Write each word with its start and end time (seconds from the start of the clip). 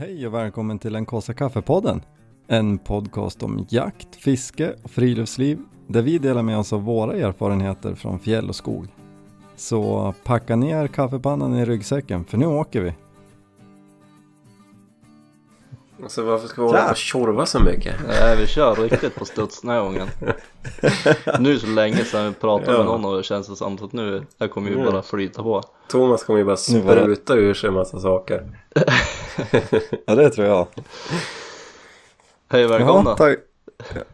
Hej 0.00 0.26
och 0.26 0.34
välkommen 0.34 0.78
till 0.78 0.92
den 0.92 1.06
kaffe 1.06 1.34
kaffepodden. 1.34 2.02
En 2.46 2.78
podcast 2.78 3.42
om 3.42 3.66
jakt, 3.68 4.16
fiske 4.16 4.74
och 4.82 4.90
friluftsliv 4.90 5.58
där 5.86 6.02
vi 6.02 6.18
delar 6.18 6.42
med 6.42 6.58
oss 6.58 6.72
av 6.72 6.82
våra 6.82 7.12
erfarenheter 7.12 7.94
från 7.94 8.18
fjäll 8.18 8.48
och 8.48 8.56
skog. 8.56 8.86
Så 9.56 10.14
packa 10.24 10.56
ner 10.56 10.86
kaffepannan 10.86 11.54
i 11.54 11.64
ryggsäcken 11.64 12.24
för 12.24 12.38
nu 12.38 12.46
åker 12.46 12.80
vi. 12.80 12.94
Alltså 16.02 16.22
varför 16.22 16.48
ska 16.48 16.62
vi 16.62 16.68
hålla 16.68 16.84
på 16.84 16.90
och 16.90 16.96
tjorva 16.96 17.46
så 17.46 17.60
mycket? 17.60 17.94
Nej 18.08 18.36
vi 18.36 18.46
kör 18.46 18.74
riktigt 18.74 19.14
på 19.14 19.24
studs 19.24 19.60
den 19.60 19.70
här 19.70 19.80
gången 19.80 20.08
Nu 21.40 21.52
är 21.54 21.58
så 21.58 21.66
länge 21.66 22.04
sedan 22.04 22.26
vi 22.28 22.32
pratade 22.34 22.72
med 22.72 22.80
Ja. 22.80 22.84
någon 22.84 23.04
och 23.04 23.16
det 23.16 23.22
känns 23.22 23.48
det 23.48 23.56
som 23.56 23.74
att 23.74 23.92
nu, 23.92 24.26
det 24.38 24.48
kommer 24.48 24.68
ju 24.70 24.74
Mm. 24.80 24.92
bara 24.92 25.02
flyta 25.02 25.42
på 25.42 25.62
Thomas 25.88 26.24
kommer 26.24 26.38
ju 26.38 26.44
bara 26.44 26.56
spruta 26.56 27.34
ur 27.34 27.54
sig 27.54 27.68
en 27.68 27.74
massa 27.74 28.00
saker. 28.00 28.58
Ja 30.06 30.14
det 30.14 30.30
tror 30.30 30.46
jag. 30.46 30.66
Hej 32.48 32.66
välkomna! 32.66 33.10
Jaha, 33.10 33.16
tack. 33.16 33.38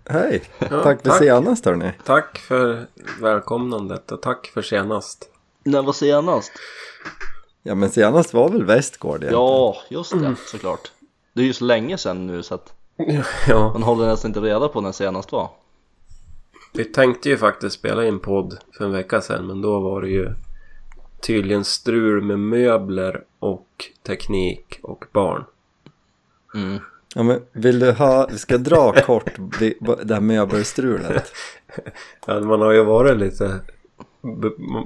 Hej, 0.08 0.42
Ja, 0.58 0.82
tack 0.82 1.02
för 1.02 1.10
senast 1.10 1.64
hörni. 1.64 1.92
Tack 2.04 2.38
för 2.38 2.86
välkomnandet 3.20 4.12
och 4.12 4.22
tack 4.22 4.46
för 4.54 4.62
senast. 4.62 5.30
När 5.64 5.82
var 5.82 5.92
senast? 5.92 6.52
Ja 7.62 7.74
men 7.74 7.90
senast 7.90 8.34
var 8.34 8.48
väl 8.48 8.64
Västgård 8.64 9.10
egentligen? 9.22 9.34
Ja, 9.42 9.76
just 9.88 10.12
det 10.20 10.34
såklart 10.46 10.92
Det 11.36 11.42
är 11.42 11.46
ju 11.46 11.52
så 11.52 11.64
länge 11.64 11.98
sedan 11.98 12.26
nu 12.26 12.42
så 12.42 12.54
att 12.54 12.72
Ja, 13.48 13.72
man 13.72 13.82
håller 13.82 14.06
nästan 14.06 14.28
inte 14.28 14.40
reda 14.40 14.68
på 14.68 14.80
när 14.80 14.92
senast 14.92 15.32
var 15.32 15.50
vi 16.72 16.84
tänkte 16.84 17.28
ju 17.28 17.36
faktiskt 17.36 17.78
spela 17.78 18.04
in 18.06 18.18
podd 18.18 18.58
för 18.72 18.84
en 18.84 18.92
vecka 18.92 19.20
sedan 19.20 19.46
men 19.46 19.62
då 19.62 19.80
var 19.80 20.02
det 20.02 20.08
ju 20.08 20.34
tydligen 21.20 21.64
strul 21.64 22.22
med 22.22 22.38
möbler 22.38 23.24
och 23.38 23.84
teknik 24.02 24.78
och 24.82 25.04
barn. 25.12 25.44
mm. 26.54 26.78
Ja, 27.14 27.22
men 27.22 27.40
vill 27.52 27.78
du 27.78 27.92
ha, 27.92 28.28
vi 28.32 28.38
ska 28.38 28.58
dra 28.58 28.92
kort 28.92 29.30
det 30.04 30.14
här 30.14 30.20
möbelstrulet. 30.20 31.32
Ja, 32.26 32.40
man 32.40 32.60
har 32.60 32.72
ju 32.72 32.84
varit 32.84 33.18
lite... 33.18 33.60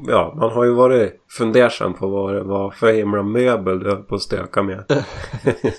Ja, 0.06 0.34
man 0.36 0.50
har 0.50 0.64
ju 0.64 0.70
varit 0.70 1.20
fundersam 1.28 1.95
på 1.95 2.09
vad 2.09 2.34
det 2.34 2.42
var 2.42 2.70
för 2.70 2.92
himla 2.92 3.23
möbel 3.23 3.78
du 3.78 3.91
höll 3.91 4.03
på 4.03 4.14
att 4.14 4.23
stöka 4.23 4.62
med. 4.62 4.84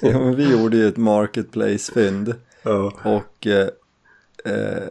Ja, 0.01 0.19
men 0.19 0.35
vi 0.35 0.51
gjorde 0.51 0.77
ju 0.77 0.87
ett 0.87 0.97
marketplace-fynd. 0.97 2.35
Ja. 2.63 2.93
Och 3.03 3.47
eh, 3.47 3.67
eh, 4.45 4.83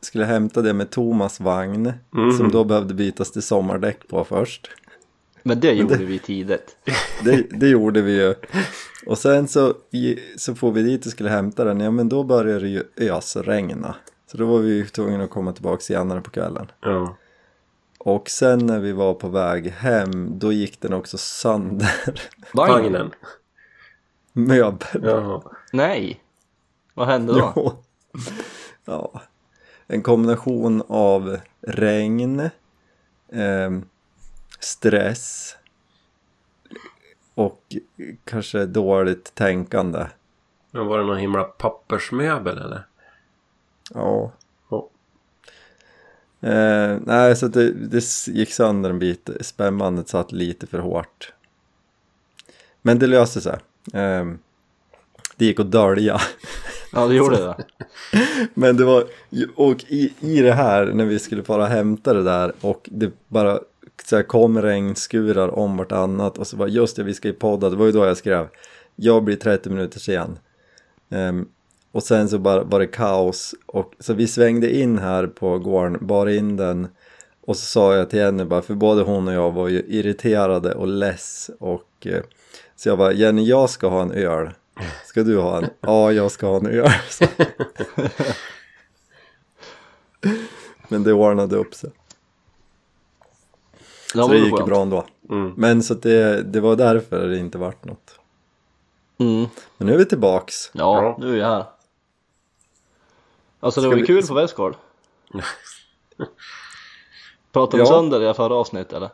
skulle 0.00 0.24
hämta 0.24 0.62
det 0.62 0.72
med 0.72 0.90
Thomas 0.90 1.40
vagn. 1.40 1.92
Mm. 2.16 2.32
Som 2.32 2.50
då 2.50 2.64
behövde 2.64 2.94
bytas 2.94 3.32
till 3.32 3.42
sommardäck 3.42 4.08
på 4.08 4.24
först. 4.24 4.70
Men 5.42 5.60
det 5.60 5.72
gjorde 5.72 5.96
vi 6.04 6.18
tidigt 6.18 6.76
Det, 7.24 7.46
det 7.50 7.68
gjorde 7.68 8.02
vi 8.02 8.22
ju. 8.22 8.34
Och 9.06 9.18
sen 9.18 9.48
så, 9.48 9.74
så 10.36 10.54
får 10.54 10.72
vi 10.72 10.82
dit 10.82 11.06
och 11.06 11.12
skulle 11.12 11.28
hämta 11.28 11.64
den. 11.64 11.80
Ja 11.80 11.90
men 11.90 12.08
då 12.08 12.24
började 12.24 12.60
det 12.60 12.68
ju 12.68 12.82
ösregna. 12.96 13.94
Så 14.30 14.36
då 14.36 14.46
var 14.46 14.58
vi 14.58 14.74
ju 14.74 14.86
tvungna 14.86 15.24
att 15.24 15.30
komma 15.30 15.52
tillbaka 15.52 15.80
senare 15.80 16.20
på 16.20 16.30
kvällen. 16.30 16.66
Ja. 16.80 17.16
Och 18.06 18.30
sen 18.30 18.66
när 18.66 18.80
vi 18.80 18.92
var 18.92 19.14
på 19.14 19.28
väg 19.28 19.70
hem 19.70 20.38
då 20.38 20.52
gick 20.52 20.80
den 20.80 20.92
också 20.92 21.18
sönder. 21.18 22.20
Vagnen. 22.54 23.10
Möbel. 24.32 25.02
Jaha. 25.02 25.42
Nej! 25.72 26.20
Vad 26.94 27.06
hände 27.06 27.32
då? 27.32 27.52
Jo. 27.56 27.82
Ja. 28.84 29.22
En 29.86 30.02
kombination 30.02 30.82
av 30.88 31.38
regn, 31.60 32.50
ehm, 33.32 33.84
stress 34.60 35.56
och 37.34 37.62
kanske 38.24 38.66
dåligt 38.66 39.34
tänkande. 39.34 40.06
Men 40.70 40.86
var 40.86 40.98
det 40.98 41.04
någon 41.04 41.18
himla 41.18 41.44
pappersmöbel 41.44 42.58
eller? 42.58 42.86
Ja. 43.94 44.32
Eh, 46.46 46.98
nej, 47.04 47.36
så 47.36 47.48
det, 47.48 47.72
det 47.72 48.28
gick 48.28 48.52
sönder 48.52 48.90
en 48.90 48.98
bit. 48.98 49.30
Spännbandet 49.40 50.08
satt 50.08 50.32
lite 50.32 50.66
för 50.66 50.78
hårt. 50.78 51.32
Men 52.82 52.98
det 52.98 53.06
löste 53.06 53.40
sig. 53.40 53.58
Ehm, 53.92 54.38
det 55.36 55.44
gick 55.44 55.60
att 55.60 55.70
dölja. 55.70 56.20
Ja 56.92 57.06
det 57.06 57.14
gjorde 57.14 57.36
det 57.36 57.56
Men 58.54 58.76
det 58.76 58.84
var, 58.84 59.04
och 59.56 59.84
i, 59.88 60.12
i 60.20 60.40
det 60.40 60.52
här 60.52 60.86
när 60.86 61.04
vi 61.04 61.18
skulle 61.18 61.42
och 61.42 61.66
hämta 61.66 62.14
det 62.14 62.22
där 62.22 62.52
och 62.60 62.88
det 62.92 63.12
bara 63.28 63.60
så 64.04 64.16
här, 64.16 64.22
kom 64.22 64.62
regnskurar 64.62 65.48
om 65.58 65.76
vartannat 65.76 66.38
och 66.38 66.46
så 66.46 66.56
var 66.56 66.66
just 66.66 66.96
det, 66.96 67.02
vi 67.02 67.14
ska 67.14 67.28
ju 67.28 67.34
podda, 67.34 67.70
det 67.70 67.76
var 67.76 67.86
ju 67.86 67.92
då 67.92 68.06
jag 68.06 68.16
skrev 68.16 68.48
jag 68.96 69.24
blir 69.24 69.36
30 69.36 69.70
minuter 69.70 70.00
sen. 70.00 70.38
Ehm, 71.10 71.48
och 71.96 72.02
sen 72.02 72.28
så 72.28 72.38
bara 72.38 72.62
var 72.64 72.78
det 72.78 72.86
kaos 72.86 73.54
och 73.66 73.92
så 74.00 74.14
vi 74.14 74.26
svängde 74.26 74.76
in 74.76 74.98
här 74.98 75.26
på 75.26 75.58
gården, 75.58 76.06
bar 76.06 76.26
in 76.26 76.56
den 76.56 76.88
och 77.46 77.56
så 77.56 77.66
sa 77.66 77.94
jag 77.96 78.10
till 78.10 78.20
henne 78.22 78.44
bara, 78.44 78.62
för 78.62 78.74
både 78.74 79.02
hon 79.02 79.28
och 79.28 79.34
jag 79.34 79.52
var 79.52 79.68
ju 79.68 79.78
irriterade 79.86 80.74
och 80.74 80.86
less 80.86 81.50
och 81.60 82.06
eh, 82.06 82.22
så 82.76 82.88
jag 82.88 82.98
bara, 82.98 83.12
Jenny 83.12 83.44
jag 83.44 83.70
ska 83.70 83.88
ha 83.88 84.02
en 84.02 84.12
öl. 84.12 84.50
Ska 85.06 85.22
du 85.22 85.38
ha 85.38 85.58
en? 85.58 85.66
Ja, 85.80 86.12
jag 86.12 86.30
ska 86.30 86.46
ha 86.46 86.56
en 86.56 86.66
öl. 86.66 86.90
Så. 87.10 87.24
Men 90.88 91.02
det 91.02 91.12
ordnade 91.12 91.56
upp 91.56 91.74
sig. 91.74 91.90
Det 94.14 94.20
så 94.22 94.28
var 94.28 94.34
det 94.34 94.40
gick 94.40 94.64
bra 94.64 94.82
ändå. 94.82 95.06
Mm. 95.30 95.52
Men 95.56 95.82
så 95.82 95.94
det, 95.94 96.42
det 96.42 96.60
var 96.60 96.76
därför 96.76 97.28
det 97.28 97.38
inte 97.38 97.58
vart 97.58 97.84
något. 97.84 98.18
mm. 99.18 99.46
Men 99.78 99.86
nu 99.86 99.94
är 99.94 99.98
vi 99.98 100.04
tillbaks. 100.04 100.70
Ja, 100.74 101.02
Ja. 101.02 101.16
nu 101.20 101.28
är 101.28 101.32
vi 101.32 101.42
här 101.42 101.64
Alltså 103.60 103.80
det 103.80 103.84
Ska 103.84 103.90
var 103.90 103.96
ju 103.96 104.00
vi- 104.02 104.06
kul 104.06 104.26
på 104.26 104.34
Västgård 104.34 104.74
Pratade 107.52 107.82
vi 107.82 107.88
Ja. 107.88 107.94
sönder 107.94 108.20
det 108.20 108.34
förra 108.34 108.54
avsnittet 108.54 108.92
eller? 108.92 109.10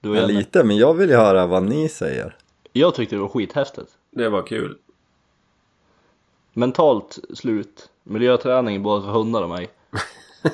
Du 0.00 0.10
och 0.10 0.16
Ja, 0.16 0.20
Jenny? 0.20 0.32
lite, 0.32 0.64
men 0.64 0.76
jag 0.76 0.94
vill 0.94 1.10
ju 1.10 1.16
höra 1.16 1.46
vad 1.46 1.62
ni 1.62 1.88
säger. 1.88 2.36
Jag 2.72 2.94
tyckte 2.94 3.14
det 3.16 3.20
var 3.20 3.28
skithäftigt 3.28 3.90
Det 4.10 4.28
var 4.28 4.42
kul. 4.42 4.78
Mentalt 6.52 7.18
slut 7.34 7.90
Miljöträning 8.02 8.82
både 8.82 9.02
för 9.02 9.10
hundar 9.12 9.42
och 9.42 9.48
mig 9.48 9.68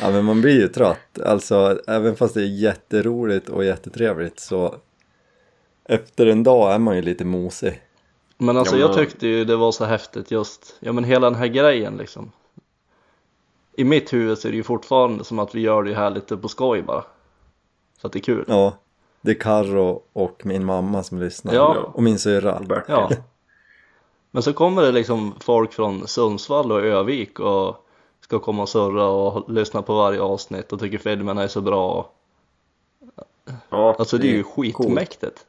Ja, 0.00 0.10
men 0.10 0.24
man 0.24 0.40
blir 0.40 0.60
ju 0.60 0.68
trött. 0.68 1.20
Alltså, 1.24 1.80
även 1.86 2.16
fast 2.16 2.34
det 2.34 2.40
är 2.40 2.46
jätteroligt 2.46 3.48
och 3.48 3.64
jättetrevligt 3.64 4.40
så 4.40 4.74
efter 5.84 6.26
en 6.26 6.42
dag 6.42 6.74
är 6.74 6.78
man 6.78 6.96
ju 6.96 7.02
lite 7.02 7.24
mosig. 7.24 7.82
Men 8.38 8.56
alltså 8.56 8.74
Ja, 8.76 8.80
jag 8.80 8.88
men- 8.88 8.98
tyckte 8.98 9.26
ju 9.26 9.44
det 9.44 9.56
var 9.56 9.72
så 9.72 9.84
häftigt 9.84 10.30
just 10.30 10.76
Ja 10.80 10.92
men 10.92 11.04
hela 11.04 11.30
den 11.30 11.38
här 11.38 11.46
grejen 11.46 11.96
liksom. 11.96 12.32
I 13.76 13.84
mitt 13.84 14.12
huvud 14.12 14.38
så 14.38 14.48
är 14.48 14.52
det 14.52 14.56
ju 14.56 14.62
fortfarande 14.62 15.24
som 15.24 15.38
att 15.38 15.54
vi 15.54 15.60
gör 15.60 15.82
det 15.82 15.94
här 15.94 16.10
lite 16.10 16.36
på 16.36 16.48
skoj 16.48 16.82
bara. 16.82 17.04
Så 18.00 18.06
att 18.06 18.12
det 18.12 18.18
är 18.18 18.22
kul. 18.22 18.44
Ja, 18.48 18.72
det 19.20 19.30
är 19.30 19.40
Karro 19.40 20.02
och 20.12 20.42
min 20.46 20.64
mamma 20.64 21.02
som 21.02 21.20
lyssnar. 21.20 21.54
Ja. 21.54 21.76
Och 21.94 22.02
min 22.02 22.18
syrra. 22.18 22.62
Ja. 22.88 23.10
Men 24.30 24.42
så 24.42 24.52
kommer 24.52 24.82
det 24.82 24.92
liksom 24.92 25.34
folk 25.40 25.72
från 25.72 26.08
Sundsvall 26.08 26.72
och 26.72 26.80
Övik 26.80 27.40
och 27.40 27.86
ska 28.20 28.38
komma 28.38 28.62
och 28.62 28.68
surra 28.68 29.06
och 29.08 29.50
lyssna 29.50 29.82
på 29.82 29.94
varje 29.94 30.20
avsnitt 30.20 30.72
och 30.72 30.80
tycker 30.80 30.98
filmerna 30.98 31.42
är 31.42 31.48
så 31.48 31.60
bra. 31.60 32.10
Ja, 33.70 33.94
Alltså 33.98 34.18
det 34.18 34.26
är 34.28 34.32
ju 34.32 34.42
skitmäktigt 34.44 35.46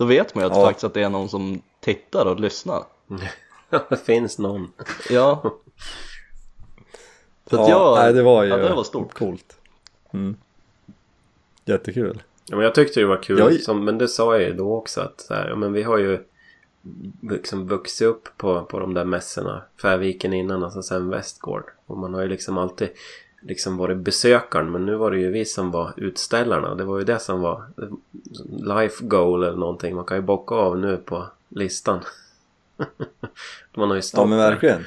Då 0.00 0.06
vet 0.06 0.34
man 0.34 0.44
ju 0.44 0.50
att 0.50 0.56
Ja. 0.56 0.64
faktiskt 0.66 0.84
att 0.84 0.94
det 0.94 1.02
är 1.02 1.08
någon 1.08 1.28
som 1.28 1.62
tittar 1.80 2.26
och 2.26 2.40
lyssnar 2.40 2.82
det 3.88 3.96
finns 3.96 4.38
någon. 4.38 4.72
Ja 5.10 5.42
Så 7.50 7.62
att 7.62 7.68
Ja, 7.68 7.98
jag, 7.98 7.98
nej, 8.04 8.12
det 8.12 8.22
var 8.22 8.42
ju 8.44 8.50
ja, 8.50 8.56
det 8.56 8.74
var 8.74 8.84
stort 8.84 9.14
coolt. 9.14 9.56
Mm. 10.12 10.36
Jättekul. 11.64 12.22
Ja, 12.46 12.56
men 12.56 12.64
jag 12.64 12.74
tyckte 12.74 13.00
det 13.00 13.06
var 13.06 13.22
kul. 13.22 13.38
Jag- 13.38 13.60
Som, 13.60 13.84
men 13.84 13.98
det 13.98 14.08
sa 14.08 14.34
jag 14.38 14.42
ju 14.42 14.52
då 14.54 14.74
också 14.76 15.00
att 15.00 15.20
så 15.20 15.34
här, 15.34 15.48
ja, 15.48 15.56
men 15.56 15.72
vi 15.72 15.82
har 15.82 15.98
ju 15.98 16.18
liksom 17.22 17.68
vuxit 17.68 18.06
upp 18.08 18.28
på, 18.36 18.62
på 18.64 18.78
de 18.80 18.94
där 18.94 19.04
mässorna. 19.04 19.62
Färviken 19.82 20.32
innan 20.32 20.62
och 20.64 20.72
så 20.72 20.82
sen 20.82 21.10
Västgård. 21.10 21.70
Och 21.86 21.98
man 21.98 22.14
har 22.14 22.22
ju 22.22 22.28
liksom 22.28 22.58
alltid 22.58 22.88
liksom 23.40 23.76
varit 23.76 23.96
besökaren. 23.98 24.70
Men 24.70 24.86
nu 24.86 24.94
var 24.94 25.10
det 25.10 25.18
ju 25.18 25.30
vi 25.30 25.44
som 25.44 25.70
var 25.70 25.92
utställarna. 25.96 26.74
Det 26.74 26.84
var 26.84 26.98
ju 26.98 27.04
det 27.04 27.18
som 27.18 27.40
var 27.40 27.64
life 28.78 29.04
goal 29.04 29.42
eller 29.44 29.56
någonting. 29.56 29.94
Man 29.96 30.04
kan 30.04 30.16
ju 30.16 30.22
bocka 30.22 30.54
av 30.54 30.78
nu 30.78 30.96
på 30.96 31.26
listan. 31.48 32.00
man 33.74 33.88
har 33.88 33.94
ju 33.94 33.98
Ja 33.98 34.02
stått 34.02 34.28
men 34.28 34.38
där 34.38 34.50
verkligen. 34.50 34.84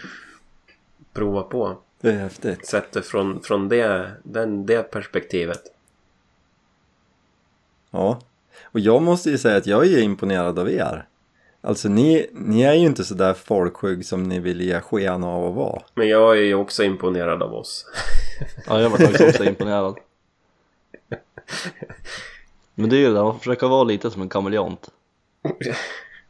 prova 1.13 1.43
på. 1.43 1.77
Det 2.01 2.09
är 2.09 2.17
häftigt. 2.19 2.65
Sett 2.65 2.91
det 2.91 3.01
från, 3.01 3.41
från 3.41 3.69
det, 3.69 4.11
den, 4.23 4.65
det 4.65 4.83
perspektivet. 4.91 5.61
Ja. 7.91 8.21
Och 8.63 8.79
jag 8.79 9.01
måste 9.01 9.29
ju 9.29 9.37
säga 9.37 9.57
att 9.57 9.67
jag 9.67 9.85
är 9.87 9.99
imponerad 10.01 10.59
av 10.59 10.69
er. 10.71 11.05
Alltså 11.65 11.89
ni, 11.89 12.27
ni 12.33 12.61
är 12.61 12.73
ju 12.73 12.85
inte 12.85 13.03
sådär 13.03 13.33
folkskygg 13.33 14.05
som 14.05 14.23
ni 14.23 14.39
vill 14.39 14.61
ge 14.61 14.79
sken 14.81 15.23
av 15.23 15.45
att 15.49 15.55
vara. 15.55 15.81
Men 15.95 16.07
jag 16.07 16.37
är 16.37 16.41
ju 16.41 16.55
också 16.55 16.83
imponerad 16.83 17.43
av 17.43 17.53
oss. 17.53 17.85
Ja 18.67 18.81
jag 18.81 18.89
var 18.89 18.97
faktiskt 18.97 19.21
också 19.29 19.43
imponerad 19.45 19.95
Men 22.75 22.89
det 22.89 22.95
är 22.95 22.99
ju 22.99 23.07
det 23.07 23.13
där, 23.13 23.23
man 23.23 23.39
försöker 23.39 23.67
vara 23.67 23.83
lite 23.83 24.11
som 24.11 24.21
en 24.21 24.29
kameleont 24.29 24.89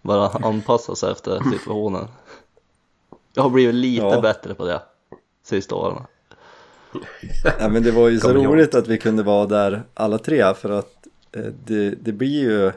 Bara 0.02 0.28
anpassa 0.30 0.96
sig 0.96 1.12
efter 1.12 1.44
situationen. 1.52 2.08
Jag 3.34 3.44
har 3.44 3.50
blivit 3.50 3.76
lite 3.76 4.06
Ja. 4.06 4.22
bättre 4.22 4.54
på 4.54 4.66
det 4.66 4.82
sista 5.44 5.76
åren. 5.76 6.04
Ja, 7.60 7.70
men 7.70 7.84
det 7.84 7.92
var 7.92 8.10
ju 8.10 8.20
så 8.20 8.34
roligt 8.34 8.76
att 8.76 8.88
vi 8.88 8.98
kunde 8.98 9.24
vara 9.24 9.46
där 9.46 9.84
alla 9.94 10.18
tre 10.18 10.54
för 10.54 10.70
att 10.70 11.08
eh, 11.32 11.44
det, 11.66 11.90
det 11.90 12.12
blir 12.12 12.42
ju 12.42 12.72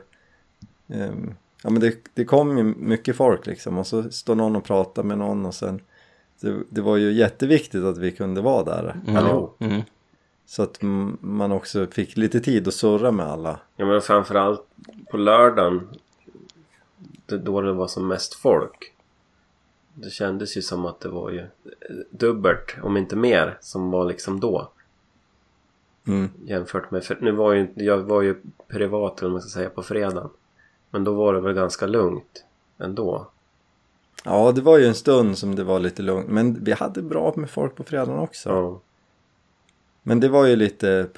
ehm, 1.00 1.34
Ja 1.62 1.70
men 1.70 1.80
det, 1.80 1.96
det 2.14 2.24
kom 2.24 2.58
ju 2.58 2.64
mycket 2.64 3.16
folk 3.16 3.46
liksom 3.46 3.78
och 3.78 3.86
så 3.86 4.10
står 4.10 4.34
någon 4.34 4.56
och 4.56 4.64
pratar 4.64 5.02
med 5.02 5.18
någon 5.18 5.46
och 5.46 5.54
sen 5.54 5.80
det, 6.40 6.56
det 6.68 6.80
var 6.80 6.96
ju 6.96 7.12
jätteviktigt 7.12 7.84
att 7.84 7.98
vi 7.98 8.12
kunde 8.12 8.40
vara 8.40 8.64
där 8.64 9.00
Mm. 9.06 9.16
allihop 9.16 9.56
Mm. 9.60 9.82
Så 10.46 10.62
att 10.62 10.78
man 11.20 11.52
också 11.52 11.86
fick 11.86 12.16
lite 12.16 12.40
tid 12.40 12.68
att 12.68 12.74
surra 12.74 13.10
med 13.10 13.26
alla 13.26 13.60
Ja 13.76 13.86
men 13.86 14.00
framförallt 14.02 14.66
på 15.10 15.16
lördagen. 15.16 15.88
Det, 17.26 17.38
då 17.38 17.60
det 17.60 17.72
var 17.72 17.86
som 17.86 18.08
mest 18.08 18.34
folk. 18.34 18.92
Det 19.94 20.10
kändes 20.10 20.56
ju 20.56 20.62
som 20.62 20.86
att 20.86 21.00
det 21.00 21.08
var 21.08 21.30
ju 21.30 21.40
eh, 21.40 21.46
dubbelt, 22.10 22.74
om 22.82 22.96
inte 22.96 23.16
mer, 23.16 23.58
som 23.60 23.90
var 23.90 24.04
liksom 24.04 24.40
då. 24.40 24.70
mm. 26.06 26.28
Jämfört 26.44 26.90
med, 26.90 27.04
för 27.04 27.18
nu 27.20 27.32
var 27.32 27.52
ju, 27.52 27.68
jag 27.74 27.98
var 27.98 28.22
ju 28.22 28.36
privat 28.68 29.20
eller 29.20 29.30
man 29.30 29.42
ska 29.42 29.50
säga 29.50 29.70
på 29.70 29.82
fredagen. 29.82 30.30
Men 30.96 31.04
då 31.04 31.14
var 31.14 31.34
det 31.34 31.40
väl 31.40 31.54
ganska 31.54 31.86
lugnt 31.86 32.44
ändå. 32.78 33.26
Ja 34.24 34.52
det 34.52 34.60
var 34.60 34.78
ju 34.78 34.86
en 34.86 34.94
stund 34.94 35.38
som 35.38 35.54
det 35.54 35.64
var 35.64 35.80
lite 35.80 36.02
lugnt 36.02 36.28
men 36.28 36.64
vi 36.64 36.72
hade 36.72 37.02
bra 37.02 37.32
med 37.36 37.50
folk 37.50 37.74
på 37.74 37.84
fredagen 37.84 38.18
också 38.18 38.48
Ja. 38.48 38.80
Men 40.02 40.20
det 40.20 40.28
var 40.28 40.46
ju 40.46 40.56
lite, 40.56 41.08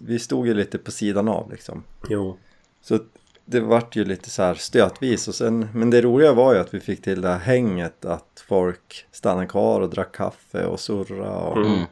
vi, 0.00 0.18
stod 0.18 0.46
ju 0.46 0.54
lite 0.54 0.78
på 0.78 0.90
sidan 0.90 1.28
av 1.28 1.50
liksom 1.50 1.82
Jo. 2.08 2.36
Så 2.82 2.98
det 3.44 3.60
vart 3.60 3.96
ju 3.96 4.04
lite 4.04 4.30
så 4.30 4.42
här 4.42 4.54
stötvis 4.54 5.28
och 5.28 5.34
sen, 5.34 5.68
men 5.74 5.90
det 5.90 6.02
roliga 6.02 6.32
var 6.32 6.54
ju 6.54 6.60
att 6.60 6.74
vi 6.74 6.80
fick 6.80 7.02
till 7.02 7.20
det 7.20 7.28
här 7.28 7.38
hänget 7.38 8.04
att 8.04 8.44
folk 8.48 9.06
stannade 9.10 9.46
kvar 9.46 9.80
och 9.80 9.90
drack 9.90 10.12
kaffe 10.16 10.66
och 10.66 10.80
surra 10.80 11.36
och 11.36 11.56
Mm. 11.56 11.72
Mm. 11.72 11.84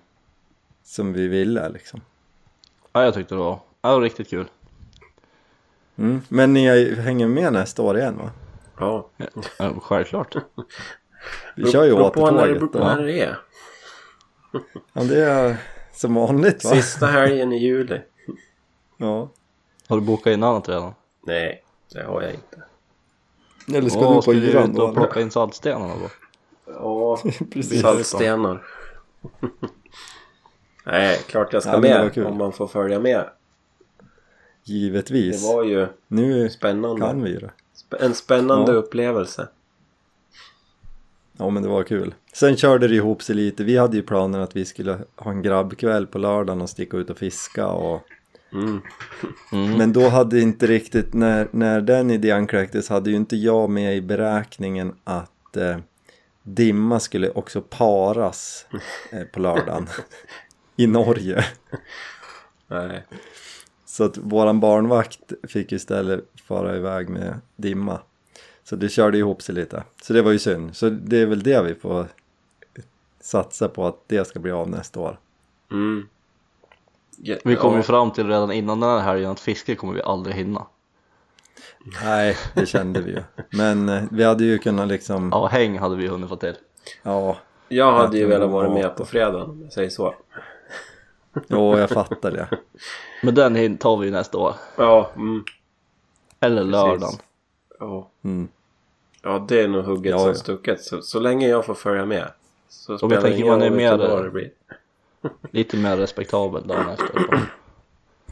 som 0.84 1.12
vi 1.12 1.28
ville 1.28 1.68
liksom. 1.68 2.00
Ja, 2.92 3.04
jag 3.04 3.14
tyckte 3.14 3.34
det 3.34 3.38
var, 3.38 3.60
ja, 3.82 3.88
det 3.88 3.94
var 3.94 4.02
riktigt 4.02 4.30
kul. 4.30 4.46
Mm. 5.98 6.20
Men 6.28 6.52
ni 6.52 6.94
hänger 6.94 7.26
med 7.28 7.52
nästa 7.52 7.82
år 7.82 7.98
igen 7.98 8.16
va? 8.18 8.30
Ja. 8.78 9.08
Ja, 9.58 9.72
självklart. 9.82 10.36
Vi 11.56 11.70
kör 11.70 11.84
ju 11.84 11.94
Beror 11.94 12.10
på 12.10 12.30
när 12.30 12.46
det, 12.46 12.52
återtåget 12.52 12.72
då. 12.72 12.78
när 12.78 13.02
det 13.02 13.20
är. 13.20 13.38
Ja 14.92 15.02
det 15.02 15.24
är 15.24 15.56
som 15.92 16.14
vanligt 16.14 16.64
va? 16.64 16.70
Sista 16.70 17.06
helgen 17.06 17.52
i 17.52 17.58
juli. 17.58 18.00
Ja. 18.96 19.28
Har 19.88 19.96
du 19.96 20.02
bokat 20.06 20.26
in 20.32 20.42
annat 20.42 20.68
redan? 20.68 20.92
Nej, 21.26 21.64
det 21.92 22.02
har 22.02 22.22
jag 22.22 22.30
inte. 22.34 22.62
Eller 23.78 23.88
ska 23.90 24.00
Åh, 24.00 24.08
du 24.10 24.14
på 24.16 24.22
ska 24.22 24.32
du 24.32 24.38
yran 24.38 24.70
ut 24.72 24.78
och 24.78 24.88
då? 24.88 24.94
plocka 24.94 25.20
in 25.20 25.30
saltstenarna 25.30 25.94
då? 25.94 26.10
Ja, 26.72 27.18
Precis. 27.52 27.80
saltstenar. 27.80 28.62
Nej, 30.86 31.18
klart 31.26 31.52
jag 31.52 31.62
ska 31.62 31.72
Ja, 31.72 31.78
med 31.78 32.18
om 32.26 32.38
man 32.38 32.52
får 32.52 32.66
följa 32.66 33.00
med. 33.00 33.30
Det 34.68 34.74
Givetvis. 34.74 35.44
var 35.44 35.64
ju 35.64 35.86
Nu 36.08 36.50
spännande. 36.50 37.00
kan 37.06 37.22
vi 37.22 37.30
ju 37.30 37.38
det. 37.38 37.50
En 38.00 38.14
spännande 38.14 38.72
Ja. 38.72 38.78
upplevelse. 38.78 39.48
Ja 41.36 41.50
men 41.50 41.62
det 41.62 41.68
var 41.68 41.82
kul. 41.82 42.14
Sen 42.32 42.56
körde 42.56 42.88
det 42.88 42.94
ihop 42.94 43.22
sig 43.22 43.34
lite. 43.34 43.64
Vi 43.64 43.76
hade 43.76 43.96
ju 43.96 44.02
planen 44.02 44.40
att 44.40 44.56
vi 44.56 44.64
skulle 44.64 44.98
ha 45.16 45.30
en 45.30 45.42
grabbkväll 45.42 46.06
på 46.06 46.18
lördagen 46.18 46.60
och 46.62 46.70
sticka 46.70 46.96
ut 46.96 47.10
och 47.10 47.18
fiska 47.18 47.66
och 47.66 48.02
Mm. 48.52 48.80
Mm. 49.52 49.72
Men 49.78 49.92
då 49.92 50.08
hade 50.08 50.40
inte 50.40 50.66
riktigt, 50.66 51.14
när, 51.14 51.48
när 51.50 51.80
den 51.80 52.10
idén 52.10 52.46
kläcktes 52.46 52.88
hade 52.88 53.10
ju 53.10 53.16
inte 53.16 53.36
jag 53.36 53.70
med 53.70 53.96
i 53.96 54.00
beräkningen 54.00 54.94
att 55.04 55.56
eh, 55.56 55.76
dimma 56.42 57.00
skulle 57.00 57.30
också 57.30 57.60
paras 57.62 58.66
eh, 59.12 59.22
på 59.22 59.40
lördagen 59.40 59.86
i 60.76 60.86
Norge. 60.86 61.44
Nej. 62.68 63.04
Så 63.98 64.04
att 64.04 64.18
våran 64.18 64.60
barnvakt 64.60 65.32
fick 65.48 65.72
istället 65.72 66.24
fara 66.44 66.76
iväg 66.76 67.08
med 67.08 67.40
dimma. 67.56 68.00
Så 68.64 68.76
det 68.76 68.88
körde 68.88 69.18
ihop 69.18 69.42
sig 69.42 69.54
lite. 69.54 69.82
Så 70.02 70.12
det 70.12 70.22
var 70.22 70.32
ju 70.32 70.38
synd. 70.38 70.76
Så 70.76 70.88
det 70.90 71.18
är 71.22 71.26
väl 71.26 71.42
det 71.42 71.62
vi 71.62 71.74
får 71.74 72.06
satsa 73.20 73.68
på 73.68 73.86
att 73.86 73.96
det 74.06 74.26
ska 74.26 74.38
bli 74.38 74.52
av 74.52 74.70
nästa 74.70 75.00
år. 75.00 75.18
Mm. 75.72 76.08
Ja, 77.16 77.36
Vi 77.44 77.56
kom 77.56 77.72
ju 77.72 77.78
ja. 77.78 77.82
fram 77.82 78.10
till 78.10 78.26
redan 78.26 78.52
innan 78.52 78.80
den 78.80 78.90
här 78.90 79.00
helgen 79.00 79.30
att 79.30 79.40
fiske 79.40 79.74
kommer 79.74 79.94
vi 79.94 80.02
aldrig 80.02 80.36
hinna. 80.36 80.66
Nej, 82.02 82.36
det 82.54 82.66
kände 82.66 83.00
vi 83.00 83.10
ju. 83.10 83.22
Men 83.50 83.88
eh, 83.88 84.02
vi 84.10 84.24
hade 84.24 84.44
ju 84.44 84.58
kunnat 84.58 84.88
liksom, 84.88 85.28
Ja, 85.32 85.46
häng 85.46 85.78
hade 85.78 85.96
vi 85.96 86.06
hunnit 86.08 86.28
få 86.28 86.36
till. 86.36 86.56
ja, 87.02 87.36
Jag 87.68 87.92
hade 87.92 88.18
ju 88.18 88.26
velat 88.26 88.50
vara 88.50 88.70
med 88.70 88.96
på 88.96 89.04
fredagen 89.04 89.50
om 89.50 89.62
jag 89.62 89.72
säger 89.72 89.90
så. 89.90 90.14
Jo 91.48 91.78
jag 91.78 91.90
fattar 91.90 92.30
det. 92.30 92.48
Men 93.22 93.34
den 93.34 93.78
tar 93.78 93.96
vi 93.96 94.06
ju 94.06 94.12
nästa 94.12 94.38
år. 94.38 94.54
Ja, 94.76 95.10
mm. 95.16 95.44
Eller 96.40 96.56
Precis. 96.56 96.72
lördagen. 96.72 97.18
ja. 97.78 98.08
Mm. 98.24 98.48
ja 99.22 99.44
det 99.48 99.60
är 99.60 99.68
nog 99.68 99.84
hugget 99.84 100.10
Ja, 100.10 100.18
som 100.18 100.28
ja. 100.28 100.34
stucket. 100.34 100.80
Så, 100.84 101.02
så 101.02 101.20
länge 101.20 101.48
jag 101.48 101.64
får 101.66 101.74
följa 101.74 102.06
med. 102.06 102.28
Så 102.68 102.92
jag 102.92 102.98
spelar 103.00 103.16
det 103.16 103.22
tänker 103.22 103.46
man 103.46 103.62
är 103.62 103.70
mer- 103.70 103.98
dag 103.98 104.24
det 104.24 104.30
blir. 104.30 104.50
Lite 105.50 105.76
mer 105.76 105.96
respektabel 105.96 106.66
dagen 106.66 106.88
efter. 106.88 107.26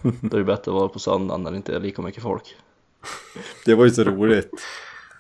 Då 0.03 0.37
är 0.37 0.39
det 0.39 0.45
bättre 0.45 0.71
att 0.71 0.77
vara 0.79 0.89
på 0.89 0.99
söndagen 0.99 1.43
när 1.43 1.51
det 1.51 1.57
inte 1.57 1.75
är 1.77 1.81
lika 1.81 2.03
mycket 2.03 2.23
folk. 2.23 2.57
Det 3.65 3.75
var 3.75 3.85
ju 3.85 3.91
så 3.91 4.05
roligt. 4.05 4.51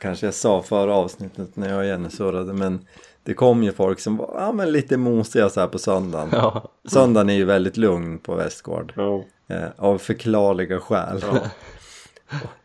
Kanske 0.00 0.26
jag 0.26 0.34
sa 0.34 0.62
förra 0.62 0.94
avsnittet 0.94 1.56
när 1.56 1.68
jag 1.68 1.78
och 1.78 1.86
Jenny 1.86 2.10
surrade 2.10 2.52
men 2.52 2.86
det 3.26 3.34
kom 3.34 3.62
ju 3.62 3.72
folk 3.72 4.00
som 4.00 4.16
var 4.16 4.34
ja, 4.38 4.52
men 4.52 4.72
lite 4.72 4.96
mosiga 4.96 5.48
så 5.48 5.60
här 5.60 5.66
på 5.66 5.78
söndagen. 5.78 6.28
Ja, 6.32 6.70
Söndagen 6.88 7.30
är 7.30 7.34
ju 7.34 7.44
väldigt 7.44 7.76
lugn 7.76 8.18
på 8.18 8.34
Västgård. 8.34 8.92
Ja. 8.96 9.24
Eh, 9.48 9.68
av 9.76 9.98
förklarliga 9.98 10.80
skäl. 10.80 11.24
Ja. 11.32 11.40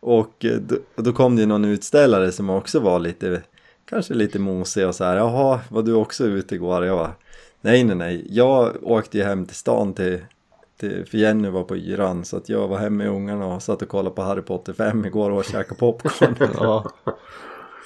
Och 0.00 0.44
eh, 0.44 0.56
då, 0.56 0.76
då 0.96 1.12
kom 1.12 1.36
det 1.36 1.40
ju 1.40 1.46
någon 1.46 1.64
utställare 1.64 2.32
som 2.32 2.50
också 2.50 2.80
var 2.80 2.98
lite, 2.98 3.42
kanske 3.84 4.14
lite 4.14 4.38
mosig 4.38 4.86
och 4.86 4.94
så 4.94 5.04
här. 5.04 5.16
Jaha, 5.16 5.60
var 5.68 5.82
du 5.82 5.94
också 5.94 6.24
ute 6.24 6.54
igår? 6.54 6.84
Jag 6.84 6.98
bara, 6.98 7.12
nej 7.60 7.84
nej 7.84 7.96
nej. 7.96 8.26
Jag 8.30 8.76
åkte 8.82 9.18
ju 9.18 9.24
hem 9.24 9.46
till 9.46 9.56
stan 9.56 9.94
till, 9.94 10.20
till 10.80 11.06
för 11.06 11.18
Jenny 11.18 11.48
var 11.48 11.64
på 11.64 11.76
yran 11.76 12.24
så 12.24 12.36
att 12.36 12.48
jag 12.48 12.68
var 12.68 12.78
hemma 12.78 12.96
med 12.96 13.08
ungarna 13.08 13.46
och 13.46 13.62
satt 13.62 13.82
och 13.82 13.88
kollade 13.88 14.16
på 14.16 14.22
Harry 14.22 14.42
Potter 14.42 14.72
5 14.72 15.04
igår 15.04 15.30
och 15.30 15.44
käkade 15.44 15.74
popcorn. 15.74 16.34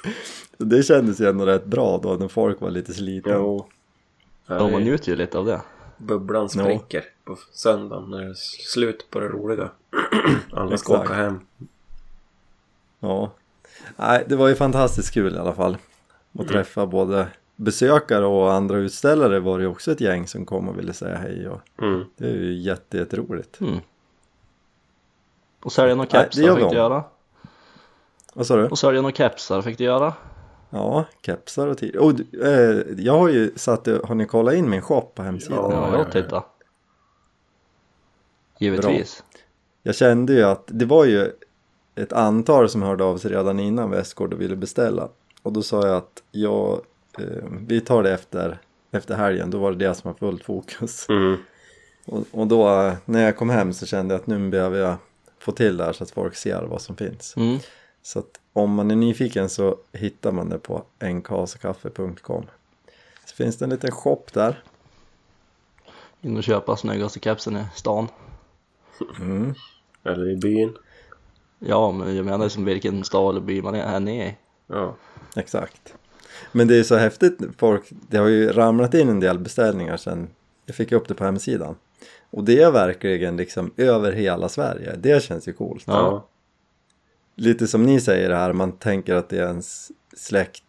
det 0.57 0.83
kändes 0.83 1.21
ju 1.21 1.29
ändå 1.29 1.45
rätt 1.45 1.65
bra 1.65 1.99
då 2.03 2.13
när 2.13 2.27
folk 2.27 2.61
var 2.61 2.69
lite 2.69 2.93
slitna. 2.93 3.33
Jo. 3.33 3.67
ja 4.47 4.67
man 4.69 4.81
njuter 4.81 5.09
ju 5.09 5.15
lite 5.15 5.37
av 5.37 5.45
det. 5.45 5.61
Bubblan 5.97 6.49
spricker 6.49 7.03
på 7.23 7.37
söndagen 7.51 8.09
när 8.09 8.21
det 8.21 8.29
är 8.29 8.33
slut 8.73 9.07
på 9.09 9.19
det 9.19 9.27
roliga. 9.27 9.69
Alla 10.53 10.77
ska 10.77 11.01
åka 11.01 11.13
hem. 11.13 11.39
Ja. 12.99 13.31
Nej, 13.95 14.23
det 14.27 14.35
var 14.35 14.47
ju 14.47 14.55
fantastiskt 14.55 15.13
kul 15.13 15.35
i 15.35 15.37
alla 15.37 15.53
fall. 15.53 15.77
Att 16.39 16.47
träffa 16.47 16.85
både 16.85 17.27
besökare 17.55 18.25
och 18.25 18.53
andra 18.53 18.77
utställare 18.77 19.39
var 19.39 19.57
det 19.57 19.63
ju 19.63 19.69
också 19.69 19.91
ett 19.91 20.01
gäng 20.01 20.27
som 20.27 20.45
kom 20.45 20.69
och 20.69 20.79
ville 20.79 20.93
säga 20.93 21.17
hej 21.17 21.47
och 21.49 21.61
Mm. 21.81 22.05
det 22.17 22.25
är 22.27 22.33
ju 22.35 22.53
jätte, 22.53 22.97
jätteroligt. 22.97 23.61
Mm. 23.61 23.77
Och 25.63 25.71
sälja 25.71 25.95
några 25.95 26.09
kepsar 26.09 26.41
fick 26.55 26.63
de. 26.63 26.69
du 26.69 26.75
göra. 26.75 27.03
Vad 28.33 28.47
sa 28.47 28.55
du? 28.55 28.67
Och 28.67 28.79
sälja 28.79 29.01
några 29.01 29.15
kepsar 29.15 29.61
fick 29.61 29.77
du 29.77 29.83
göra. 29.83 30.13
Ja, 30.69 31.05
kepsar 31.25 31.67
och 31.67 31.77
tid. 31.77 31.97
Oh, 31.97 32.15
eh, 32.43 32.81
jag 32.97 33.13
har 33.13 33.29
ju 33.29 33.51
satt, 33.55 33.87
har 33.87 34.15
ni 34.15 34.25
kollat 34.25 34.53
in 34.53 34.69
min 34.69 34.81
shop 34.81 35.11
på 35.15 35.23
hemsidan? 35.23 35.57
Ja, 35.57 35.71
Ja, 35.71 35.87
ja, 35.87 35.97
jag 35.97 36.07
ja. 36.07 36.11
tittar. 36.11 36.43
Givetvis. 38.59 39.23
Jag 39.83 39.95
kände 39.95 40.33
ju 40.33 40.43
att 40.43 40.63
det 40.67 40.85
var 40.85 41.05
ju 41.05 41.31
ett 41.95 42.13
antal 42.13 42.69
som 42.69 42.81
hörde 42.81 43.03
av 43.03 43.17
sig 43.17 43.31
redan 43.31 43.59
innan 43.59 43.91
Västgård 43.91 44.33
och 44.33 44.41
ville 44.41 44.55
beställa. 44.55 45.09
Och 45.41 45.53
då 45.53 45.61
sa 45.61 45.87
jag 45.87 45.97
att 45.97 46.23
jag, 46.31 46.81
eh, 47.19 47.43
vi 47.67 47.81
tar 47.81 48.03
det 48.03 48.13
efter, 48.13 48.57
efter 48.91 49.15
helgen, 49.15 49.51
då 49.51 49.57
var 49.57 49.71
det 49.71 49.87
det 49.87 49.93
som 49.95 50.11
var 50.11 50.17
fullt 50.17 50.43
fokus. 50.43 51.09
Mm. 51.09 51.37
Och, 52.05 52.23
och 52.31 52.47
då 52.47 52.69
eh, 52.69 52.93
när 53.05 53.23
jag 53.23 53.37
kom 53.37 53.49
hem 53.49 53.73
så 53.73 53.85
kände 53.85 54.13
jag 54.13 54.21
att 54.21 54.27
nu 54.27 54.49
behöver 54.49 54.79
jag 54.79 54.95
få 55.39 55.51
till 55.51 55.77
det 55.77 55.83
här 55.83 55.93
så 55.93 56.03
att 56.03 56.11
folk 56.11 56.35
ser 56.35 56.61
vad 56.61 56.81
som 56.81 56.95
finns. 56.95 57.33
Mm. 57.37 57.57
Så 58.01 58.19
att 58.19 58.39
om 58.57 58.73
man 58.73 58.91
är 58.91 58.95
nyfiken 58.95 59.49
så 59.49 59.77
hittar 59.91 60.31
man 60.31 60.49
det 60.49 60.59
på 60.59 60.83
enkasakaffe.com. 60.99 62.45
Så 63.25 63.35
finns 63.35 63.57
det 63.57 63.65
en 63.65 63.69
liten 63.69 63.91
shop 63.91 64.23
där. 64.33 64.63
In 66.21 66.37
och 66.37 66.43
köpa 66.43 66.75
snyggaste 66.75 67.19
kepsen 67.19 67.57
i 67.57 67.65
stan. 67.75 68.07
Mm. 69.19 69.53
Eller 70.03 70.29
i 70.29 70.35
byn. 70.35 70.77
Ja, 71.59 71.91
men 71.91 72.15
jag 72.15 72.25
menar 72.25 72.49
som 72.49 72.65
vilken 72.65 73.03
stad 73.03 73.35
eller 73.35 73.45
by 73.45 73.61
man 73.61 73.75
är 73.75 74.09
i. 74.09 74.37
Ja. 74.67 74.95
Exakt. 75.35 75.93
Men 76.51 76.67
det 76.67 76.75
är 76.79 76.83
så 76.83 76.95
häftigt, 76.95 77.39
folk, 77.57 77.83
det 78.09 78.17
har 78.17 78.27
ju 78.27 78.51
ramlat 78.51 78.93
in 78.93 79.09
en 79.09 79.19
del 79.19 79.39
beställningar 79.39 79.97
sen 79.97 80.29
jag 80.65 80.75
fick 80.75 80.91
upp 80.91 81.07
det 81.07 81.15
på 81.15 81.23
hemsidan. 81.23 81.75
Och 82.29 82.43
det 82.43 82.61
är 82.61 82.71
verkligen 82.71 83.37
liksom 83.37 83.71
över 83.77 84.11
hela 84.11 84.49
Sverige, 84.49 84.95
det 84.95 85.23
känns 85.23 85.47
ju 85.47 85.53
coolt. 85.53 85.83
Ja. 85.87 86.27
Ja. 87.37 87.43
lite 87.43 87.67
som 87.67 87.83
ni 87.83 87.99
säger 88.01 88.29
här, 88.29 88.53
man 88.53 88.71
tänker 88.71 89.15
att 89.15 89.29
det 89.29 89.37
är 89.37 89.47
ens 89.47 89.91
släkt, 90.17 90.63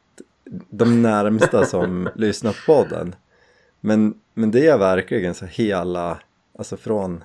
de 0.70 1.02
närmsta 1.02 1.64
som 1.64 2.08
lyssnar 2.14 2.52
på 2.52 2.58
podden. 2.74 3.14
Men, 3.80 4.14
men 4.34 4.50
det 4.50 4.66
är 4.66 4.78
verkligen 4.78 5.34
så 5.34 5.46
hela, 5.46 6.18
alltså 6.58 6.76
från 6.76 7.24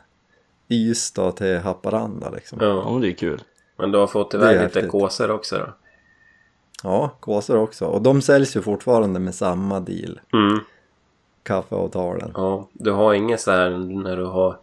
Ystad 0.69 1.31
till 1.31 1.57
Haparanda 1.57 2.29
liksom. 2.29 2.57
Ja, 2.62 2.67
Ja 2.67 2.91
Ja. 2.93 3.00
det 3.00 3.07
är 3.07 3.13
kul. 3.15 3.41
Men 3.77 3.91
du 3.91 3.97
har 3.97 4.07
fått 4.07 4.31
Det 4.31 4.38
iväg 4.38 4.51
lite 4.51 4.63
häftigt. 4.63 4.91
kåsor 4.91 5.31
också 5.31 5.57
då? 6.83 7.15
kåsor 7.19 7.57
också. 7.57 7.85
Och 7.85 8.01
de 8.01 8.21
säljs 8.21 8.55
ju 8.55 8.62
fortfarande 8.62 9.19
med 9.19 9.35
samma 9.35 9.79
deal, 9.79 10.19
Mm. 10.33 10.59
kaffeavtalen. 11.43 12.31
Ja, 12.35 12.67
du 12.73 12.91
har 12.91 13.13
inget 13.13 13.41
så 13.41 13.51
här 13.51 13.69
när 14.03 14.17
du 14.17 14.25
har 14.25 14.57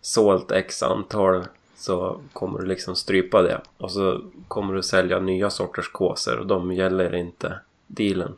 sålt 0.00 0.50
x 0.52 0.82
antal 0.82 1.44
så 1.80 2.20
kommer 2.32 2.58
du 2.58 2.66
liksom 2.66 2.96
strypa 2.96 3.42
det. 3.42 3.60
Och 3.78 3.90
så 3.90 4.20
kommer 4.48 4.74
du 4.74 4.82
sälja 4.82 5.20
nya 5.20 5.50
sorters 5.50 5.88
kåsor 5.92 6.38
och 6.38 6.46
de 6.46 6.72
gäller 6.72 7.14
inte 7.14 7.58
dealen. 7.86 8.34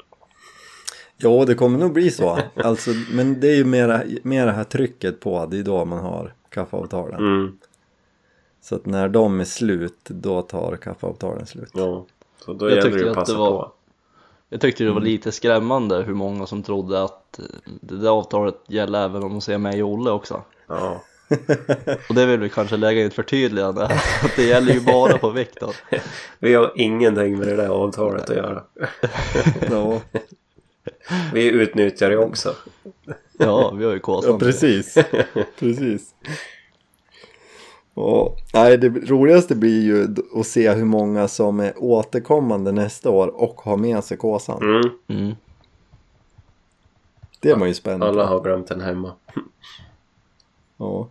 Jo, 1.16 1.44
det 1.44 1.54
kommer 1.54 1.78
nog 1.78 1.92
bli 1.92 2.10
så. 2.10 2.38
Alltså, 2.54 2.90
men 3.12 3.40
det 3.40 3.48
är 3.48 3.54
ju 3.56 3.64
mera, 3.64 4.02
mer 4.22 4.46
det 4.46 4.52
här 4.52 4.64
trycket 4.64 5.20
på, 5.20 5.46
det 5.46 5.58
är 5.58 5.62
då 5.62 5.84
man 5.84 5.98
har 5.98 6.34
kaffeavtalen. 6.48 7.18
Mm, 7.18 7.58
Så 8.60 8.74
att 8.74 8.86
när 8.86 9.08
de 9.08 9.40
är 9.40 9.44
slut, 9.44 9.98
då 10.04 10.42
tar 10.42 10.76
kaffeavtalen 10.76 11.46
slut. 11.46 11.70
ja. 11.74 12.06
Så 12.44 12.52
då 12.52 12.70
Jag 12.70 12.76
gäller 12.76 12.90
det 12.98 13.02
att 13.04 13.08
att 13.10 13.14
passa 13.14 13.32
det 13.32 13.38
var- 13.38 13.62
på. 13.62 13.72
Jag 14.48 14.60
tyckte 14.60 14.84
det 14.84 14.90
var 14.90 14.96
Mm. 15.00 15.04
lite 15.12 15.32
skrämmande 15.32 16.02
hur 16.02 16.14
många 16.14 16.46
som 16.46 16.62
trodde 16.62 17.02
att 17.02 17.40
det 17.80 17.96
där 17.96 18.08
avtalet 18.10 18.56
gäller 18.68 19.04
även 19.04 19.22
om 19.22 19.30
de 19.30 19.40
ser 19.40 19.58
mig 19.58 19.82
och 19.82 19.90
Olle 19.90 20.10
också. 20.10 20.42
Ja. 20.66 21.02
Och 22.08 22.14
det 22.14 22.26
vill 22.26 22.40
vi 22.40 22.48
kanske 22.48 22.76
lägga 22.76 23.00
in 23.00 23.06
ett 23.06 23.14
förtydligande 23.14 23.86
här, 23.86 23.94
att 24.24 24.36
det 24.36 24.44
gäller 24.44 24.72
ju 24.74 24.80
bara 24.80 25.18
på 25.18 25.30
Viktor. 25.30 25.76
Vi 26.38 26.54
har 26.54 26.72
ingenting 26.76 27.38
med 27.38 27.48
det 27.48 27.56
där 27.56 27.68
avtalet 27.68 28.30
att 28.30 28.36
göra. 28.36 28.62
Ja, 29.70 30.00
Vi 31.32 31.50
utnyttjar 31.50 32.10
det 32.10 32.16
också. 32.16 32.54
Ja, 33.38 33.70
vi 33.70 33.84
har 33.84 33.92
ju 33.92 33.96
ja 33.96 34.02
kåsan. 34.02 34.38
precis. 34.38 34.98
precis. 35.58 36.14
Och, 37.94 38.38
nej, 38.54 38.78
det 38.78 38.88
roligaste 38.88 39.54
blir 39.54 39.82
ju 39.82 40.08
att 40.40 40.46
se 40.46 40.70
hur 40.70 40.84
många 40.84 41.28
som 41.28 41.60
är 41.60 41.72
återkommande 41.76 42.72
nästa 42.72 43.10
år 43.10 43.42
och 43.42 43.60
har 43.60 43.76
med 43.76 44.04
sig 44.04 44.16
kåsan. 44.16 44.62
Mm. 44.62 44.90
Mm. 45.08 45.34
Det 47.40 47.50
är 47.50 47.56
man 47.56 47.68
ju 47.68 47.74
spänd 47.74 48.04
Alla 48.04 48.26
har 48.26 48.40
glömt 48.40 48.66
den 48.66 48.80
hemma. 48.80 49.12
Ja. 50.76 51.08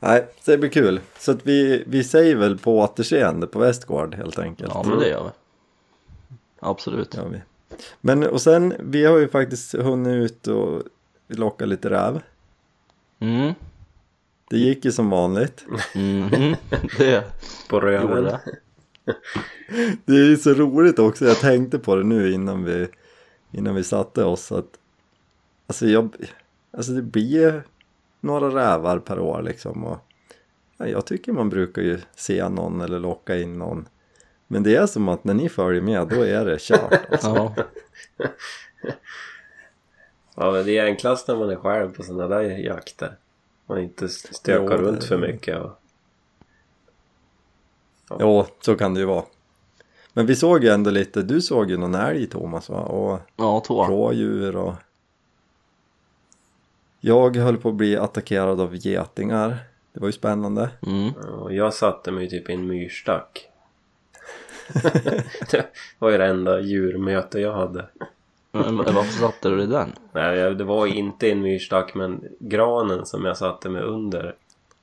Nej, 0.00 0.26
så 0.40 0.50
det 0.50 0.58
blir 0.58 0.70
kul. 0.70 1.00
Så 1.18 1.32
att 1.32 1.46
vi, 1.46 1.84
vi 1.86 2.04
säger 2.04 2.36
väl 2.36 2.58
på 2.58 2.78
återseende 2.78 3.46
på 3.46 3.58
Västgård 3.58 4.14
helt 4.14 4.38
enkelt. 4.38 4.70
Ja, 4.74 4.84
men 4.88 4.98
det 4.98 5.08
gör 5.08 5.24
vi. 5.24 5.30
Absolut. 6.60 7.14
Ja, 7.14 7.24
vi. 7.24 7.40
Men 8.00 8.22
och 8.26 8.40
sen, 8.42 8.74
vi 8.80 9.04
har 9.04 9.18
ju 9.18 9.28
faktiskt 9.28 9.74
hunnit 9.74 10.30
ut 10.30 10.46
och 10.46 10.82
locka 11.28 11.66
lite 11.66 11.90
räv. 11.90 12.20
Mm. 13.18 13.52
Det 14.50 14.58
gick 14.58 14.84
ju 14.84 14.92
som 14.92 15.10
vanligt. 15.10 15.64
Mhm. 15.94 16.56
Det 16.98 17.24
På 17.68 17.80
röven. 17.80 18.24
det. 18.24 18.40
Det 20.04 20.12
är 20.12 20.24
ju 20.24 20.36
så 20.36 20.54
roligt 20.54 20.98
också, 20.98 21.24
jag 21.24 21.40
tänkte 21.40 21.78
på 21.78 21.96
det 21.96 22.04
nu 22.04 22.32
innan 22.32 22.64
vi, 22.64 22.88
innan 23.52 23.74
vi 23.74 23.84
satte 23.84 24.24
oss 24.24 24.52
att 24.52 24.78
alltså, 25.66 25.86
jag, 25.86 26.14
alltså 26.76 26.92
det 26.92 27.02
blir 27.02 27.62
några 28.20 28.48
rävar 28.48 28.98
per 28.98 29.18
år 29.18 29.42
liksom 29.42 29.84
och 29.84 29.98
ja, 30.76 30.86
jag 30.86 31.06
tycker 31.06 31.32
man 31.32 31.48
brukar 31.48 31.82
ju 31.82 31.98
se 32.14 32.48
någon 32.48 32.80
eller 32.80 33.00
locka 33.00 33.36
in 33.36 33.58
någon 33.58 33.88
men 34.46 34.62
det 34.62 34.76
är 34.76 34.86
som 34.86 35.08
att 35.08 35.24
när 35.24 35.34
ni 35.34 35.48
följer 35.48 35.82
med 35.82 36.08
då 36.08 36.22
är 36.22 36.44
det 36.44 36.60
kört 36.60 37.06
alltså. 37.10 37.28
Ja. 37.28 37.54
Ja, 40.38 40.50
men 40.50 40.66
det 40.66 40.78
är 40.78 40.84
enklast 40.84 41.28
när 41.28 41.36
man 41.36 41.50
är 41.50 41.56
själv 41.56 41.94
på 41.94 42.02
sådana 42.02 42.36
där 42.36 42.42
jakter. 42.42 43.16
Man 43.66 43.78
inte 43.78 44.08
stökar 44.08 44.78
Jo, 44.78 44.82
runt 44.82 45.04
för 45.04 45.18
mycket. 45.18 45.58
Och... 45.58 45.70
Jo, 48.20 48.46
så 48.60 48.76
kan 48.76 48.94
det 48.94 49.00
ju 49.00 49.06
vara 49.06 49.24
men 50.16 50.26
vi 50.26 50.36
såg 50.36 50.64
ju 50.64 50.70
ändå 50.70 50.90
lite, 50.90 51.22
du 51.22 51.40
såg 51.40 51.70
ju 51.70 51.76
någon 51.76 51.94
älg 51.94 52.26
Thomas 52.26 52.68
va? 52.68 52.80
Och 52.80 53.20
ja, 53.36 53.62
två. 53.66 53.84
rådjur 53.84 54.56
och 54.56 54.74
jag 57.00 57.36
höll 57.36 57.56
på 57.56 57.68
att 57.68 57.74
bli 57.74 57.96
attackerad 57.96 58.60
av 58.60 58.76
getingar 58.76 59.58
det 59.96 60.00
var 60.00 60.08
ju 60.08 60.12
spännande 60.12 60.70
Mm. 60.86 61.12
och 61.12 61.54
jag 61.54 61.74
satte 61.74 62.12
mig 62.12 62.28
typ 62.28 62.50
i 62.50 62.52
en 62.52 62.66
myrstack. 62.66 63.48
det 65.50 65.66
var 65.98 66.10
ju 66.10 66.18
det 66.18 66.26
enda 66.26 66.60
djurmöte 66.60 67.40
jag 67.40 67.52
hade. 67.52 67.86
Men 68.52 68.76
varför 68.76 69.20
satte 69.20 69.48
du 69.48 69.62
i 69.62 69.66
den? 69.66 69.92
Nej, 70.12 70.54
det 70.54 70.64
var 70.64 70.86
inte 70.86 71.30
en 71.30 71.42
myrstack 71.42 71.94
men 71.94 72.24
granen 72.38 73.06
som 73.06 73.24
jag 73.24 73.36
satte 73.36 73.68
mig 73.68 73.82
under 73.82 74.34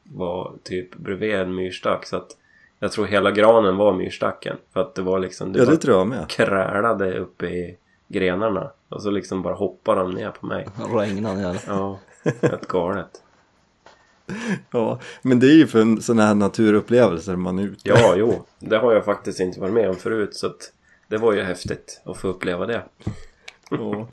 var 0.03 0.53
typ 0.63 0.96
bredvid 0.96 1.36
en 1.36 1.55
myrstack. 1.55 2.05
Så 2.05 2.17
att 2.17 2.38
jag 2.79 2.91
tror 2.91 3.05
hela 3.05 3.32
granen 3.32 3.77
var 3.77 3.93
myrstacken. 3.93 4.58
För 4.74 4.82
att 4.82 4.96
det 4.96 5.01
var 5.01 5.20
liksom... 5.20 5.53
Det 5.53 5.60
Ja 5.60 5.65
det 5.65 5.77
tror 5.77 5.98
jag 5.98 6.08
med 6.08 6.29
krälade 6.29 7.20
uppe 7.20 7.46
i 7.46 7.77
grenarna. 8.08 8.72
Och 8.93 9.01
så 9.01 9.12
liksom 9.12 9.41
bara 9.41 9.53
hoppade 9.53 10.01
de 10.01 10.12
ner 10.12 10.31
på 10.31 10.45
mig. 10.45 10.67
Regnade 10.93 11.41
ner. 11.41 11.62
Ja, 11.67 12.00
helt 12.41 12.67
galet. 12.67 13.19
Ja, 14.71 15.00
men 15.21 15.39
det 15.39 15.47
är 15.47 15.55
ju 15.55 15.67
för 15.67 16.01
sådana 16.01 16.25
här 16.25 16.35
naturupplevelser 16.35 17.35
man 17.35 17.59
är 17.59 17.63
ute. 17.63 17.89
Ja, 17.89 18.15
jo. 18.17 18.45
Det 18.59 18.77
har 18.77 18.93
jag 18.93 19.05
faktiskt 19.05 19.39
inte 19.39 19.59
varit 19.59 19.73
med 19.73 19.89
om 19.89 19.95
förut. 19.95 20.35
Så 20.35 20.47
att 20.47 20.71
det 21.07 21.17
var 21.17 21.33
ju 21.33 21.41
häftigt 21.41 22.01
att 22.05 22.17
få 22.17 22.27
uppleva 22.27 22.65
det. 22.65 22.83
Ja. 23.69 24.07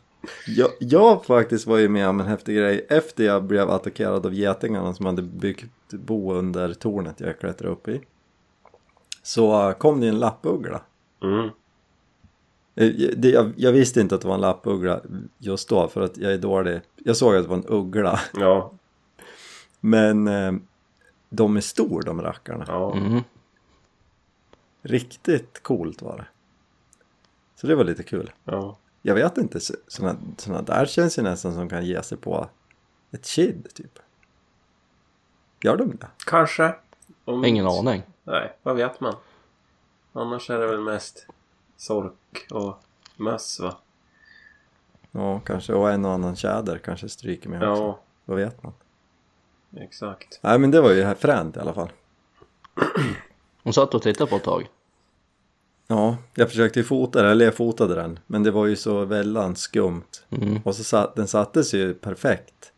Jag, 0.47 0.71
jag 0.81 1.25
faktiskt 1.25 1.67
var 1.67 1.79
ju 1.79 1.89
med 1.89 2.09
om 2.09 2.21
en 2.21 2.27
häftig 2.27 2.57
grej 2.57 2.87
efter 2.89 3.25
jag 3.25 3.45
blev 3.45 3.71
attackerad 3.71 4.27
av 4.27 4.35
getingarna 4.35 4.95
som 4.95 5.07
hade 5.07 5.23
byggt 5.23 5.93
bo 5.93 6.35
under 6.35 6.75
tornet 6.75 7.21
jag 7.21 7.39
klättrade 7.39 7.73
upp 7.73 7.89
i. 7.89 8.01
Så 9.23 9.75
kom 9.79 10.01
det 10.01 10.09
en 10.09 10.19
lappuggla. 10.19 10.83
Mm. 11.23 11.51
Eh, 12.75 12.93
Det, 13.17 13.29
jag, 13.31 13.53
jag 13.57 13.73
visste 13.73 14.01
inte 14.01 14.15
att 14.15 14.21
det 14.21 14.29
var 14.29 14.35
en 14.35 14.41
lappuggla 14.41 15.01
just 15.39 15.69
då 15.69 15.89
för 15.89 16.01
att 16.01 16.17
jag 16.17 16.33
är 16.33 16.39
dålig. 16.39 16.81
Jag 16.97 17.17
såg 17.17 17.37
att 17.37 17.43
det 17.43 17.49
var 17.49 17.57
en 17.57 17.67
uggla. 17.69 18.21
Ja, 18.35 18.73
Men 19.81 20.29
eh, 20.29 20.53
de 21.29 21.57
är 21.57 21.61
stor 21.61 22.03
de 22.03 22.23
rackarna. 22.23 22.65
ja. 22.69 22.97
Mm. 22.97 23.21
Riktigt 24.83 25.63
coolt 25.63 26.03
var 26.03 26.17
det. 26.17 26.27
Så 27.55 27.67
det 27.67 27.75
var 27.75 27.85
lite 27.85 28.03
kul. 28.03 28.33
ja. 28.45 28.77
Jag 29.03 29.15
vet 29.15 29.39
inte, 29.39 29.61
så- 29.61 29.75
såna, 29.87 30.17
såna 30.37 30.63
där 30.63 30.87
känns 30.87 31.19
ju 31.19 31.23
nästan 31.23 31.55
som 31.55 31.69
kan 31.69 31.85
ge 31.87 32.03
sig 32.03 32.19
på 32.19 32.49
ett 33.11 33.25
kid 33.25 33.69
typ. 33.75 33.99
Gör 35.63 35.77
de 35.77 35.97
det? 35.97 36.07
Kanske. 36.27 36.75
Om 37.25 37.45
Ingen 37.45 37.67
aning. 37.67 38.03
Nej, 38.25 38.57
vad 38.63 38.77
vet 38.77 39.01
man? 39.01 39.15
Annars 40.13 40.51
är 40.51 40.59
det 40.59 40.67
väl 40.67 40.81
mest 40.81 41.27
sork 41.81 42.47
och 42.51 42.83
möss 43.17 43.61
va? 43.61 43.77
Ja, 45.11 45.41
kanske. 45.41 45.75
Och 45.75 45.91
en 45.91 46.05
och 46.05 46.13
annan 46.13 46.37
tjäder 46.37 46.79
kanske 46.79 47.09
stryker 47.09 47.49
med 47.49 47.71
också. 47.71 47.83
Ja, 47.83 48.01
Vad 48.25 48.37
vet 48.37 48.63
man? 48.63 48.73
exakt. 49.77 50.41
Nej 50.43 50.59
men 50.59 50.71
det 50.71 50.81
var 50.81 50.91
ju 50.91 51.15
fränt 51.15 51.57
i 51.57 51.61
alla 51.61 51.75
fall. 51.75 51.93
Hon 53.63 53.73
satt 53.73 53.95
och 53.95 54.03
tittade 54.03 54.31
på 54.31 54.37
ett 54.37 54.45
tag. 54.45 54.69
Ja, 55.87 56.17
jag 56.35 56.49
försökte 56.49 56.79
ju 56.79 56.85
fota 56.85 57.23
den, 57.23 57.31
eller 57.31 57.45
jag 57.45 57.55
fotade 57.55 57.95
den. 57.95 58.19
Men 58.27 58.43
det 58.43 58.51
var 58.51 58.67
ju 58.67 58.77
så 58.77 59.05
väldigt 59.05 59.59
skumt. 59.59 60.23
Mm. 60.31 60.61
Och 60.65 60.77
så 60.77 60.85
satt, 60.85 61.17
den 61.17 61.29
sattes 61.29 61.75
ju 61.75 61.95
perfekt. 61.95 62.73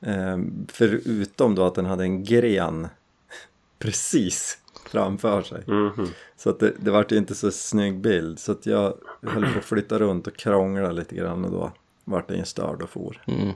Ehm, 0.00 0.66
förutom 0.72 1.54
då 1.54 1.64
att 1.64 1.74
den 1.74 1.86
hade 1.86 2.04
en 2.04 2.24
gren 2.24 2.88
precis 3.78 4.58
framför 4.88 5.42
sig. 5.42 5.64
Mhm. 5.66 6.08
Så 6.36 6.50
att 6.50 6.60
det, 6.60 6.72
det 6.78 6.90
vart 6.90 7.12
ju 7.12 7.16
inte 7.16 7.34
så 7.34 7.50
snygg 7.50 8.00
bild. 8.00 8.38
Så 8.38 8.52
att 8.52 8.66
jag 8.66 8.94
höll 9.22 9.52
på 9.52 9.58
att 9.58 9.64
flytta 9.64 9.98
runt 9.98 10.26
och 10.26 10.36
krångla 10.36 10.92
lite 10.92 11.14
grann 11.14 11.44
och 11.44 11.50
då 11.50 11.72
vart 12.04 12.28
den 12.28 12.46
störd 12.46 12.82
och 12.82 12.90
for. 12.90 13.22
Mm. 13.26 13.52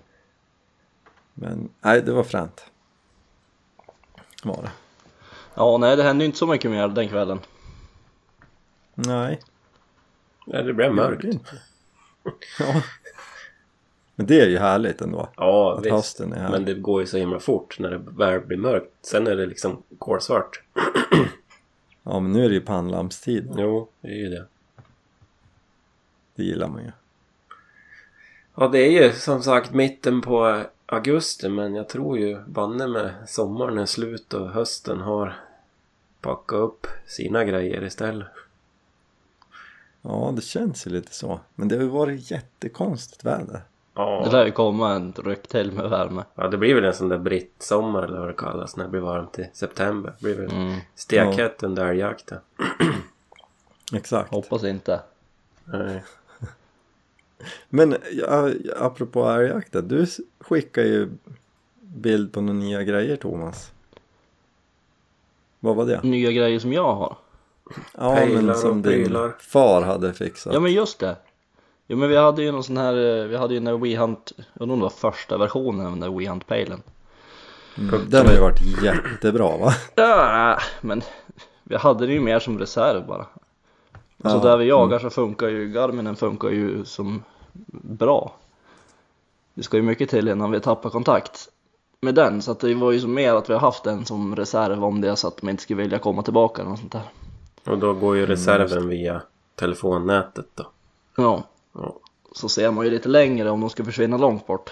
Men 1.35 1.69
nej, 1.81 2.03
det 2.03 2.12
var 2.12 2.25
fränt. 2.25 2.67
Var 4.45 4.62
det. 4.62 4.71
Ja, 5.55 5.79
nej 5.79 5.97
det 5.97 6.03
hände 6.03 6.25
inte 6.25 6.39
så 6.39 6.47
mycket 6.47 6.71
mer 6.71 6.89
den 6.89 7.09
kvällen. 7.09 7.41
Nej, 8.95 9.41
Ja, 10.47 10.62
det 10.62 10.73
blev 10.75 10.95
mörkt. 10.95 11.25
gjorde 11.25 11.27
det 11.27 11.33
inte. 11.33 11.62
Ja. 12.59 12.83
Men 14.23 14.26
det 14.26 14.41
är 14.41 14.49
ju 14.49 14.59
härligt 14.59 15.00
ändå. 15.00 15.29
Ja, 15.37 15.75
Att 15.79 15.85
visst. 15.85 15.93
hösten 15.93 16.33
är 16.33 16.41
här. 16.41 16.50
Men 16.50 16.64
det 16.64 16.75
går 16.75 17.00
ju 17.00 17.07
så 17.07 17.17
himla 17.19 17.41
fort 17.41 17.79
när 17.79 17.91
det 17.91 17.99
väl 17.99 18.41
blir 18.41 18.57
mörkt. 18.57 18.91
Sen 19.02 19.26
är 19.26 19.37
det 19.37 19.47
liksom 19.47 19.83
kolsvart. 19.99 20.62
Ja, 22.02 22.21
men 22.21 22.33
nu 22.33 22.45
är 22.45 22.49
det 22.49 22.55
ju 22.55 22.61
pannlampstid. 22.61 23.52
Jo, 23.57 23.88
det 24.00 24.09
är 24.09 24.17
ju 24.17 24.29
det. 24.29 24.47
Det 26.35 26.45
gillar 26.45 26.69
man 26.69 26.83
ju. 26.85 26.91
Ja, 28.55 28.69
det 28.69 28.79
är 28.79 29.02
ju 29.02 29.12
som 29.12 29.43
sagt 29.43 29.75
mitten 29.75 30.21
på 30.21 30.62
augusti 30.87 31.49
men 31.49 31.75
jag 31.75 31.88
tror 31.88 32.19
ju 32.19 32.41
banne 32.47 32.87
med 32.87 33.14
sommaren 33.26 33.79
är 33.79 33.87
slut 33.87 34.35
och 34.35 34.50
hösten 34.50 35.00
har 35.00 35.37
packa 36.21 36.57
upp 36.57 36.87
sina 37.07 37.45
grejer 37.45 37.85
istället. 37.85 38.29
Ja, 40.02 40.33
det 40.37 40.43
känns 40.43 40.87
ju 40.87 40.91
lite 40.91 41.14
så. 41.14 41.41
Men 41.55 41.69
det 41.69 41.76
har 41.76 41.83
ju 41.83 41.88
varit 41.88 42.31
jättekonstigt 42.31 43.25
väder. 43.25 43.62
Ja. 43.95 44.23
Det 44.25 44.31
lär 44.33 44.45
ju 44.47 44.53
komma 44.53 44.93
en 44.93 45.13
ryck 45.25 45.49
till 45.49 45.73
med 45.73 45.91
värme. 45.91 46.25
ja, 46.35 46.49
det 46.49 46.57
blir 46.59 46.75
väl 46.75 46.85
en 46.85 46.95
sån 46.95 47.09
där 47.09 47.19
brittsommar 47.19 48.03
eller 48.03 48.19
vad 48.19 48.29
det 48.29 48.33
kallas 48.35 48.77
när 48.77 48.85
det 48.85 48.91
blir 48.91 49.01
varmt 49.01 49.39
i 49.39 49.51
september. 49.53 50.13
Det 50.19 50.25
blir 50.25 50.35
väl 50.47 50.53
Mm. 50.57 50.79
stekhett 50.95 51.63
under 51.63 51.87
älgjakten. 51.87 52.39
Exakt. 53.95 54.31
Hoppas 54.31 54.65
inte. 54.65 55.01
Nej. 55.65 56.05
Men 57.69 57.97
ja, 58.13 58.51
apropå 58.77 59.25
älgjakten, 59.25 59.89
du 59.89 60.07
skickar 60.41 60.83
ju 60.83 61.09
bild 61.81 62.33
på 62.33 62.41
några 62.41 62.59
nya 62.61 62.83
grejer 62.83 63.17
Thomas. 63.17 63.73
Vad 65.61 65.77
var 65.77 65.87
det? 65.87 66.03
Nya 66.03 66.33
grejer 66.33 66.59
som 66.59 66.73
jag 66.73 66.95
har. 66.95 67.17
Ja, 67.99 68.15
Pejlar 68.17 68.43
men 68.43 68.55
som 68.55 68.83
din 68.83 69.17
far 69.39 69.83
hade 69.83 70.13
fixat. 70.15 70.55
Ja 70.55 70.61
men 70.61 70.73
just 70.73 70.99
det. 70.99 71.17
Jo 71.87 71.97
men 71.97 72.09
vi 72.09 72.17
hade 72.17 72.43
ju 72.43 72.53
någon 72.53 72.65
sån 72.65 72.77
här, 72.77 72.95
eh, 72.95 73.25
vi 73.27 73.37
hade 73.37 73.55
ju 73.55 73.61
den 73.61 73.65
där 73.65 73.79
WeHunt, 73.79 74.33
jag 74.37 74.62
undrar 74.62 74.75
om 74.75 74.79
det 74.81 74.83
var 74.83 75.11
första 75.11 75.39
versionen 75.39 75.87
av 75.87 75.93
den 75.93 76.01
där 76.01 76.09
WeHunt-pejlen. 76.09 76.83
Mm, 77.79 78.01
den 78.09 78.27
har 78.27 78.33
ju 78.33 78.41
varit 78.41 78.83
jättebra 78.83 79.57
va? 79.57 79.75
Ja, 79.95 80.59
men 80.81 81.03
vi 81.65 81.77
hade 81.77 82.07
det 82.07 82.12
ju 82.12 82.21
mer 82.21 82.39
som 82.39 82.59
reserv 82.59 83.07
bara. 83.07 83.27
Alltså 84.23 84.39
Ja, 84.39 84.45
där 84.45 84.57
vi 84.57 84.65
jagar 84.65 84.99
så 84.99 85.11
funkar 85.11 85.49
ju 85.49 85.73
Garminen 85.73 86.17
funkar 86.17 86.49
ju 86.49 86.85
som 86.85 87.23
bra. 87.83 88.35
Det 89.55 89.62
ska 89.62 89.77
ju 89.77 89.83
mycket 89.83 90.11
till 90.11 90.29
innan 90.29 90.51
vi 90.51 90.61
tappar 90.61 90.91
kontakt 90.91 91.49
med 92.01 92.15
den 92.15 92.43
så 92.43 92.53
att 92.53 92.61
det 92.61 92.75
var 92.75 92.93
ju 92.93 93.01
som 93.01 93.15
mer 93.15 93.35
att 93.35 93.51
vi 93.51 93.53
har 93.53 93.61
haft 93.61 93.85
den 93.85 94.05
som 94.05 94.37
reserv 94.37 94.85
om 94.85 95.01
det 95.01 95.11
är 95.11 95.15
så 95.15 95.29
att 95.29 95.43
man 95.43 95.51
inte 95.51 95.62
skulle 95.62 95.83
vilja 95.83 95.99
komma 95.99 96.23
tillbaka 96.23 96.62
eller 96.62 96.71
något 96.71 96.81
sånt 96.81 96.93
där. 96.93 97.03
Och 97.65 97.79
då 97.79 97.95
går 97.95 98.17
ju 98.17 98.27
reserven 98.27 98.89
via 98.89 99.23
telefonnätet 99.55 100.47
då. 100.55 100.67
Ja, 101.17 101.43
Ja. 101.73 101.99
så 102.33 102.49
ser 102.49 102.71
man 102.71 102.85
ju 102.85 102.91
lite 102.91 103.09
längre 103.09 103.50
om 103.50 103.61
de 103.61 103.71
ska 103.71 103.85
försvinna 103.85 104.17
långt 104.17 104.47
bort. 104.47 104.71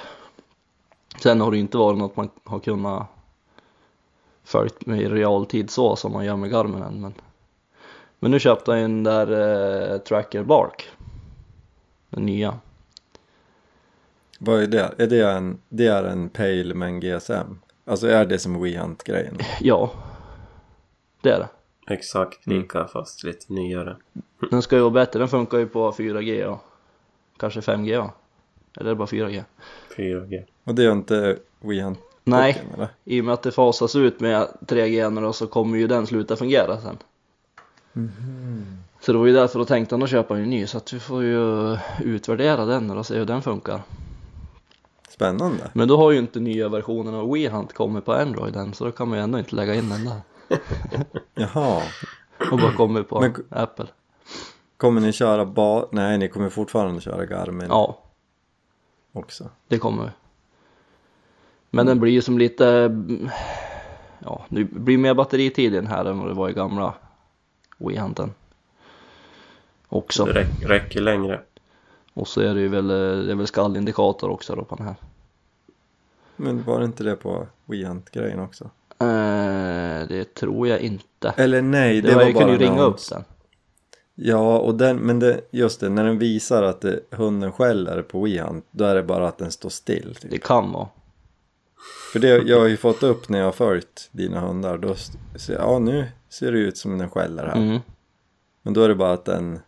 Sen 1.23 1.41
har 1.41 1.51
det 1.51 1.57
ju 1.57 1.61
inte 1.61 1.79
varit 1.79 1.99
något 1.99 2.17
man 2.17 2.31
har 2.45 2.59
kunnat 2.59 3.07
följt 4.45 4.87
med 4.87 5.01
i 5.01 5.09
realtid 5.09 5.71
så 5.71 5.97
som 5.97 6.13
man 6.13 6.25
gör 6.25 6.37
med 6.37 6.51
Garminen. 6.51 7.01
Men, 7.01 7.15
men 8.19 8.31
nu 8.31 8.41
köpte 8.41 8.71
jag 8.71 8.81
en 8.81 9.05
där 9.05 9.93
eh, 9.93 9.99
Tracker 9.99 10.43
Bark. 10.43 10.89
Den 12.11 12.27
nya. 12.27 12.59
Vad 14.39 14.63
är 14.63 14.67
det? 14.67 14.95
Är 14.99 15.07
det 15.07 15.31
en, 15.31 15.59
det 15.69 15.87
är 15.87 16.05
en 16.05 16.29
pejl 16.29 16.75
med 16.75 16.89
en 16.89 17.01
GSM? 17.01 17.61
Alltså 17.85 18.07
är 18.07 18.27
det 18.27 18.39
som 18.39 18.63
WeHunt-grejen? 18.63 19.39
Ja, 19.61 19.93
det 21.23 21.31
är 21.31 21.39
det. 21.39 21.49
Exakt 21.95 22.47
lika 22.47 22.87
fast 22.87 23.25
lite 23.25 23.53
nyare. 23.53 23.97
Den 24.51 24.63
ska 24.63 24.77
ju 24.77 24.83
vara 24.83 24.91
bättre, 24.91 25.19
den 25.19 25.29
funkar 25.29 25.59
ju 25.59 25.67
på 25.67 25.93
4G 25.93 26.45
och 26.45 26.61
kanske 27.41 27.61
5G 27.61 27.99
va? 27.99 28.11
Eller 28.77 28.91
är 28.91 28.95
det 28.95 28.99
bara 28.99 29.07
4G? 29.09 29.45
4G. 29.97 30.45
Och 30.65 30.75
det 30.75 30.85
är 30.85 30.93
inte 30.93 31.39
WeHunt 31.61 31.99
Nej, 32.25 32.63
eller? 32.75 32.89
i 33.05 33.21
och 33.21 33.25
med 33.25 33.35
att 33.35 33.43
det 33.43 33.53
fasas 33.53 33.97
ut 33.97 34.21
med 34.21 34.49
3G 34.61 35.11
nu 35.11 35.21
då 35.21 35.33
så 35.33 35.47
kommer 35.47 35.79
ju 35.79 35.87
den 35.87 36.07
sluta 36.07 36.37
fungera 36.37 36.81
sen. 36.81 36.99
Så 39.01 39.13
det 39.13 39.19
var 39.19 39.27
ju 39.27 39.33
därför 39.33 39.59
då 39.59 39.65
tänkte 39.65 39.95
han 39.95 40.03
att 40.03 40.11
köpa 40.11 40.37
en 40.39 40.51
ny 40.51 40.67
så 40.67 40.77
att 40.79 40.93
vi 40.93 41.01
får 41.01 41.23
ju 41.23 41.77
utvärdera 42.05 42.65
den 42.65 42.91
och 42.91 43.07
se 43.07 43.15
hur 43.19 43.25
den 43.25 43.43
funkar. 43.43 43.81
Spännande. 45.09 45.71
Men 45.73 45.89
då 45.89 45.97
har 45.97 46.11
ju 46.11 46.19
inte 46.19 46.41
nya 46.41 46.69
versionen 46.69 47.15
av 47.15 47.33
WeHunt 47.33 47.73
kommit 47.73 48.05
på 48.05 48.13
Android 48.13 48.57
än 48.57 48.75
så 48.75 48.85
då 48.85 48.93
kan 48.93 49.09
man 49.09 49.19
ju 49.19 49.25
ändå 49.25 49.39
inte 49.39 49.57
lägga 49.57 49.75
in 49.75 49.89
den 49.89 50.05
där. 50.05 50.21
Jaha. 51.35 51.83
Och 52.53 52.59
bara 52.59 52.73
kommer 52.73 53.03
på 53.03 53.21
Men- 53.21 53.35
Apple. 53.51 53.87
Kommer 54.81 55.01
ni 55.01 55.13
köra 55.13 55.47
bara... 55.47 55.85
Nej, 55.91 56.19
ni 56.19 56.29
kommer 56.29 56.49
fortfarande 56.49 57.01
köra 57.01 57.27
Garmin 57.27 57.67
Ja, 57.69 57.99
också. 59.13 59.49
det 59.69 59.79
kommer 59.79 60.05
vi. 60.05 60.11
Men 61.71 61.87
den 61.87 62.01
blir 62.01 62.13
ju 62.13 62.23
som 62.23 62.39
lite, 62.39 62.65
ja 64.19 64.45
det 64.49 64.65
blir 64.65 64.99
mer 64.99 65.15
batteritid 65.15 65.73
i 65.73 65.77
den 65.77 65.87
här 65.87 66.05
än 66.05 66.19
vad 66.19 66.29
det 66.29 66.35
var 66.35 66.49
i 66.49 66.53
gamla 66.53 66.95
WeHunten. 67.79 68.35
Också. 69.89 70.25
Det 70.25 70.33
räck, 70.33 70.49
räcker 70.63 71.01
längre. 71.01 71.41
Och 72.15 72.29
så 72.29 72.41
är 72.41 72.55
det 72.55 72.61
ju 72.61 72.69
väl, 72.69 72.89
det 72.89 73.33
är 73.33 73.35
väl 73.35 73.47
skallindikator 73.47 74.31
också 74.31 74.55
då 74.57 74.65
på 74.65 74.77
den 74.77 74.87
här. 74.87 74.97
Men 76.37 76.63
var 76.63 76.79
det 76.79 76.85
inte 76.85 77.05
det 77.05 77.17
på 77.17 77.47
WeHunt-grejen 77.65 78.41
också? 78.41 78.65
Eh, 78.99 80.09
det 80.09 80.35
tror 80.35 80.69
jag 80.69 80.81
inte. 80.81 81.35
Eller 81.37 81.63
nej, 81.63 82.01
det, 82.01 82.09
Det 82.09 82.15
var, 82.15 82.21
var 82.21 82.29
jag 82.29 82.35
bara 82.35 82.45
kunde 82.45 82.65
ju 82.65 82.71
ringa 82.71 82.83
upp 82.83 83.09
den. 83.11 83.25
Ja, 84.23 84.59
och 84.59 84.75
den, 84.75 84.97
men 84.97 85.19
det, 85.19 85.41
just 85.51 85.81
det, 85.81 85.89
när 85.89 86.05
den 86.05 86.19
visar 86.19 86.63
att 86.63 86.81
det, 86.81 87.01
hunden 87.11 87.53
skäller 87.53 88.03
på 88.03 88.21
WeHunt, 88.25 88.65
då 88.71 88.85
är 88.85 88.95
det 88.95 89.03
bara 89.03 89.29
att 89.29 89.39
den 89.39 89.51
står 89.51 89.69
still. 89.69 90.15
Typ. 90.15 90.31
Det 90.31 90.39
kan 90.39 90.73
vara. 90.73 90.89
För 92.13 92.19
det, 92.19 92.29
jag 92.29 92.61
har 92.61 92.67
ju 92.67 92.77
fått 92.77 93.03
upp 93.03 93.29
när 93.29 93.39
jag 93.39 93.45
har 93.45 93.53
följt 93.53 94.09
dina 94.13 94.41
hundar, 94.41 94.79
då 94.79 94.95
ser 95.37 95.53
jag, 95.55 95.63
ja 95.63 95.79
nu 95.79 96.07
ser 96.29 96.53
det 96.53 96.59
ut 96.59 96.77
som 96.79 96.99
den 96.99 97.11
skäller 97.11 97.47
här. 97.47 97.57
Mm. 97.57 97.81
Men 98.63 98.73
då 98.75 98.83
är 98.83 98.89
det 98.89 98.95
bara 98.95 99.13
att 99.13 99.25
den 99.25 99.61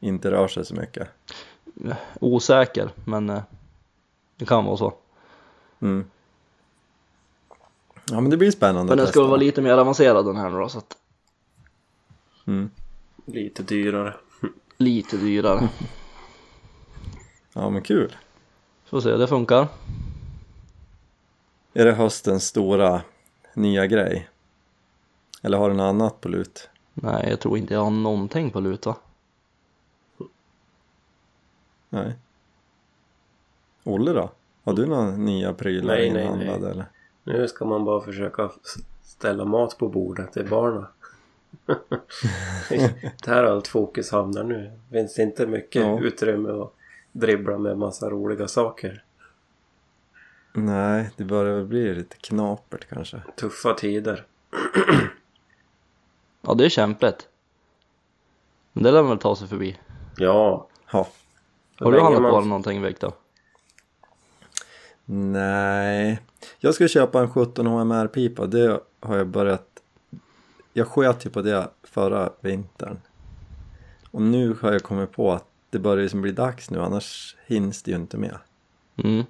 inte 0.00 0.30
rör 0.30 0.48
sig 0.48 0.64
så 0.64 0.74
mycket. 0.74 1.08
Osäker, 2.20 2.90
men 3.04 3.30
eh, 3.30 3.42
det 4.36 4.44
kan 4.44 4.64
vara 4.64 4.76
så. 4.76 4.94
Mm. 5.80 6.04
Ja 8.10 8.20
men 8.20 8.30
det 8.30 8.36
blir 8.36 8.50
spännande 8.50 8.90
Men 8.90 8.98
den 8.98 9.06
ska 9.06 9.12
testa. 9.20 9.28
vara 9.28 9.36
lite 9.36 9.62
mer 9.62 9.78
avancerad 9.78 10.26
den 10.26 10.36
här 10.36 10.50
nu 10.50 10.58
då, 10.58 10.68
så 10.68 10.78
att 10.78 10.96
Mm. 12.46 12.70
Lite 13.32 13.62
dyrare. 13.62 14.14
lite 14.76 15.16
dyrare. 15.16 15.68
Ja 17.52 17.70
men 17.70 17.82
kul. 17.82 18.16
Får 18.84 19.00
se, 19.00 19.16
det 19.16 19.26
funkar. 19.26 19.68
Är 21.72 21.84
det 21.84 21.92
höstens 21.92 22.44
stora 22.46 23.02
nya 23.54 23.86
grej? 23.86 24.28
Eller 25.42 25.58
har 25.58 25.68
du 25.70 25.76
något 25.76 25.84
annat 25.84 26.20
på 26.20 26.28
lut? 26.28 26.70
Nej, 26.94 27.26
jag 27.30 27.40
tror 27.40 27.58
inte 27.58 27.74
jag 27.74 27.80
har 27.80 27.90
någonting 27.90 28.50
på 28.50 28.60
lut 28.60 28.86
va? 28.86 28.96
Nej. 31.88 32.12
Olle 33.84 34.12
då? 34.12 34.30
Har 34.64 34.72
du 34.72 34.86
några 34.86 35.10
nya 35.10 35.52
prylar 35.54 35.94
Nej, 35.94 36.12
nej, 36.12 36.22
inhandlade 36.22 36.60
nej. 36.60 36.70
eller? 36.70 36.86
Nu 37.24 37.48
ska 37.48 37.64
man 37.64 37.84
bara 37.84 38.00
försöka 38.00 38.50
ställa 39.02 39.44
mat 39.44 39.78
på 39.78 39.88
bordet 39.88 40.32
till 40.32 40.48
barnen. 40.48 40.86
Det 43.24 43.26
här 43.26 43.42
har 43.42 43.44
allt 43.44 43.68
fokus 43.68 44.10
hamnar 44.10 44.44
nu. 44.44 44.72
Det 44.88 44.98
finns 44.98 45.18
inte 45.18 45.46
mycket 45.46 45.82
Ja. 45.82 46.00
utrymme 46.00 46.50
att 46.62 46.72
dribbla 47.12 47.58
med 47.58 47.78
massa 47.78 48.10
roliga 48.10 48.48
saker. 48.48 49.04
Nej, 50.52 51.10
det 51.16 51.24
börjar 51.24 51.54
väl 51.56 51.64
bli 51.66 51.94
lite 51.94 52.16
knapert 52.16 52.86
kanske. 52.88 53.22
Tuffa 53.36 53.74
tider. 53.74 54.26
Ja, 56.42 56.54
det 56.54 56.64
är 56.64 56.68
kämpigt. 56.68 57.28
Men 58.72 58.82
det 58.84 58.90
lär 58.90 59.02
man 59.02 59.08
väl 59.10 59.18
ta 59.18 59.36
sig 59.36 59.48
förbi. 59.48 59.78
Ja. 60.16 60.66
Ja. 60.92 61.08
så 61.78 61.84
Har 61.84 61.92
du 61.92 62.00
handlat 62.00 62.22
man- 62.22 62.30
på 62.32 62.40
någonting 62.40 62.82
Viktor? 62.82 63.12
Nej. 65.04 66.20
Jag 66.58 66.74
ska 66.74 66.88
köpa 66.88 67.20
en 67.20 67.30
17 67.30 67.66
HMR-pipa. 67.66 68.46
Det 68.46 68.80
har 69.00 69.16
jag 69.16 69.26
börjat... 69.26 69.77
Jag 70.78 70.88
sköt 70.88 71.26
ju 71.26 71.30
på 71.30 71.42
det 71.42 71.70
förra 71.82 72.32
vintern. 72.40 72.98
Och 74.10 74.22
nu 74.22 74.56
har 74.60 74.72
jag 74.72 74.82
kommit 74.82 75.12
på 75.12 75.32
att 75.32 75.44
det 75.70 75.78
börjar 75.78 76.02
liksom 76.02 76.22
bli 76.22 76.32
dags 76.32 76.70
nu, 76.70 76.80
annars 76.80 77.36
hinns 77.46 77.82
det 77.82 77.90
ju 77.90 77.96
inte 77.96 78.16
med. 78.16 78.38
Mm. 78.96 79.24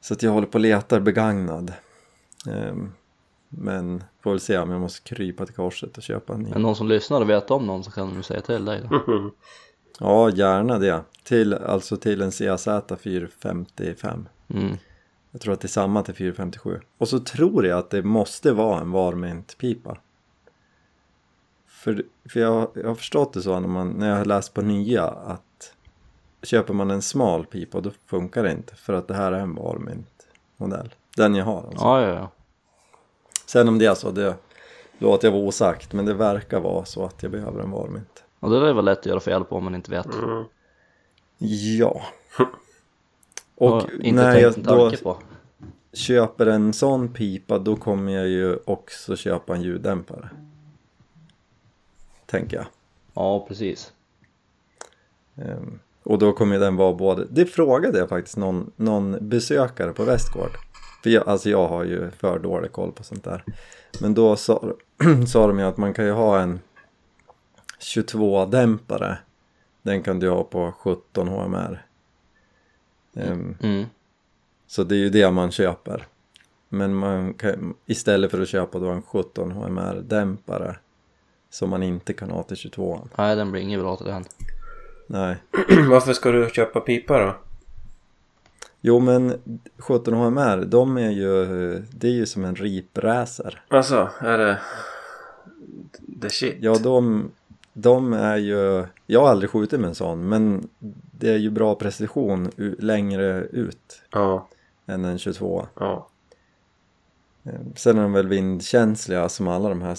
Så 0.00 0.14
att 0.14 0.22
jag 0.22 0.30
håller 0.30 0.46
på 0.46 0.54
och 0.54 0.60
letar 0.60 1.00
begagnad. 1.00 1.72
Ehm, 2.50 2.92
men 3.48 4.04
får 4.20 4.30
väl 4.30 4.40
se 4.40 4.58
om 4.58 4.70
jag 4.70 4.80
måste 4.80 5.14
krypa 5.14 5.46
till 5.46 5.54
korset 5.54 5.96
och 5.96 6.02
köpa 6.02 6.34
en 6.34 6.42
ny. 6.42 6.50
Är 6.50 6.58
någon 6.58 6.76
som 6.76 6.88
lyssnar 6.88 7.20
och 7.20 7.30
vet 7.30 7.50
om 7.50 7.66
någon 7.66 7.84
så 7.84 7.90
kan 7.90 8.08
de 8.08 8.16
ju 8.16 8.22
säga 8.22 8.40
till 8.40 8.64
dig 8.64 8.82
då. 8.90 9.30
Ja, 10.00 10.30
gärna 10.30 10.78
det. 10.78 11.02
Till, 11.22 11.54
alltså 11.54 11.96
till 11.96 12.22
en 12.22 12.30
CAZ 12.30 12.68
455. 12.98 14.28
Mm. 14.48 14.76
Jag 15.38 15.42
tror 15.42 15.54
att 15.54 15.60
det 15.60 15.66
är 15.66 15.68
samma 15.68 16.02
till 16.02 16.14
457. 16.14 16.80
Och 16.98 17.08
så 17.08 17.18
tror 17.18 17.66
jag 17.66 17.78
att 17.78 17.90
det 17.90 18.02
måste 18.02 18.52
vara 18.52 18.80
en 18.80 18.90
varmintpipa. 18.90 19.98
För, 21.66 22.04
för 22.28 22.40
jag, 22.40 22.70
jag 22.74 22.88
har 22.88 22.94
förstått 22.94 23.32
det 23.32 23.42
så 23.42 23.60
när, 23.60 23.68
man, 23.68 23.90
när 23.90 24.08
jag 24.08 24.16
har 24.16 24.24
läst 24.24 24.54
på 24.54 24.62
nya 24.62 25.04
att 25.04 25.74
köper 26.42 26.74
man 26.74 26.90
en 26.90 27.02
smal 27.02 27.46
pipa 27.46 27.80
då 27.80 27.90
funkar 28.06 28.42
det 28.42 28.52
inte 28.52 28.74
för 28.74 28.92
att 28.92 29.08
det 29.08 29.14
här 29.14 29.32
är 29.32 29.38
en 29.38 29.54
varmint-modell. 29.54 30.94
Den 31.16 31.34
jag 31.34 31.44
har 31.44 31.58
alltså. 31.58 31.84
Ja, 31.84 32.02
ja, 32.02 32.08
ja. 32.08 32.30
Sen 33.46 33.68
om 33.68 33.78
det 33.78 33.86
är 33.86 33.94
så, 33.94 34.10
det 34.10 34.34
låter 34.98 35.28
jag 35.28 35.32
vara 35.32 35.42
osagt 35.42 35.92
men 35.92 36.04
det 36.04 36.14
verkar 36.14 36.60
vara 36.60 36.84
så 36.84 37.04
att 37.04 37.22
jag 37.22 37.32
behöver 37.32 37.60
en 37.60 37.70
varmint. 37.70 38.24
Och 38.40 38.50
det 38.50 38.68
är 38.68 38.72
väl 38.72 38.84
lätt 38.84 38.98
att 38.98 39.06
göra 39.06 39.20
fel 39.20 39.44
på 39.44 39.56
om 39.56 39.64
man 39.64 39.74
inte 39.74 39.90
vet. 39.90 40.14
Mm. 40.14 40.44
Ja. 41.78 42.02
Och 43.58 43.72
Och 43.72 43.90
inte 44.00 44.22
när 44.22 44.38
jag 44.38 44.54
tänkt 44.54 44.68
en 44.68 44.76
då 44.76 44.88
tanke 44.90 45.02
på. 45.02 45.18
Köper 45.98 46.46
en 46.46 46.72
sån 46.72 47.12
pipa 47.12 47.58
då 47.58 47.76
kommer 47.76 48.12
jag 48.12 48.28
ju 48.28 48.58
också 48.64 49.16
köpa 49.16 49.54
en 49.54 49.62
ljuddämpare. 49.62 50.28
Tänker 52.26 52.56
jag. 52.56 52.66
Ja, 53.14 53.46
precis. 53.48 53.92
Ehm, 55.36 55.78
och 56.02 56.18
då 56.18 56.32
kommer 56.32 56.58
den 56.58 56.76
vara 56.76 56.94
både, 56.94 57.26
det 57.30 57.46
frågade 57.46 57.98
jag 57.98 58.08
faktiskt 58.08 58.36
någon, 58.36 58.72
någon 58.76 59.28
besökare 59.28 59.92
på 59.92 60.04
Västgård. 60.04 60.50
För 61.02 61.10
jag, 61.10 61.28
alltså 61.28 61.50
jag 61.50 61.68
har 61.68 61.84
ju 61.84 62.10
för 62.10 62.38
dålig 62.38 62.72
koll 62.72 62.92
på 62.92 63.02
sånt 63.02 63.24
där. 63.24 63.44
Men 64.00 64.14
då 64.14 64.36
sa, 64.36 64.72
sa 65.28 65.46
de 65.46 65.58
ju 65.58 65.64
att 65.64 65.76
man 65.76 65.94
kan 65.94 66.04
ju 66.04 66.12
ha 66.12 66.40
en 66.40 66.60
22-dämpare. 67.80 69.16
Den 69.82 70.02
kan 70.02 70.20
du 70.20 70.30
ha 70.30 70.44
på 70.44 70.72
17 70.72 71.28
HMR. 71.28 71.86
Mm. 73.14 73.86
Så 74.68 74.84
det 74.84 74.94
är 74.94 74.98
ju 74.98 75.10
det 75.10 75.30
man 75.30 75.50
köper. 75.50 76.06
Men 76.68 76.94
man 76.94 77.34
kan, 77.34 77.74
istället 77.86 78.30
för 78.30 78.42
att 78.42 78.48
köpa 78.48 78.78
då 78.78 78.88
en 78.88 79.02
17 79.02 79.52
HMR-dämpare 79.52 80.76
som 81.50 81.70
man 81.70 81.82
inte 81.82 82.12
kan 82.12 82.30
ha 82.30 82.42
till 82.42 82.56
22 82.56 83.08
Nej, 83.18 83.36
den 83.36 83.52
blir 83.52 83.62
inget 83.62 83.80
bra 83.80 83.96
till 83.96 84.06
den. 84.06 84.24
Nej. 85.06 85.36
Varför 85.90 86.12
ska 86.12 86.30
du 86.30 86.50
köpa 86.52 86.80
pipa 86.80 87.18
då? 87.18 87.36
Jo 88.80 89.00
men 89.00 89.40
17 89.78 90.14
HMR, 90.14 90.64
de 90.64 90.96
är 90.96 91.10
ju, 91.10 91.44
det 91.90 92.08
är 92.08 92.12
ju 92.12 92.26
som 92.26 92.44
en 92.44 92.56
ripracer. 92.56 93.62
Alltså, 93.68 94.10
är 94.20 94.38
det... 94.38 94.58
The 96.22 96.30
shit? 96.30 96.56
Ja 96.60 96.78
de, 96.78 97.30
de 97.72 98.12
är 98.12 98.36
ju, 98.36 98.86
jag 99.06 99.20
har 99.20 99.28
aldrig 99.28 99.50
skjutit 99.50 99.80
med 99.80 99.88
en 99.88 99.94
sån 99.94 100.28
men 100.28 100.68
det 101.18 101.30
är 101.30 101.36
ju 101.38 101.50
bra 101.50 101.74
precision 101.74 102.50
längre 102.78 103.40
ut 103.40 104.02
Ja, 104.10 104.48
än 104.88 105.04
en 105.04 105.18
22 105.18 105.66
ja. 105.80 106.08
Eh, 107.44 107.52
Sen 107.76 107.98
är 107.98 108.02
de 108.02 108.12
väl 108.12 108.28
vindkänsliga 108.28 109.28
som 109.28 109.48
alla 109.48 109.68
de 109.68 109.82
här 109.82 109.96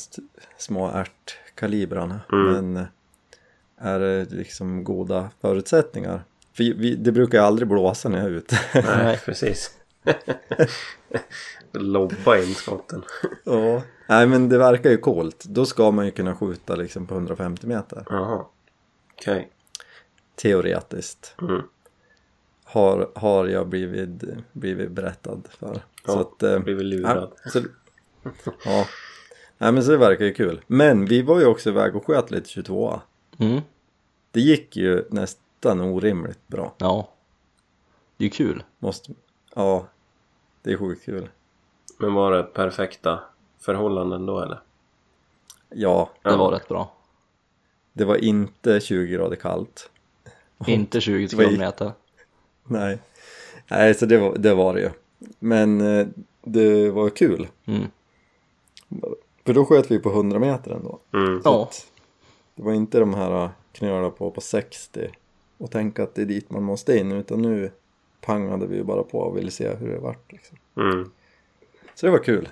små 0.58 0.92
ärtkalibrarna 0.92 2.20
Mm. 2.34 2.46
men 2.54 2.78
eh, 2.78 2.86
är 3.78 4.00
det 4.00 4.26
liksom 4.32 4.84
goda 4.84 5.30
förutsättningar. 5.42 6.24
För 6.54 6.64
vi, 6.64 6.96
det 6.96 7.12
brukar 7.12 7.38
ju 7.38 7.44
aldrig 7.44 7.68
blåsa 7.68 8.10
när 8.10 8.18
jag 8.18 8.28
är 8.28 8.32
ute. 8.32 8.60
Nej, 8.74 9.18
precis. 9.26 9.72
Lobba 11.72 12.38
in 12.38 12.56
skotten. 12.56 13.04
ja. 13.44 13.82
Nej 14.08 14.28
men 14.28 14.50
det 14.50 14.58
verkar 14.58 14.90
ju 14.90 14.98
coolt. 14.98 15.44
Då 15.46 15.66
ska 15.66 15.92
man 15.92 16.06
ju 16.06 16.12
kunna 16.12 16.36
skjuta 16.36 16.76
liksom 16.76 17.08
på 17.08 17.14
150 17.16 17.68
meter. 17.68 18.06
Jaha. 18.10 18.46
Okej. 19.14 19.50
Teoretiskt. 20.36 21.36
Mm. 21.42 21.62
Har, 22.72 23.12
har 23.16 23.48
jag 23.48 23.68
blivit, 23.68 24.24
blivit 24.52 24.92
berättad 24.92 25.42
för. 25.50 25.82
Ja, 26.06 26.14
så 26.14 26.20
att, 26.20 26.44
eh, 26.44 26.60
Blivit 26.60 26.86
lurad. 26.86 27.32
ja, 27.44 27.50
så, 27.52 27.60
ja. 28.66 28.86
Nej 29.58 29.72
men 29.72 29.84
så 29.84 29.92
det 29.92 29.98
verkar 29.98 30.26
ju 30.26 30.34
kul. 30.34 30.62
Men 30.68 31.06
vi 31.06 31.22
var 31.22 31.40
ju 31.40 31.46
också 31.46 31.70
iväg 31.70 31.96
och 31.96 32.06
sköt 32.06 32.32
lite 32.32 32.50
22 32.50 33.02
Mm. 33.38 33.62
Det 34.32 34.40
gick 34.42 34.76
ju 34.78 35.04
nästan 35.10 35.82
orimligt 35.82 36.48
bra. 36.48 36.74
Ja. 36.78 37.10
Det 38.18 38.26
är 38.26 38.30
kul. 38.30 38.64
Måste, 38.80 39.12
ja, 39.56 39.88
det 40.62 40.72
är 40.74 40.78
sjukt 40.78 41.06
kul. 41.06 41.30
Men 41.98 42.14
var 42.14 42.32
det 42.32 42.44
perfekta 42.44 43.20
förhållanden 43.60 44.26
då 44.26 44.40
eller? 44.42 44.60
Ja, 45.70 46.10
Det 46.24 46.36
var 46.36 46.52
rätt 46.52 46.68
bra. 46.68 46.94
det 47.94 48.06
var 48.06 48.16
inte 48.16 48.80
20 48.80 49.14
grader 49.14 49.36
kallt. 49.36 49.90
Inte 50.68 51.02
20 51.02 51.28
Det 51.28 51.36
var 51.36 51.44
i- 51.44 51.48
kilometer. 51.48 51.92
Nej, 52.70 53.00
Nej 53.68 53.94
så 53.94 54.06
det 54.06 54.18
var, 54.18 54.38
det 54.38 54.54
var 54.54 54.74
det 54.74 54.82
ju. 54.82 54.90
Men 55.40 55.82
eh, 55.82 56.08
det 56.42 56.92
var 56.92 57.10
kul. 57.10 57.48
Mm. 57.66 57.88
För 59.46 59.54
då 59.54 59.66
sköt 59.66 59.92
vi 59.92 60.00
på 60.00 60.10
100 60.10 60.40
meter 60.40 60.72
ändå. 60.72 61.00
Mm. 61.14 61.42
Ja. 61.44 61.70
Det 62.56 62.64
var 62.64 62.74
inte 62.74 63.00
de 63.00 63.14
här 63.14 63.44
äh, 63.44 63.50
knöla 63.72 64.10
på 64.10 64.32
på 64.32 64.42
60 64.42 65.10
och 65.58 65.72
tänka 65.72 66.04
att 66.04 66.16
det 66.16 66.22
är 66.22 66.26
dit 66.26 66.50
man 66.50 66.64
måste 66.64 66.98
in 66.98 67.12
utan 67.12 67.42
nu 67.42 67.72
pangade 68.22 68.68
vi 68.68 68.76
ju 68.76 68.84
bara 68.84 69.04
på 69.04 69.20
och 69.20 69.38
ville 69.38 69.52
se 69.52 69.76
hur 69.76 69.90
det 69.90 70.00
vart 70.00 70.32
liksom. 70.32 70.58
Mm. 70.78 71.12
Så 71.96 72.06
det 72.06 72.12
var 72.12 72.24
kul. 72.24 72.50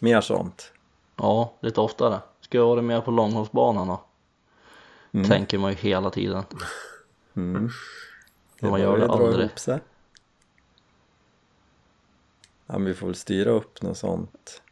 Mer 0.00 0.20
sånt. 0.20 0.72
Ja, 1.16 1.52
lite 1.60 1.80
oftare. 1.80 2.20
Ska 2.40 2.58
jag 2.58 2.66
vara 2.66 2.82
med 2.82 3.04
på 3.04 3.10
långhållsbanan 3.10 3.88
då? 3.88 4.00
Mm. 5.12 5.28
Tänker 5.28 5.58
man 5.58 5.70
ju 5.70 5.76
hela 5.76 6.10
tiden. 6.10 6.42
Mm. 7.36 7.70
Men 8.62 8.70
man 8.70 8.80
gör 8.80 8.98
det 8.98 9.06
aldrig. 9.08 9.46
ihop 9.46 9.58
sig. 9.58 9.78
Ja, 12.66 12.72
men 12.78 12.84
vi 12.84 12.94
får 12.94 13.06
väl 13.06 13.16
styra 13.16 13.50
upp 13.50 13.82
något 13.82 13.98
sånt. 13.98 14.62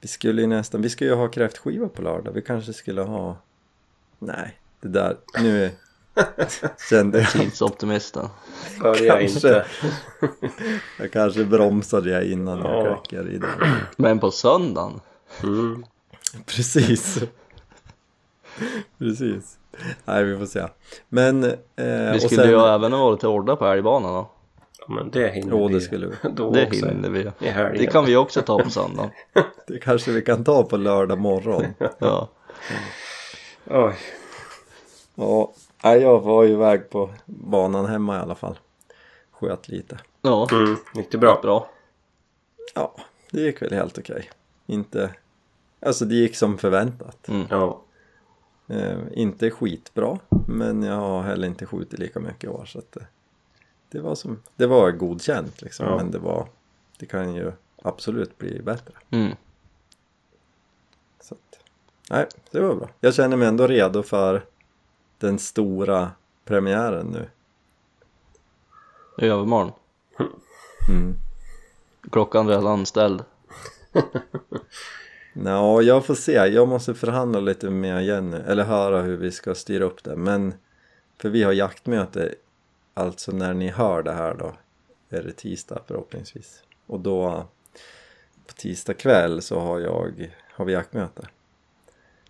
Vi 0.00 0.08
skulle 0.08 0.40
ju 0.40 0.46
nästan, 0.46 0.82
vi 0.82 0.90
ska 0.90 1.04
ju 1.04 1.14
ha 1.14 1.28
kräftskiva 1.28 1.88
på 1.88 2.02
lördag. 2.02 2.32
Vi 2.32 2.42
kanske 2.42 2.72
skulle 2.72 3.02
ha... 3.02 3.36
Nej, 4.18 4.58
det 4.80 4.88
där, 4.88 5.16
nu 5.40 5.70
kände 6.90 7.18
jag, 7.18 7.30
Tidsoptimisten. 7.30 8.28
Börja 8.80 9.18
Kanske. 9.20 9.48
inte. 9.48 9.66
jag 10.98 11.12
kanske 11.12 11.44
bromsade 11.44 12.10
jag 12.10 12.24
innan 12.24 12.58
jag 12.58 12.86
Ja. 12.86 12.96
kräckade 13.02 13.30
i 13.30 13.38
den. 13.38 13.50
Men 13.96 14.18
på 14.20 14.30
söndagen? 14.30 15.00
Mm. 15.42 15.84
Precis. 16.46 17.18
Precis. 18.98 19.58
Nej, 20.04 20.24
vi 20.24 20.38
får 20.38 20.46
se. 20.46 20.66
Men... 21.08 21.44
Eh, 21.44 21.52
Vi 21.76 22.16
och 22.16 22.20
skulle 22.22 22.42
sen, 22.42 22.50
ju 22.50 22.58
även 22.60 22.92
ha 22.92 23.04
varit 23.04 23.20
till 23.20 23.28
Orda 23.28 23.56
på 23.56 23.66
älgbanan 23.66 24.14
då. 24.14 24.30
Ja, 24.78 24.94
men 24.94 25.10
det 25.10 25.28
hinner 25.28 25.50
Jo, 25.56 25.68
vi 25.68 25.74
det 25.74 25.80
skulle 25.80 26.06
vi. 26.06 26.14
Då 26.30 26.50
Det 26.50 26.66
också. 26.66 26.86
hinner 26.86 27.08
vi. 27.08 27.30
Det 27.78 27.86
kan 27.86 28.04
vi 28.04 28.16
också 28.16 28.42
ta 28.42 28.58
på 28.62 28.70
söndagen. 28.70 29.10
Det 29.66 29.78
kanske 29.78 30.10
vi 30.12 30.22
kan 30.22 30.44
ta 30.44 30.62
på 30.62 30.76
lördag 30.76 31.18
morgon. 31.18 31.64
Ja. 31.98 32.28
Oj. 33.66 33.94
Ja, 35.82 35.96
jag 35.96 36.20
var 36.20 36.42
ju 36.44 36.50
iväg 36.52 36.90
på 36.90 37.10
banan 37.26 37.86
hemma 37.86 38.16
i 38.16 38.20
alla 38.20 38.34
fall. 38.34 38.58
Sköt 39.32 39.68
lite. 39.68 39.98
Ja, 40.22 40.48
Mm. 40.52 40.76
Gick 40.94 41.10
det 41.12 41.18
bra? 41.18 41.38
bra. 41.42 41.68
Ja, 42.74 42.94
det 43.30 43.40
gick 43.40 43.62
väl 43.62 43.72
helt 43.72 43.98
okej. 43.98 44.30
Inte... 44.66 45.10
Alltså 45.86 46.04
det 46.04 46.14
gick 46.14 46.36
som 46.36 46.58
förväntat. 46.58 47.28
Mm. 47.28 47.46
Ja. 47.50 47.80
Eh, 48.68 48.98
inte 49.12 49.50
skitbra, 49.50 50.18
men 50.48 50.82
jag 50.82 50.94
har 50.94 51.22
heller 51.22 51.48
inte 51.48 51.66
skjutit 51.66 51.98
lika 51.98 52.20
mycket 52.20 52.44
i 52.44 52.48
år 52.48 52.64
så 52.64 52.78
att 52.78 52.92
det, 52.92 53.06
det 53.88 54.00
var 54.00 54.14
som... 54.14 54.42
Det 54.56 54.66
var 54.66 54.90
godkänt 54.90 55.62
liksom, 55.62 55.86
Ja. 55.86 55.96
men 55.96 56.10
det 56.10 56.18
var... 56.18 56.48
Det 56.98 57.06
kan 57.06 57.34
ju 57.34 57.52
absolut 57.82 58.38
bli 58.38 58.62
bättre. 58.62 58.94
Mm. 59.10 59.36
Så 61.20 61.34
att, 61.34 61.58
nej, 62.10 62.26
det 62.50 62.60
var 62.60 62.74
bra. 62.74 62.88
Jag 63.00 63.14
känner 63.14 63.36
mig 63.36 63.48
ändå 63.48 63.66
redo 63.66 64.02
för 64.02 64.44
den 65.18 65.38
stora 65.38 66.10
premiären 66.44 67.06
nu. 67.06 67.28
I 69.18 69.28
övermorgon. 69.28 69.72
Mm. 70.88 71.14
Klockan 72.10 72.48
redan 72.48 72.86
ställd. 72.86 73.24
Nå, 75.36 75.82
jag 75.82 76.06
får 76.06 76.14
se. 76.14 76.32
Jag 76.32 76.68
måste 76.68 76.94
förhandla 76.94 77.40
lite 77.40 77.70
med 77.70 78.04
Jenny, 78.04 78.36
eller 78.36 78.64
höra 78.64 79.02
hur 79.02 79.16
vi 79.16 79.32
ska 79.32 79.54
styra 79.54 79.84
upp 79.84 80.04
det. 80.04 80.16
Men, 80.16 80.54
för 81.18 81.28
vi 81.28 81.42
har 81.42 81.52
jaktmöte, 81.52 82.34
alltså 82.94 83.32
när 83.32 83.54
ni 83.54 83.68
hör 83.68 84.02
det 84.02 84.12
här 84.12 84.34
då, 84.34 84.52
är 85.10 85.22
det 85.22 85.32
tisdag 85.32 85.80
förhoppningsvis. 85.86 86.62
Och 86.86 87.00
då, 87.00 87.46
på 88.46 88.52
tisdag 88.52 88.94
kväll 88.94 89.42
så 89.42 89.60
har 89.60 89.80
jag, 89.80 90.30
har 90.52 90.64
vi 90.64 90.72
jaktmöte. 90.72 91.28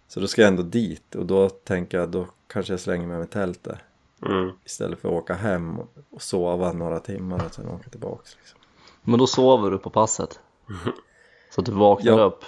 Så 0.08 0.20
då 0.20 0.26
ska 0.26 0.42
jag 0.42 0.48
ändå 0.48 0.62
dit 0.62 1.14
och 1.14 1.26
då 1.26 1.48
tänker 1.48 1.98
jag, 1.98 2.08
då 2.08 2.26
kanske 2.46 2.72
jag 2.72 2.80
slänger 2.80 3.06
mig 3.06 3.18
med 3.18 3.30
tältet. 3.30 3.78
Mm. 4.26 4.50
Istället 4.64 4.98
för 4.98 5.08
att 5.08 5.14
åka 5.14 5.34
hem 5.34 5.78
och 6.10 6.22
sova 6.22 6.72
några 6.72 7.00
timmar 7.00 7.44
och 7.46 7.54
sen 7.54 7.68
åka 7.68 7.90
tillbaks. 7.90 8.36
Liksom. 8.40 8.58
Men 9.02 9.18
då 9.18 9.26
sover 9.26 9.70
du 9.70 9.78
på 9.78 9.90
passet. 9.90 10.40
Så 11.54 11.60
att 11.60 11.66
du 11.66 11.72
vaknar 11.72 12.18
Ja. 12.18 12.24
upp 12.24 12.44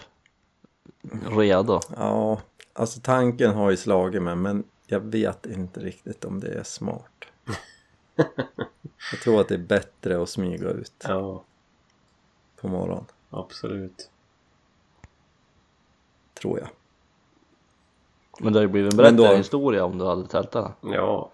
redo. 1.30 1.80
Ja, 1.96 2.40
alltså 2.72 3.00
tanken 3.02 3.54
har 3.54 3.70
ju 3.70 3.76
slagit 3.76 4.22
mig 4.22 4.36
men 4.36 4.64
jag 4.86 5.00
vet 5.00 5.46
inte 5.46 5.80
riktigt 5.80 6.24
om 6.24 6.40
det 6.40 6.48
är 6.48 6.62
smart. 6.62 7.24
Jag 9.12 9.20
tror 9.22 9.40
att 9.40 9.48
det 9.48 9.54
är 9.54 9.58
bättre 9.58 10.22
att 10.22 10.28
smyga 10.28 10.68
ut 10.70 10.92
Ja, 11.08 11.44
på 12.60 12.68
morgonen, 12.68 13.04
absolut. 13.30 14.10
tror 16.40 16.58
jag. 16.58 16.68
Men 18.40 18.52
det 18.52 18.58
hade 18.58 18.66
ju 18.66 18.72
blivit 18.72 18.92
en 18.92 18.96
berättad 18.96 19.16
då- 19.16 19.34
historia 19.36 19.84
om 19.84 19.98
du 19.98 20.04
hade 20.06 20.26
tältat. 20.28 20.72
Ja. 20.80 21.30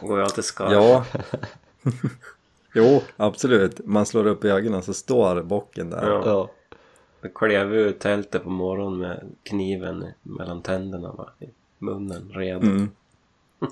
Går 0.00 0.18
ju 0.18 0.24
alltid 0.24 0.44
skarpt. 0.44 0.72
Ja, 0.72 1.04
jo 2.74 3.00
absolut. 3.16 3.80
Man 3.86 4.06
slår 4.06 4.26
upp 4.26 4.44
ögonen 4.44 4.82
så 4.82 4.94
står 4.94 5.42
bocken 5.42 5.90
där. 5.90 6.10
Ja. 6.10 6.50
Ja. 7.20 7.28
Jag 7.28 7.34
klev 7.34 7.74
ur 7.74 7.92
tältet 7.92 8.44
på 8.44 8.50
morgonen 8.50 8.98
med 8.98 9.24
kniven 9.42 10.06
mellan 10.22 10.62
tänderna 10.62 11.12
va? 11.12 11.30
i 11.38 11.46
munnen 11.78 12.30
redo. 12.34 12.66
Mm. 12.66 12.90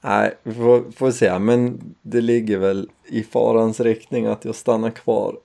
Nej, 0.00 0.34
vi 0.42 0.54
får, 0.54 0.90
får 0.90 1.10
se. 1.10 1.38
Men 1.38 1.80
det 2.02 2.20
ligger 2.20 2.58
väl 2.58 2.90
i 3.04 3.22
farans 3.22 3.80
riktning 3.80 4.26
att 4.26 4.44
jag 4.44 4.54
stannar 4.54 4.90
kvar. 4.90 5.38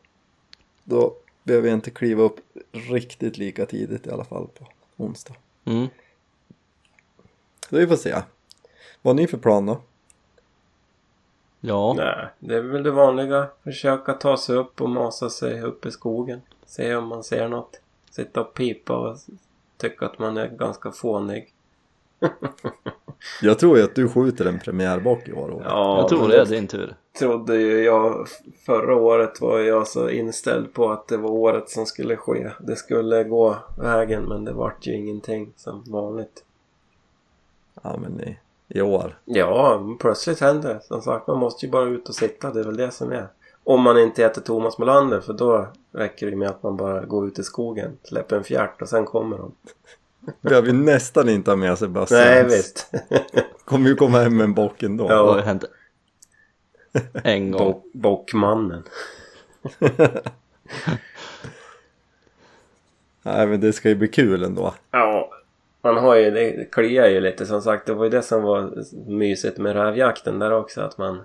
Då 0.83 1.15
behöver 1.43 1.67
jag 1.67 1.77
inte 1.77 1.91
kliva 1.91 2.23
upp 2.23 2.39
riktigt 2.71 3.37
lika 3.37 3.65
tidigt 3.65 4.07
i 4.07 4.11
alla 4.11 4.25
fall 4.25 4.47
på 4.47 4.67
onsdag. 5.03 5.35
Mm. 5.65 5.87
Så 7.69 7.75
vi 7.75 7.87
får 7.87 7.95
se. 7.95 8.15
Vad 9.01 9.15
har 9.15 9.21
ni 9.21 9.27
för 9.27 9.37
plan 9.37 9.65
då? 9.65 9.81
Ja, 11.61 11.93
Nej, 11.97 12.27
det 12.39 12.55
är 12.55 12.61
väl 12.61 12.83
det 12.83 12.91
vanliga. 12.91 13.47
Försöka 13.63 14.13
ta 14.13 14.37
sig 14.37 14.55
upp 14.55 14.81
och 14.81 14.89
masa 14.89 15.29
sig 15.29 15.61
upp 15.61 15.85
i 15.85 15.91
skogen. 15.91 16.41
Se 16.69 16.95
om 16.95 17.08
man 17.08 17.23
ser 17.23 17.47
något. 17.47 17.82
Sitta 18.12 18.41
och 18.41 18.53
pipa 18.53 18.97
och 18.97 19.17
tycka 19.77 20.05
att 20.05 20.19
man 20.19 20.38
är 20.38 20.47
ganska 20.47 20.91
fånig. 20.91 21.53
Jag 23.41 23.60
tror 23.60 23.77
ju 23.77 23.84
att 23.84 23.95
du 23.95 24.10
skjuter 24.10 24.45
en 24.45 24.60
premiärbock 24.60 25.27
i 25.27 25.34
år. 25.34 25.63
Ja, 25.65 25.97
jag 25.97 26.10
tror 26.10 26.27
det 26.27 26.41
är 26.41 26.45
din 26.45 26.67
tur. 26.67 26.95
trodde 27.19 27.55
ju 27.55 27.84
jag 27.84 28.27
förra 28.65 28.95
året 28.95 29.41
var 29.41 29.60
jag 29.60 29.88
så 29.88 30.10
inställd 30.10 30.73
på 30.73 30.91
att 30.91 31.08
det 31.08 31.17
var 31.17 31.29
året 31.29 31.69
som 31.69 31.86
skulle 31.86 32.17
ske. 32.17 32.51
Det 32.60 32.75
skulle 32.75 33.23
gå 33.23 33.58
vägen 33.77 34.23
men 34.23 34.45
det 34.45 34.53
vart 34.53 34.88
ju 34.88 34.95
ingenting 34.95 35.53
som 35.55 35.84
vanligt. 35.88 36.43
Ja, 37.84 37.97
men 37.97 38.21
i, 38.21 38.38
i 38.67 38.82
år. 38.82 39.19
Ja, 39.25 39.84
plötsligt 39.99 40.39
händer 40.39 40.73
det. 40.73 40.82
Som 40.82 41.01
sagt, 41.01 41.27
man 41.27 41.38
måste 41.38 41.65
ju 41.65 41.71
bara 41.71 41.89
ut 41.89 42.10
och 42.10 42.15
sitta. 42.15 42.53
Det 42.53 42.60
är 42.60 42.63
väl 42.63 42.77
det 42.77 42.91
som 42.91 43.12
är. 43.12 43.27
Om 43.63 43.81
man 43.81 43.99
inte 43.99 44.21
heter 44.21 44.41
Thomas 44.41 44.77
Molander 44.77 45.19
för 45.21 45.33
då 45.33 45.67
räcker 45.91 46.29
det 46.31 46.35
med 46.35 46.49
att 46.49 46.63
man 46.63 46.77
bara 46.77 47.05
går 47.05 47.27
ut 47.27 47.39
i 47.39 47.43
skogen, 47.43 47.97
släpper 48.03 48.35
en 48.37 48.43
fjärt 48.43 48.81
och 48.81 48.89
sen 48.89 49.05
kommer 49.05 49.37
de. 49.37 49.51
Behöver 50.41 50.67
ju 50.67 50.73
nästan 50.73 51.29
inte 51.29 51.51
ha 51.51 51.55
med 51.55 51.77
bössan. 51.89 52.17
Nej, 52.17 52.43
visst. 52.43 52.91
Kommer 53.65 53.89
ju 53.89 53.95
komma 53.95 54.17
hem 54.19 54.37
med 54.37 54.43
en 54.43 54.53
bock 54.53 54.83
ändå. 54.83 55.07
Det 55.07 55.13
Ja. 55.13 55.27
har 55.31 55.37
ju 55.37 55.43
hänt 55.43 55.65
en 57.23 57.51
gång. 57.51 57.71
Bo- 57.71 57.81
Bockmannen. 57.93 58.83
Nej, 63.23 63.47
men 63.47 63.59
det 63.61 63.73
ska 63.73 63.89
ju 63.89 63.95
bli 63.95 64.07
kul 64.07 64.43
ändå. 64.43 64.73
Ja, 64.91 65.29
man 65.81 65.97
har 65.97 66.15
ju, 66.15 66.31
det 66.31 66.71
kliar 66.71 67.07
ju 67.07 67.19
lite 67.19 67.45
som 67.45 67.61
sagt. 67.61 67.85
Det 67.85 67.93
var 67.93 68.03
ju 68.03 68.09
det 68.09 68.21
som 68.21 68.43
var 68.43 68.83
mysigt 69.07 69.57
med 69.57 69.73
rävjakten 69.75 70.39
där 70.39 70.51
också. 70.51 70.81
Att 70.81 70.97
man, 70.97 71.21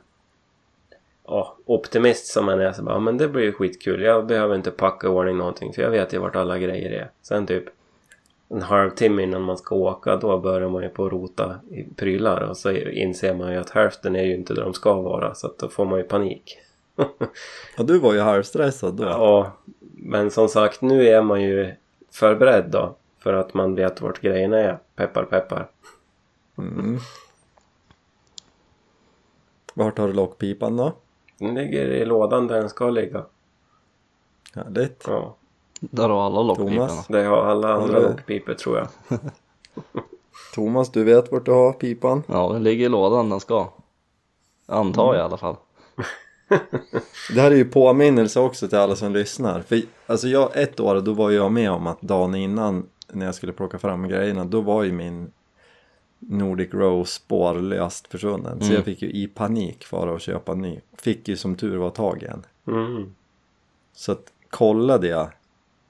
ja, 1.26 1.56
optimist 1.64 2.26
som 2.26 2.44
man 2.44 2.60
är 2.60 2.72
så 2.72 2.82
bara, 2.82 2.94
ja 2.94 3.00
men 3.00 3.18
det 3.18 3.28
blir 3.28 3.42
ju 3.42 3.52
skitkul. 3.52 4.02
Jag 4.02 4.26
behöver 4.26 4.54
inte 4.54 4.70
packa 4.70 5.06
i 5.06 5.10
ordning 5.10 5.36
någonting 5.36 5.72
för 5.72 5.82
jag 5.82 5.90
vet 5.90 6.14
ju 6.14 6.18
vart 6.18 6.36
alla 6.36 6.58
grejer 6.58 6.90
är. 6.90 7.10
Sen 7.22 7.46
typ 7.46 7.64
en 8.48 8.62
halvtimme 8.62 9.22
innan 9.22 9.42
man 9.42 9.56
ska 9.56 9.74
åka 9.74 10.16
då 10.16 10.38
börjar 10.38 10.68
man 10.68 10.82
ju 10.82 10.88
på 10.88 11.06
att 11.06 11.12
rota 11.12 11.60
i 11.70 11.82
prylar 11.96 12.40
och 12.40 12.56
så 12.56 12.70
inser 12.72 13.34
man 13.34 13.52
ju 13.52 13.58
att 13.58 13.70
hälften 13.70 14.16
är 14.16 14.22
ju 14.22 14.34
inte 14.34 14.54
där 14.54 14.62
de 14.62 14.74
ska 14.74 14.94
vara 14.94 15.34
så 15.34 15.46
att 15.46 15.58
då 15.58 15.68
får 15.68 15.84
man 15.84 15.98
ju 15.98 16.04
panik. 16.04 16.58
Ja, 17.76 17.84
du 17.84 17.98
var 17.98 18.12
ju 18.12 18.20
halvstressad 18.20 18.94
då. 18.94 19.04
Ja, 19.04 19.52
men 19.92 20.30
som 20.30 20.48
sagt 20.48 20.82
nu 20.82 21.08
är 21.08 21.22
man 21.22 21.42
ju 21.42 21.74
förberedd 22.10 22.64
då. 22.70 22.96
För 23.18 23.32
att 23.32 23.54
man 23.54 23.74
vet 23.74 24.00
vart 24.00 24.20
grejerna 24.20 24.58
är. 24.58 24.78
Peppar 24.96 25.24
peppar. 25.24 25.68
Mm. 26.58 26.98
Vart 29.74 29.98
har 29.98 30.06
du 30.06 30.12
lockpipan 30.12 30.76
då? 30.76 30.92
Den 31.44 31.54
ligger 31.54 31.86
i 31.86 32.04
lådan 32.04 32.46
där 32.46 32.60
den 32.60 32.68
ska 32.68 32.90
ligga. 32.90 33.24
Härligt. 34.54 35.04
Ja, 35.06 35.34
Där 35.80 36.08
har 36.08 36.26
alla 36.26 36.42
lockpiporna. 36.42 36.88
Thomas? 36.88 37.06
det 37.06 37.22
har 37.24 37.44
alla 37.44 37.72
andra 37.74 38.00
det- 38.00 38.08
lockpipor 38.08 38.54
tror 38.54 38.78
jag. 38.78 38.88
Thomas, 40.54 40.90
du 40.92 41.04
vet 41.04 41.32
vart 41.32 41.44
du 41.44 41.52
har 41.52 41.72
pipan? 41.72 42.22
Ja, 42.26 42.52
den 42.52 42.62
ligger 42.62 42.86
i 42.86 42.88
lådan 42.88 43.30
den 43.30 43.40
ska. 43.40 43.68
Antar 44.66 45.14
jag 45.14 45.22
i 45.22 45.24
alla 45.24 45.36
fall. 45.36 45.56
Det 47.34 47.40
här 47.40 47.50
är 47.50 47.54
ju 47.56 47.64
påminnelse 47.64 48.40
också 48.40 48.68
till 48.68 48.78
alla 48.78 48.96
som 48.96 49.12
lyssnar. 49.12 49.60
För 49.60 49.80
alltså 50.06 50.28
jag, 50.28 50.50
ett 50.56 50.80
år 50.80 51.00
då 51.00 51.12
var 51.12 51.30
jag 51.30 51.52
med 51.52 51.70
om 51.70 51.86
att 51.86 52.00
dagen 52.00 52.34
innan 52.34 52.86
när 53.12 53.26
jag 53.26 53.34
skulle 53.34 53.52
plocka 53.52 53.78
fram 53.78 54.08
grejerna 54.08 54.44
då 54.44 54.60
var 54.60 54.82
ju 54.82 54.92
min 54.92 55.32
Nordic 56.28 56.74
Rose 56.74 57.12
spårlöst 57.12 58.06
försvunnen. 58.08 58.58
Så 58.58 58.64
Mm. 58.64 58.74
jag 58.76 58.84
fick 58.84 59.02
ju 59.02 59.10
i 59.10 59.26
panik 59.26 59.84
fara 59.84 60.12
och 60.12 60.20
köpa 60.20 60.52
en 60.52 60.58
ny. 60.62 60.80
Fick 60.98 61.28
ju 61.28 61.36
som 61.36 61.56
tur 61.56 61.76
var 61.76 61.90
tag 61.90 62.22
i 62.22 62.26
en. 62.26 62.46
Mm. 62.66 63.14
Så 63.92 64.12
att 64.12 64.32
kollade 64.50 65.06
jag 65.08 65.30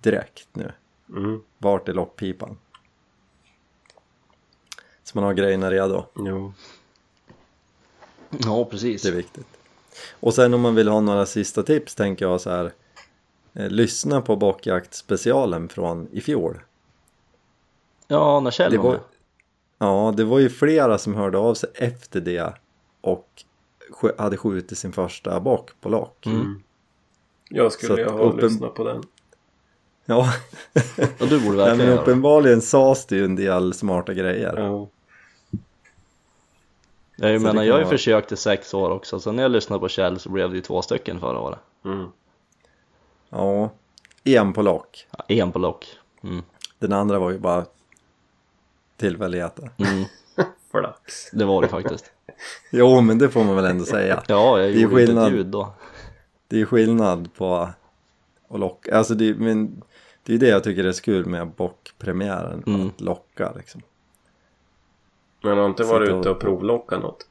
direkt 0.01 0.49
nu. 0.53 0.73
Mm. 1.09 1.41
Vart 1.59 1.89
är 1.89 1.93
lockpipan? 1.93 2.57
Så 5.03 5.19
man 5.19 5.25
har 5.25 5.35
grejerna 5.35 5.71
redo. 5.71 6.05
Jo. 6.17 6.53
Ja, 8.45 8.65
precis. 8.65 9.03
Det 9.03 9.09
är 9.09 9.13
viktigt. 9.13 9.47
Och 10.21 10.35
sen 10.35 10.55
om 10.55 10.61
man 10.61 10.75
vill 10.75 10.89
ha 10.89 11.01
några 11.01 11.27
sista 11.27 11.63
tips 11.63 11.95
tänker 11.95 12.25
jag 12.25 12.41
så 12.41 12.51
här. 12.51 12.73
Eh, 13.53 13.69
lyssna 13.71 14.21
på 14.21 14.37
bockjaktspecialen 14.37 15.69
från 15.69 16.09
i 16.13 16.21
fjol. 16.21 16.61
Ja, 18.09 18.41
när 18.41 18.51
Kjell 18.51 18.73
Det 18.73 18.79
var, 18.79 18.91
med. 18.91 19.01
Ja, 19.87 20.15
det 20.17 20.25
var 20.25 20.39
ju 20.39 20.49
flera 20.51 20.99
som 20.99 21.15
hörde 21.15 21.39
av 21.39 21.55
sig 21.55 21.71
efter 21.75 22.21
det 22.21 22.55
och 23.01 23.29
hade 24.19 24.37
skjutit 24.37 24.79
sin 24.79 24.93
första 24.93 25.41
bock 25.41 25.71
på 25.81 25.89
lock. 25.89 26.27
Mm. 26.27 26.63
Jag 27.49 27.73
Så 27.73 27.79
skulle 27.79 28.01
ju 28.03 28.09
ha 28.09 28.19
uppen- 28.19 28.41
lyssnat 28.41 28.75
på 28.75 28.85
den. 28.85 29.03
Ja, 30.07 30.33
Och 31.21 31.29
du 31.29 31.41
borde 31.45 31.57
verkligen 31.57 31.91
men 31.91 31.99
uppenbarligen 31.99 32.61
sades 32.61 33.07
det 33.07 33.17
ju 33.17 33.25
en 33.25 33.37
del 33.37 33.75
smarta 33.75 34.15
grejer. 34.15 34.55
Ja. 34.59 34.89
Jag 37.17 37.41
Så 37.41 37.47
menar, 37.47 37.63
jag 37.63 37.73
har 37.75 37.79
ju 37.79 37.85
vara- 37.85 37.97
försökt 37.97 38.33
i 38.33 38.37
sex 38.37 38.75
år 38.75 38.91
också. 38.91 39.21
Så 39.21 39.33
när 39.33 39.43
jag 39.43 39.53
lyssnade 39.53 39.81
på 39.81 39.89
Kjell 39.89 40.19
så 40.19 40.29
blev 40.31 40.51
det 40.51 40.57
ju 40.57 40.63
två 40.63 40.83
stycken 40.83 41.21
förra 41.21 41.39
året. 41.41 41.59
Mm. 41.85 42.07
Ja, 43.31 43.71
en 44.25 44.53
på 44.53 44.63
lock. 44.63 45.07
Ja, 45.11 45.25
en 45.29 45.53
på 45.53 45.59
lock. 45.59 45.87
Mm. 46.23 46.43
Den 46.79 46.93
andra 46.93 47.19
var 47.19 47.31
ju 47.31 47.39
bara 47.39 47.65
tillfälligheter. 48.97 49.71
Mm. 49.79 50.05
Flax. 50.71 51.31
Det 51.33 51.45
var 51.45 51.63
det 51.63 51.69
faktiskt. 51.69 52.11
Jo, 52.71 53.01
men 53.01 53.19
det 53.19 53.29
får 53.31 53.45
man 53.45 53.57
väl 53.57 53.65
ändå 53.65 53.85
säga. 53.85 54.23
Ja, 54.29 54.59
jag 54.61 54.73
Det 54.73 54.79
är 54.79 54.81
gjorde 54.81 55.01
inte 55.01 55.07
skillnad. 55.07 55.27
ett 55.27 55.33
ljud 55.33 55.47
då. 55.47 55.75
Det 56.49 56.61
är 56.61 56.65
skillnad 56.65 57.35
på 57.35 57.55
att 58.49 58.61
locka. 58.61 58.97
Alltså 58.99 59.15
det, 59.15 59.35
men 59.35 59.83
det 60.23 60.35
är 60.35 60.39
det 60.39 60.49
jag 60.49 60.65
tycker 60.65 60.85
är 60.85 60.93
kul 61.03 61.27
med 61.27 61.49
bockpremiären. 61.49 62.63
Mm. 62.67 62.87
Att 62.89 63.01
locka 63.01 63.53
liksom. 63.57 63.83
Men 65.43 65.59
har 65.59 65.67
inte 65.67 65.85
varit 65.85 66.09
ute 66.09 66.15
och 66.31 66.37
och- 66.37 66.41
provlockat 66.41 67.03
något? 67.03 67.29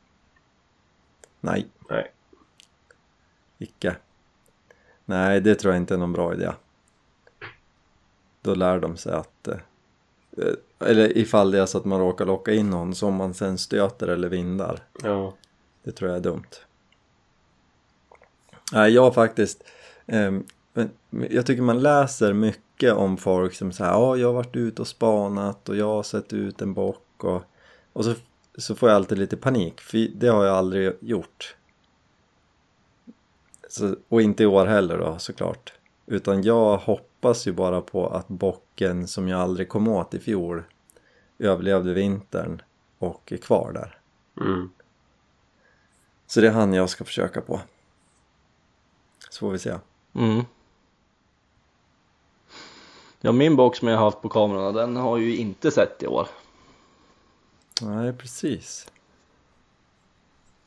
Nej, 1.40 1.68
Nej. 1.90 2.12
icke. 3.58 3.96
Nej, 5.06 5.42
det 5.42 5.56
tror 5.56 5.74
jag 5.74 5.82
inte 5.82 5.94
är 5.94 5.98
någon 5.98 6.14
bra 6.14 6.34
idé. 6.34 6.52
Då 8.42 8.56
lär 8.56 8.80
de 8.80 8.98
sig 8.98 9.14
att... 9.14 9.48
eh, 10.38 10.48
eh, 10.48 10.54
Eller 10.90 11.18
ifall 11.18 11.52
det 11.52 11.60
är 11.60 11.66
så 11.66 11.78
att 11.78 11.86
man 11.86 12.00
råkar 12.00 12.26
locka 12.26 12.54
in 12.54 12.70
någon 12.70 12.96
som 12.96 13.16
man 13.16 13.34
sen 13.34 13.58
stöter 13.58 14.08
eller 14.08 14.30
vindar. 14.30 14.80
Ja. 15.04 15.34
Det 15.84 15.92
tror 15.92 16.10
jag 16.10 16.18
är 16.18 16.24
dumt. 16.24 16.50
Nej, 18.74 18.92
jag 18.92 19.14
faktiskt... 19.14 19.64
men 20.06 20.46
jag 21.30 21.46
tycker 21.46 21.62
man 21.62 21.80
läser 21.80 22.34
mycket 22.34 22.94
om 22.94 23.18
folk 23.18 23.54
som 23.54 23.72
säger 23.72 23.92
ja, 23.92 24.18
jag 24.18 24.28
har 24.28 24.34
varit 24.34 24.56
ute 24.56 24.82
och 24.82 24.88
spanat 24.88 25.70
och 25.70 25.76
jag 25.76 25.88
har 25.88 26.04
sett 26.04 26.34
ut 26.34 26.62
en 26.62 26.74
bock 26.74 27.24
och, 27.24 27.42
och 27.94 28.06
så, 28.06 28.14
så 28.58 28.76
får 28.76 28.90
jag 28.90 28.96
alltid 28.96 29.18
lite 29.18 29.38
panik 29.38 29.82
för 29.82 30.08
det 30.16 30.28
har 30.28 30.46
jag 30.46 30.56
aldrig 30.56 30.94
gjort. 31.00 31.56
Så, 33.70 33.96
och 34.10 34.22
inte 34.22 34.44
i 34.44 34.46
år 34.46 34.66
heller 34.66 34.98
då 34.98 35.18
såklart. 35.20 35.74
Utan 36.06 36.44
jag 36.44 36.78
hoppas 37.24 37.48
ju 37.48 37.52
bara 37.52 37.82
på 37.82 38.08
att 38.08 38.28
bocken 38.28 39.08
som 39.08 39.28
jag 39.28 39.40
aldrig 39.40 39.70
kom 39.70 39.88
åt 39.88 40.14
i 40.14 40.20
fjol 40.20 40.64
överlevde 41.40 41.94
vintern 41.94 42.62
och 42.98 43.32
är 43.32 43.38
kvar 43.38 43.72
där. 43.74 44.00
Mm. 44.46 44.70
Så 46.28 46.42
det 46.42 46.48
är 46.48 46.52
han 46.52 46.74
jag 46.74 46.90
ska 46.90 47.04
försöka 47.04 47.42
på. 47.42 47.62
Så 49.30 49.40
får 49.40 49.52
vi 49.52 49.60
se. 49.60 49.78
Mm. 50.14 50.44
Ja, 53.22 53.32
min 53.32 53.56
box 53.56 53.80
som 53.80 53.88
jag 53.88 53.98
har 53.98 54.06
haft 54.06 54.22
på 54.22 54.30
kamerorna, 54.30 54.72
den 54.72 54.96
har 54.96 55.18
ju 55.18 55.38
inte 55.38 55.72
sett 55.72 56.04
i 56.04 56.08
år. 56.08 56.28
Nej, 57.82 58.14
precis. 58.14 58.92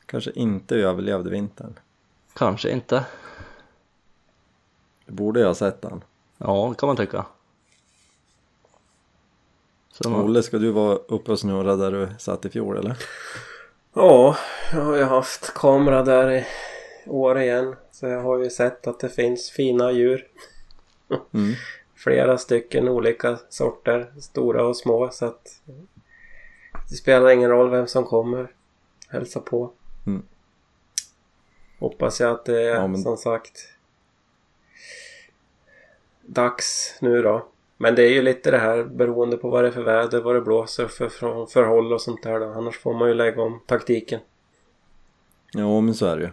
Kanske 0.07 0.31
inte 0.31 0.77
överlevde 0.77 1.31
vintern. 1.31 1.79
Kanske 2.35 2.71
inte. 2.71 3.07
Borde 5.07 5.41
jag 5.41 5.47
ha 5.47 5.55
sett 5.55 5.83
den. 5.83 6.03
Ja, 6.39 6.69
det 6.71 6.81
kan 6.81 6.87
man 6.87 6.97
tycka. 6.97 7.27
Så 9.93 10.11
man, 10.11 10.25
Olle, 10.25 10.43
ska 10.43 10.59
du 10.59 10.71
vara 10.71 10.95
uppe 10.95 11.33
och 11.33 11.39
snurra 11.41 11.77
där 11.77 11.91
du 11.93 12.09
satt 12.19 12.45
i 12.45 12.51
fjol 12.51 12.77
eller? 12.79 12.97
Ja, 13.95 14.37
jag 14.73 14.81
har 14.81 14.97
ju 14.97 15.03
haft 15.05 15.55
kamera 15.55 16.03
där 16.03 16.31
i 16.31 16.45
år 17.07 17.39
igen. 17.41 17.77
Så 17.93 18.07
jag 18.07 18.23
har 18.23 18.39
ju 18.39 18.51
sett 18.51 18.87
att 18.87 19.01
det 19.01 19.09
finns 19.09 19.51
fina 19.51 19.93
djur. 19.93 20.27
Mm. 21.35 21.55
Flera 21.95 22.39
stycken 22.39 22.89
olika 22.89 23.39
sorter, 23.49 24.13
stora 24.21 24.67
och 24.67 24.77
små. 24.77 25.11
Så 25.11 25.27
att 25.27 25.61
det 26.91 26.97
spelar 26.97 27.31
ingen 27.31 27.51
roll 27.51 27.71
vem 27.71 27.87
som 27.87 28.05
kommer. 28.05 28.53
hälsa 29.09 29.41
på. 29.41 29.71
Mm. 30.07 30.23
Hoppas 31.79 32.21
jag 32.21 32.31
att 32.31 32.45
det 32.45 32.63
är 32.63 32.75
Ja, 32.75 32.87
men- 32.87 33.03
som 33.03 33.17
sagt 33.17 33.59
dags 36.27 36.99
nu 37.01 37.23
då. 37.23 37.49
Men 37.77 37.95
det 37.95 38.03
är 38.03 38.11
ju 38.11 38.23
lite 38.23 38.51
det 38.51 38.59
här 38.59 38.85
beroende 38.85 39.37
på 39.37 39.51
vad 39.51 39.65
det 39.65 39.69
är 39.69 39.73
för 39.73 39.83
väder, 39.83 40.21
vad 40.23 40.35
det 40.35 40.41
blåser 40.41 40.87
för 40.89 41.09
för- 41.09 41.47
förhåll 41.47 41.93
och 41.93 42.01
sånt 42.01 42.23
där 42.23 42.41
då. 42.41 42.47
Annars 42.47 42.79
får 42.79 42.95
man 42.95 43.09
ju 43.09 43.15
lägga 43.15 43.43
om 43.43 43.61
taktiken. 43.67 44.21
Jo, 45.53 45.81
men 45.81 45.95
så 45.95 46.07
är 46.07 46.17
det 46.17 46.23
ju. 46.23 46.31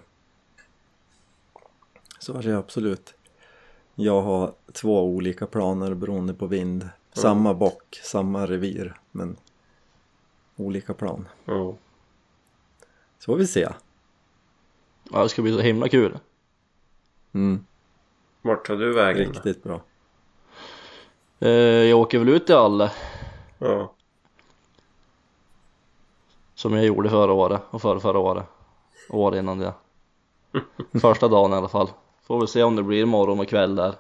Så 2.19 2.37
är 2.37 2.41
det 2.43 2.57
absolut. 2.57 3.13
Jag 3.95 4.21
har 4.21 4.53
två 4.73 5.03
olika 5.03 5.47
planer 5.47 5.93
beroende 5.93 6.33
på 6.33 6.47
vind. 6.47 6.89
Samma 7.13 7.53
bock, 7.53 7.99
samma 8.03 8.45
revir, 8.47 8.95
men 9.11 9.37
olika 10.55 10.93
plan. 10.93 11.27
Mm. 11.47 11.73
Så 13.19 13.25
får 13.25 13.35
vi 13.35 13.47
se. 13.47 13.67
Ja, 15.11 15.23
det 15.23 15.29
ska 15.29 15.41
bli 15.41 15.53
så 15.53 15.59
himla 15.59 15.89
kul. 15.89 16.19
Mm, 17.33 17.65
Vart 18.45 18.65
tar 18.67 18.75
du 18.75 18.93
vägen? 18.93 19.33
riktigt 19.33 19.63
bra. 19.63 19.81
Eh, 21.39 21.49
jag 21.49 21.99
åker 21.99 22.19
väl 22.19 22.29
ut 22.29 22.49
i 22.49 22.53
Alle 22.53 22.91
Ja. 23.59 23.93
som 26.55 26.73
jag 26.73 26.85
gjorde 26.85 27.09
förra 27.09 27.33
året 27.33 27.61
och 27.69 27.81
förra, 27.81 27.99
förra 27.99 28.19
året 28.19 28.45
och 29.09 29.19
året 29.19 29.39
innan 29.39 29.59
det. 29.59 29.73
Första 31.01 31.27
dagen 31.27 31.51
i 31.53 31.55
alla 31.55 31.69
fall. 31.69 31.89
Får 32.23 32.39
väl 32.39 32.47
se 32.47 32.63
om 32.63 32.75
det 32.75 32.83
blir 32.83 33.05
morgon 33.05 33.39
och 33.39 33.47
kväll 33.47 33.75
där. 33.75 33.95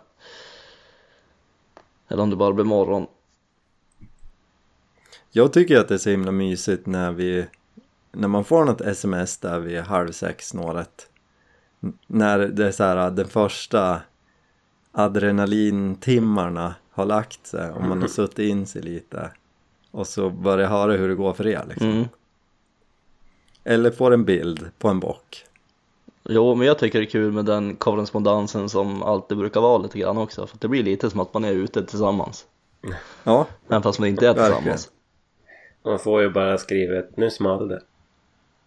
Eller 2.07 2.23
om 2.23 2.29
det 2.29 2.35
bara 2.35 2.53
blir 2.53 2.65
morgon. 2.65 3.07
Jag 5.31 5.53
tycker 5.53 5.79
att 5.79 5.87
det 5.87 5.93
är 5.93 5.97
så 5.97 6.09
himla 6.09 6.31
mysigt 6.31 6.85
när 6.85 7.11
vi 7.11 7.45
när 8.11 8.27
man 8.27 8.43
får 8.45 8.65
något 8.65 8.81
sms 8.81 9.37
där 9.37 9.59
vid 9.59 9.79
halv 9.79 10.11
sex 10.11 10.47
snåret 10.47 11.09
när 12.07 12.39
det 12.39 12.67
är 12.67 12.71
så 12.71 12.83
här 12.83 13.11
den 13.11 13.27
första 13.27 14.01
adrenalintimmarna 14.93 16.75
har 16.91 17.05
lagt 17.05 17.47
sig 17.47 17.71
och 17.71 17.83
man 17.83 18.01
har 18.01 18.07
suttit 18.07 18.39
in 18.39 18.65
sig 18.65 18.81
lite 18.81 19.31
och 19.91 20.07
så 20.07 20.29
börjar 20.29 20.69
höra 20.69 20.91
hur 20.91 21.09
det 21.09 21.15
går 21.15 21.33
för 21.33 21.47
er 21.47 21.63
liksom. 21.69 21.89
Mm. 21.91 22.05
Eller 23.63 23.91
får 23.91 24.13
en 24.13 24.25
bild 24.25 24.71
på 24.79 24.87
en 24.87 24.99
bock. 24.99 25.45
Jo, 26.23 26.55
men 26.55 26.67
jag 26.67 26.79
tycker 26.79 26.99
det 26.99 27.05
är 27.05 27.09
kul 27.09 27.31
med 27.31 27.45
den 27.45 27.75
korrespondensen 27.75 28.69
som 28.69 29.03
alltid 29.03 29.37
brukar 29.37 29.61
vara 29.61 29.77
lite 29.77 29.99
grann 29.99 30.17
också. 30.17 30.47
För 30.47 30.57
det 30.61 30.67
blir 30.67 30.83
lite 30.83 31.09
som 31.09 31.19
att 31.19 31.33
man 31.33 31.45
är 31.45 31.51
ute 31.51 31.85
tillsammans. 31.85 32.45
Ja, 33.23 33.47
Även 33.67 33.83
fast 33.83 33.99
man 33.99 34.07
inte 34.09 34.27
är 34.27 34.33
Verkligen. 34.33 34.53
tillsammans. 34.55 34.91
Man 35.85 35.99
får 35.99 36.21
ju 36.21 36.29
bara 36.29 36.57
skriva 36.57 36.99
ett 36.99 37.17
nu 37.17 37.29
small 37.29 37.67
det. 37.67 37.81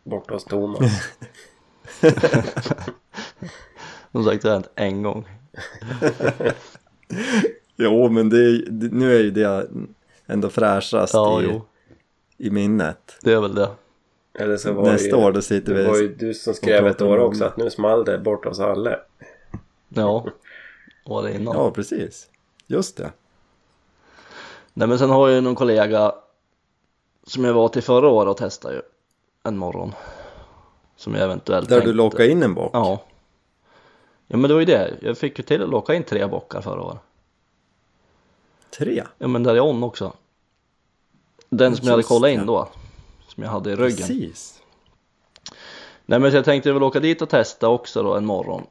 Borta 0.04 0.34
hos 0.34 0.44
Thomas. 0.44 0.80
Som 4.12 4.24
sagt, 4.24 4.42
det 4.42 4.48
har 4.48 4.54
hänt 4.54 4.70
en 4.74 5.02
gång. 5.02 5.24
jo 7.76 8.08
men 8.08 8.28
det, 8.28 8.38
är- 8.38 8.64
det, 8.70 8.92
nu 8.92 9.16
är 9.16 9.20
ju 9.22 9.30
det 9.30 9.68
ändå 10.26 10.48
fräschast 10.48 11.14
Ja, 11.14 11.42
i, 11.42 11.44
jo. 11.44 11.62
i 12.38 12.50
minnet. 12.50 13.16
Det 13.22 13.32
är 13.32 13.40
väl 13.40 13.54
det. 13.54 13.68
Eller 14.38 14.56
så 14.56 14.72
var 14.72 14.82
Nästa 14.92 15.16
det 15.16 15.20
ju, 15.20 15.26
år 15.26 15.32
då 15.32 15.42
sitter 15.42 15.74
det 15.74 15.80
vi 15.82 15.86
var 15.86 15.96
ju 15.96 16.14
du 16.14 16.34
som 16.34 16.54
skrev 16.54 16.86
ett 16.86 17.02
år 17.02 17.18
också 17.18 17.44
att 17.44 17.56
nu 17.56 17.70
small 17.70 18.04
det 18.04 18.18
borta 18.18 18.48
hos 18.48 18.60
alla. 18.60 18.96
Ja. 19.88 20.26
Året 21.04 21.34
innan. 21.34 21.54
Ja, 21.56 21.70
precis. 21.70 22.28
Just 22.66 22.96
det. 22.96 23.10
Nej 24.74 24.88
men 24.88 24.98
sen 24.98 25.10
har 25.10 25.28
jag 25.28 25.34
ju 25.34 25.40
någon 25.40 25.54
kollega 25.54 26.12
som 27.26 27.44
jag 27.44 27.54
var 27.54 27.68
till 27.68 27.82
förra 27.82 28.08
året 28.08 28.30
och 28.30 28.36
testade 28.36 28.74
ju 28.74 28.80
en 29.42 29.56
morgon. 29.56 29.92
Som 30.96 31.14
jag 31.14 31.24
eventuellt 31.24 31.68
Där 31.68 31.76
du 31.76 31.80
tänkte- 31.82 31.96
lockade 31.96 32.28
in 32.30 32.42
en 32.42 32.54
bock. 32.54 32.70
Ja. 32.72 33.02
Ja 34.26 34.36
men 34.36 34.48
det 34.48 34.54
var 34.54 34.60
ju 34.60 34.66
det. 34.66 34.98
Jag 35.02 35.18
fick 35.18 35.38
ju 35.38 35.44
till 35.44 35.62
att 35.62 35.68
locka 35.68 35.94
in 35.94 36.02
tre 36.02 36.26
bockar 36.26 36.60
förra 36.60 36.82
året. 36.82 37.00
Tre. 38.78 39.04
Ja 39.18 39.28
men 39.28 39.42
där 39.42 39.54
är 39.54 39.60
on 39.60 39.82
också. 39.82 40.12
Den 41.48 41.76
som 41.76 41.86
jag 41.86 41.92
hade 41.92 42.02
kollat 42.02 42.30
in 42.30 42.46
då. 42.46 42.68
Som 43.28 43.42
jag 43.42 43.50
hade 43.50 43.70
i 43.70 43.76
ryggen. 43.76 43.96
Precis. 43.96 44.62
Nej 46.06 46.18
men 46.18 46.30
så 46.30 46.36
jag 46.36 46.44
tänkte 46.44 46.72
väl 46.72 46.82
åka 46.82 47.00
dit 47.00 47.22
och 47.22 47.28
testa 47.28 47.68
också 47.68 48.02
då 48.02 48.14
en 48.14 48.26
morgon. 48.26 48.66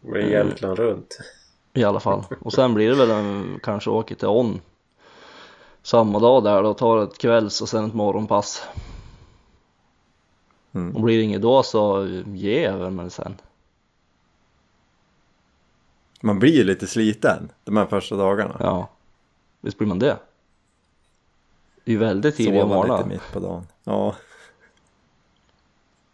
Det 0.00 0.10
var 0.10 0.18
Jämtland 0.18 0.78
runt. 0.78 1.18
I 1.72 1.84
alla 1.84 2.00
fall. 2.00 2.24
Och 2.40 2.52
sen 2.52 2.74
blir 2.74 2.90
det 2.90 2.96
väl 2.96 3.10
en, 3.10 3.60
kanske 3.62 3.90
åka 3.90 4.14
till 4.14 4.28
on. 4.28 4.60
Samma 5.82 6.18
dag 6.18 6.44
där 6.44 6.62
då, 6.62 6.74
tar 6.74 7.02
ett 7.02 7.18
kvälls 7.18 7.60
och 7.60 7.68
sen 7.68 7.84
ett 7.84 7.94
morgonpass. 7.94 8.62
Mm. 10.72 10.96
Och 10.96 11.02
blir 11.02 11.16
det 11.16 11.22
inget 11.22 11.42
då 11.42 11.62
så 11.62 12.06
ger 12.26 12.70
jag 12.70 12.78
väl 12.78 12.90
mig 12.90 13.10
sen. 13.10 13.36
Man 16.24 16.38
blir 16.38 16.52
ju 16.52 16.64
lite 16.64 16.86
sliten 16.86 17.52
de 17.64 17.76
här 17.76 17.86
första 17.86 18.16
dagarna. 18.16 18.56
Ja. 18.60 18.88
Visst 19.60 19.78
blir 19.78 19.88
man 19.88 19.98
det? 19.98 20.18
Det 21.84 21.90
är 21.90 21.92
ju 21.92 21.98
väldigt 21.98 22.36
tidiga 22.36 22.62
Sova 22.62 22.76
lite 22.82 22.88
morgnar. 22.88 23.06
mitt 23.08 23.32
på 23.32 23.40
dagen. 23.40 23.66
Ja, 23.84 24.14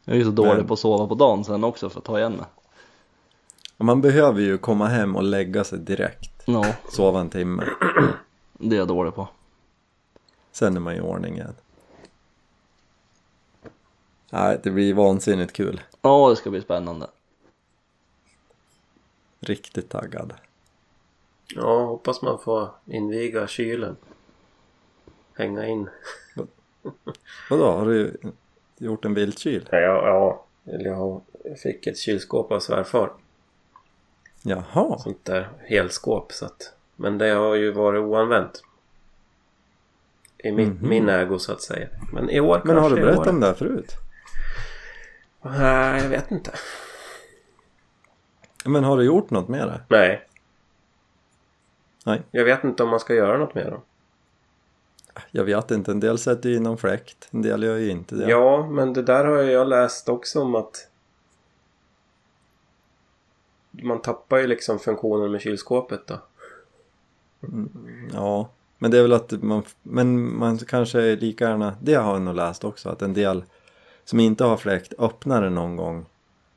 Jag 0.04 0.14
är 0.14 0.18
ju 0.18 0.24
så 0.24 0.30
dålig 0.30 0.56
Men- 0.56 0.66
på 0.66 0.74
att 0.74 0.80
sova 0.80 1.06
på 1.06 1.14
dagen 1.14 1.44
sen 1.44 1.64
också 1.64 1.90
för 1.90 1.98
att 1.98 2.04
ta 2.04 2.18
igen 2.18 2.32
mig. 2.32 2.46
man 3.76 4.00
behöver 4.00 4.40
ju 4.40 4.58
komma 4.58 4.86
hem 4.86 5.16
och 5.16 5.22
lägga 5.22 5.64
sig 5.64 5.78
direkt. 5.78 6.42
Ja, 6.44 6.64
Sova 6.88 7.20
en 7.20 7.30
timme. 7.30 7.64
det 8.52 8.76
är 8.76 8.78
jag 8.78 8.88
dålig 8.88 9.14
på. 9.14 9.28
Sen 10.52 10.76
är 10.76 10.80
man 10.80 10.94
i 10.94 11.00
ordning 11.00 11.34
igen. 11.34 11.54
Nej, 14.30 14.60
det 14.62 14.70
blir 14.70 14.94
vansinnigt 14.94 15.52
kul. 15.52 15.80
Ja, 16.02 16.30
det 16.30 16.36
ska 16.36 16.50
bli 16.50 16.60
spännande. 16.60 17.06
Riktigt 19.40 19.88
taggad. 19.88 20.34
Ja, 21.54 21.84
hoppas 21.84 22.22
man 22.22 22.38
får 22.38 22.68
inviga 22.86 23.46
kylen. 23.46 23.96
Hänga 25.34 25.66
in. 25.66 25.88
Vadå, 27.50 27.64
har 27.70 27.86
du 27.86 28.16
gjort 28.78 29.04
en 29.04 29.14
viltkyl? 29.14 29.68
Ja, 29.72 29.78
ja, 29.78 30.44
jag 30.64 30.94
har- 30.96 31.20
jag 31.44 31.58
fick 31.58 31.86
ett 31.86 31.98
kylskåp 31.98 32.52
av 32.52 32.60
svärfar. 32.60 33.12
Jaha, 34.42 34.98
Sånt 34.98 35.24
där 35.24 35.48
helskåp 35.58 36.32
så 36.32 36.44
att. 36.46 36.72
Men 36.96 37.18
det 37.18 37.28
har 37.28 37.54
ju 37.54 37.72
varit 37.72 38.00
oanvänt. 38.00 38.62
I 40.38 40.52
min, 40.52 40.68
Mhm. 40.68 40.88
min 40.88 41.08
ägo 41.08 41.38
så 41.38 41.52
att 41.52 41.62
säga. 41.62 41.88
Men 42.12 42.30
i 42.30 42.40
år 42.40 42.60
men 42.64 42.76
har 42.76 42.82
kanske 42.82 42.96
du 42.96 43.02
i 43.02 43.04
berättat 43.04 43.26
om 43.26 43.40
det 43.40 43.46
här 43.46 43.54
förut? 43.54 43.92
Nej, 45.42 46.02
jag 46.02 46.08
vet 46.08 46.30
inte. 46.30 46.52
Men 48.64 48.84
har 48.84 48.96
du 48.96 49.04
gjort 49.04 49.30
något 49.30 49.48
med 49.48 49.68
det? 49.68 49.80
Nej. 49.88 50.26
Nej. 52.06 52.22
Jag 52.30 52.44
vet 52.44 52.64
inte 52.64 52.82
om 52.82 52.88
man 52.88 53.00
ska 53.00 53.14
göra 53.14 53.38
något 53.38 53.54
med 53.54 53.66
dem. 53.66 53.80
Jag 55.30 55.44
vet 55.44 55.70
inte, 55.70 55.90
en 55.90 56.00
del 56.00 56.18
sätter 56.18 56.48
ju 56.48 56.56
in 56.56 56.62
någon 56.62 56.78
fläkt, 56.78 57.28
en 57.30 57.42
del 57.42 57.62
gör 57.62 57.76
ju 57.76 57.90
inte 57.90 58.14
det. 58.14 58.30
Ja, 58.30 58.66
men 58.70 58.92
det 58.92 59.02
där 59.02 59.24
har 59.24 59.38
jag 59.38 59.68
läst 59.68 60.08
också 60.08 60.40
om 60.40 60.54
att 60.54 60.88
man 63.70 64.02
tappar 64.02 64.38
ju 64.38 64.46
liksom 64.46 64.78
funktionen 64.78 65.32
med 65.32 65.40
kylskåpet 65.40 66.06
då. 66.06 66.20
Ja, 68.12 68.48
men 68.78 68.90
det 68.90 68.98
är 68.98 69.02
väl 69.02 69.12
att 69.12 69.42
man, 69.42 69.62
men 69.82 70.38
man 70.38 70.58
kanske 70.58 71.16
lika 71.16 71.44
gärna, 71.44 71.74
det 71.82 71.94
har 71.94 72.12
jag 72.12 72.22
nog 72.22 72.34
läst 72.34 72.64
också, 72.64 72.88
att 72.88 73.02
en 73.02 73.14
del 73.14 73.44
som 74.04 74.20
inte 74.20 74.44
har 74.44 74.56
fläkt 74.56 74.92
öppnar 74.98 75.42
den 75.42 75.54
någon 75.54 75.76
gång. 75.76 76.06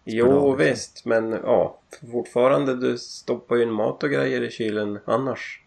Jo 0.04 0.56
visst, 0.56 1.06
men 1.06 1.32
ja. 1.32 1.80
Fortfarande 2.12 2.76
du 2.76 2.98
stoppar 2.98 3.56
ju 3.56 3.63
in 3.63 3.72
mat 3.72 4.04
och 4.04 4.10
grejer 4.10 4.42
i 4.42 4.52
kylen 4.52 5.00
annars. 5.06 5.60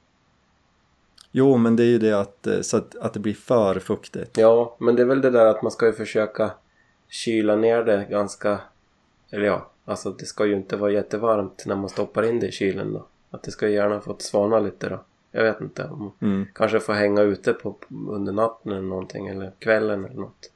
Jo, 1.33 1.57
men 1.57 1.77
det 1.77 1.83
är 1.83 1.87
ju 1.87 1.99
det 1.99 2.21
att, 2.21 2.47
eh, 2.47 2.61
så 2.61 2.77
att, 2.77 2.97
att 2.97 3.13
det 3.13 3.21
blir 3.21 3.35
för 3.35 3.79
fuktigt. 3.81 4.39
Ja, 4.39 4.77
men 4.79 4.97
det 4.97 5.03
är 5.03 5.07
väl 5.07 5.21
det 5.21 5.31
där 5.31 5.47
att 5.47 5.63
man 5.63 5.73
ska 5.73 5.87
ju 5.87 5.93
försöka 5.93 6.51
kyla 7.09 7.57
ner 7.57 7.83
det 7.85 8.07
ganska... 8.11 8.61
Eller 9.31 9.47
ja, 9.47 9.71
alltså 9.85 10.11
det 10.11 10.25
ska 10.25 10.47
ju 10.47 10.53
inte 10.55 10.77
vara 10.77 10.91
jättevarmt 10.93 11.65
när 11.67 11.77
man 11.77 11.89
stoppar 11.89 12.23
in 12.23 12.41
det 12.41 12.47
i 12.47 12.53
kylen 12.53 12.93
då. 12.93 13.07
Att 13.31 13.43
det 13.43 13.51
ska 13.51 13.69
ju 13.69 13.75
gärna 13.75 14.01
få 14.01 14.17
svalna 14.19 14.59
lite 14.59 14.89
då. 14.89 15.01
Jag 15.33 15.43
vet 15.45 15.61
inte. 15.61 15.85
Om, 15.85 16.13
Mm. 16.21 16.47
Kanske 16.55 16.81
få 16.81 16.93
hänga 16.93 17.23
ute 17.23 17.53
på, 17.53 17.77
under 18.09 18.33
natten 18.33 18.73
eller 18.73 18.83
någonting 18.83 19.29
eller 19.29 19.53
kvällen 19.59 20.05
eller 20.05 20.21
något. 20.21 20.51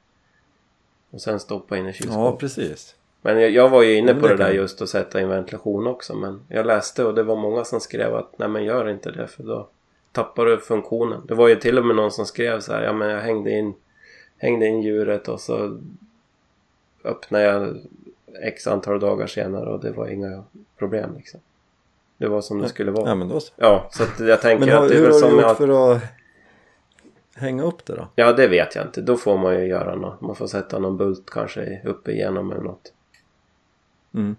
Och 1.11 1.21
sen 1.21 1.39
stoppa 1.39 1.77
in 1.77 1.85
i 1.85 1.87
Ja, 1.87 1.93
kylskåpet. 1.93 2.39
precis. 2.39 2.95
Men 3.21 3.41
jag, 3.41 3.51
jag 3.51 3.69
var 3.69 3.81
ju 3.81 3.95
inne 3.95 4.13
men 4.13 4.21
på 4.21 4.27
det 4.27 4.35
det 4.35 4.43
där 4.43 4.51
just 4.51 4.81
att 4.81 4.89
sätta 4.89 5.21
in 5.21 5.29
ventilation 5.29 5.87
också. 5.87 6.15
Men 6.15 6.41
jag 6.47 6.65
läste 6.65 7.05
och 7.05 7.15
det 7.15 7.23
var 7.23 7.35
många 7.35 7.63
som 7.63 7.79
skrev 7.79 8.15
att 8.15 8.33
nej 8.37 8.49
men 8.49 8.63
gör 8.63 8.89
inte 8.89 9.11
det 9.11 9.27
för 9.27 9.43
då 9.43 9.67
tappar 10.11 10.45
du 10.45 10.57
funktionen. 10.57 11.21
Det 11.27 11.33
var 11.33 11.47
ju 11.47 11.55
till 11.55 11.77
och 11.77 11.85
med 11.85 11.95
någon 11.95 12.11
som 12.11 12.25
skrev 12.25 12.59
så 12.59 12.73
här. 12.73 12.83
Ja 12.83 12.93
men 12.93 13.09
jag 13.09 13.21
hängde 13.21 13.51
in, 13.51 13.73
hängde 14.37 14.65
in 14.65 14.81
djuret 14.81 15.27
och 15.27 15.39
så 15.39 15.79
öppnade 17.03 17.43
jag 17.43 17.77
x 18.41 18.67
antal 18.67 18.99
dagar 18.99 19.27
senare 19.27 19.69
och 19.69 19.79
det 19.79 19.91
var 19.91 20.07
inga 20.07 20.43
problem 20.77 21.15
liksom. 21.17 21.39
Det 22.17 22.27
var 22.27 22.41
som 22.41 22.61
det 22.61 22.69
skulle 22.69 22.91
vara. 22.91 23.09
Ja, 23.09 23.15
men 23.15 23.27
då 23.27 23.39
så. 23.39 23.53
Ja, 23.55 23.87
så 23.91 24.03
att 24.03 24.19
jag 24.19 24.41
tänker 24.41 24.65
Men 24.65 24.75
har, 24.75 24.83
att 24.83 24.89
det 24.89 24.95
är 24.95 24.99
hur 24.99 25.05
väl 25.05 25.13
har 25.13 25.21
du 25.21 25.27
som 25.27 25.39
gjort 25.39 25.57
för 25.57 25.95
att... 25.95 26.01
hänga 27.35 27.63
upp 27.63 27.85
det 27.85 27.95
då? 27.95 28.07
Ja, 28.15 28.33
det 28.33 28.47
vet 28.47 28.75
jag 28.75 28.85
inte. 28.85 29.01
Då 29.01 29.17
får 29.17 29.37
man 29.37 29.59
ju 29.59 29.67
göra 29.67 29.95
något. 29.95 30.21
Man 30.21 30.35
får 30.35 30.47
sätta 30.47 30.79
någon 30.79 30.97
bult 30.97 31.29
kanske 31.29 31.81
uppe 31.85 32.11
igenom 32.11 32.51
eller 32.51 32.61
något. 32.61 32.93
Mm. 34.13 34.35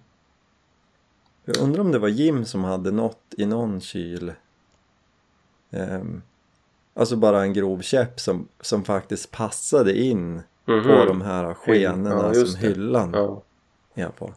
Jag 1.45 1.57
undrar 1.57 1.81
om 1.81 1.93
det 1.93 1.99
var 1.99 2.09
Jim 2.09 2.45
som 2.45 2.65
hade 2.65 2.91
något 2.91 3.21
i 3.37 3.47
någon 3.47 3.81
kyl. 3.81 4.33
Ehm, 5.71 6.23
alltså 6.95 7.17
bara 7.17 7.43
en 7.43 7.53
grov 7.53 7.81
käpp 7.81 8.21
som, 8.21 8.49
som 8.61 8.85
faktiskt 8.85 9.31
passade 9.31 9.99
in 9.99 10.43
Mhm. 10.65 10.83
på 10.83 11.05
de 11.05 11.21
här 11.21 11.55
skenorna 11.55 12.27
Ja, 12.27 12.35
som 12.35 12.61
det. 12.61 12.69
hyllan 12.69 13.11
Ja. 13.15 13.43
är 13.95 14.09
på. 14.09 14.33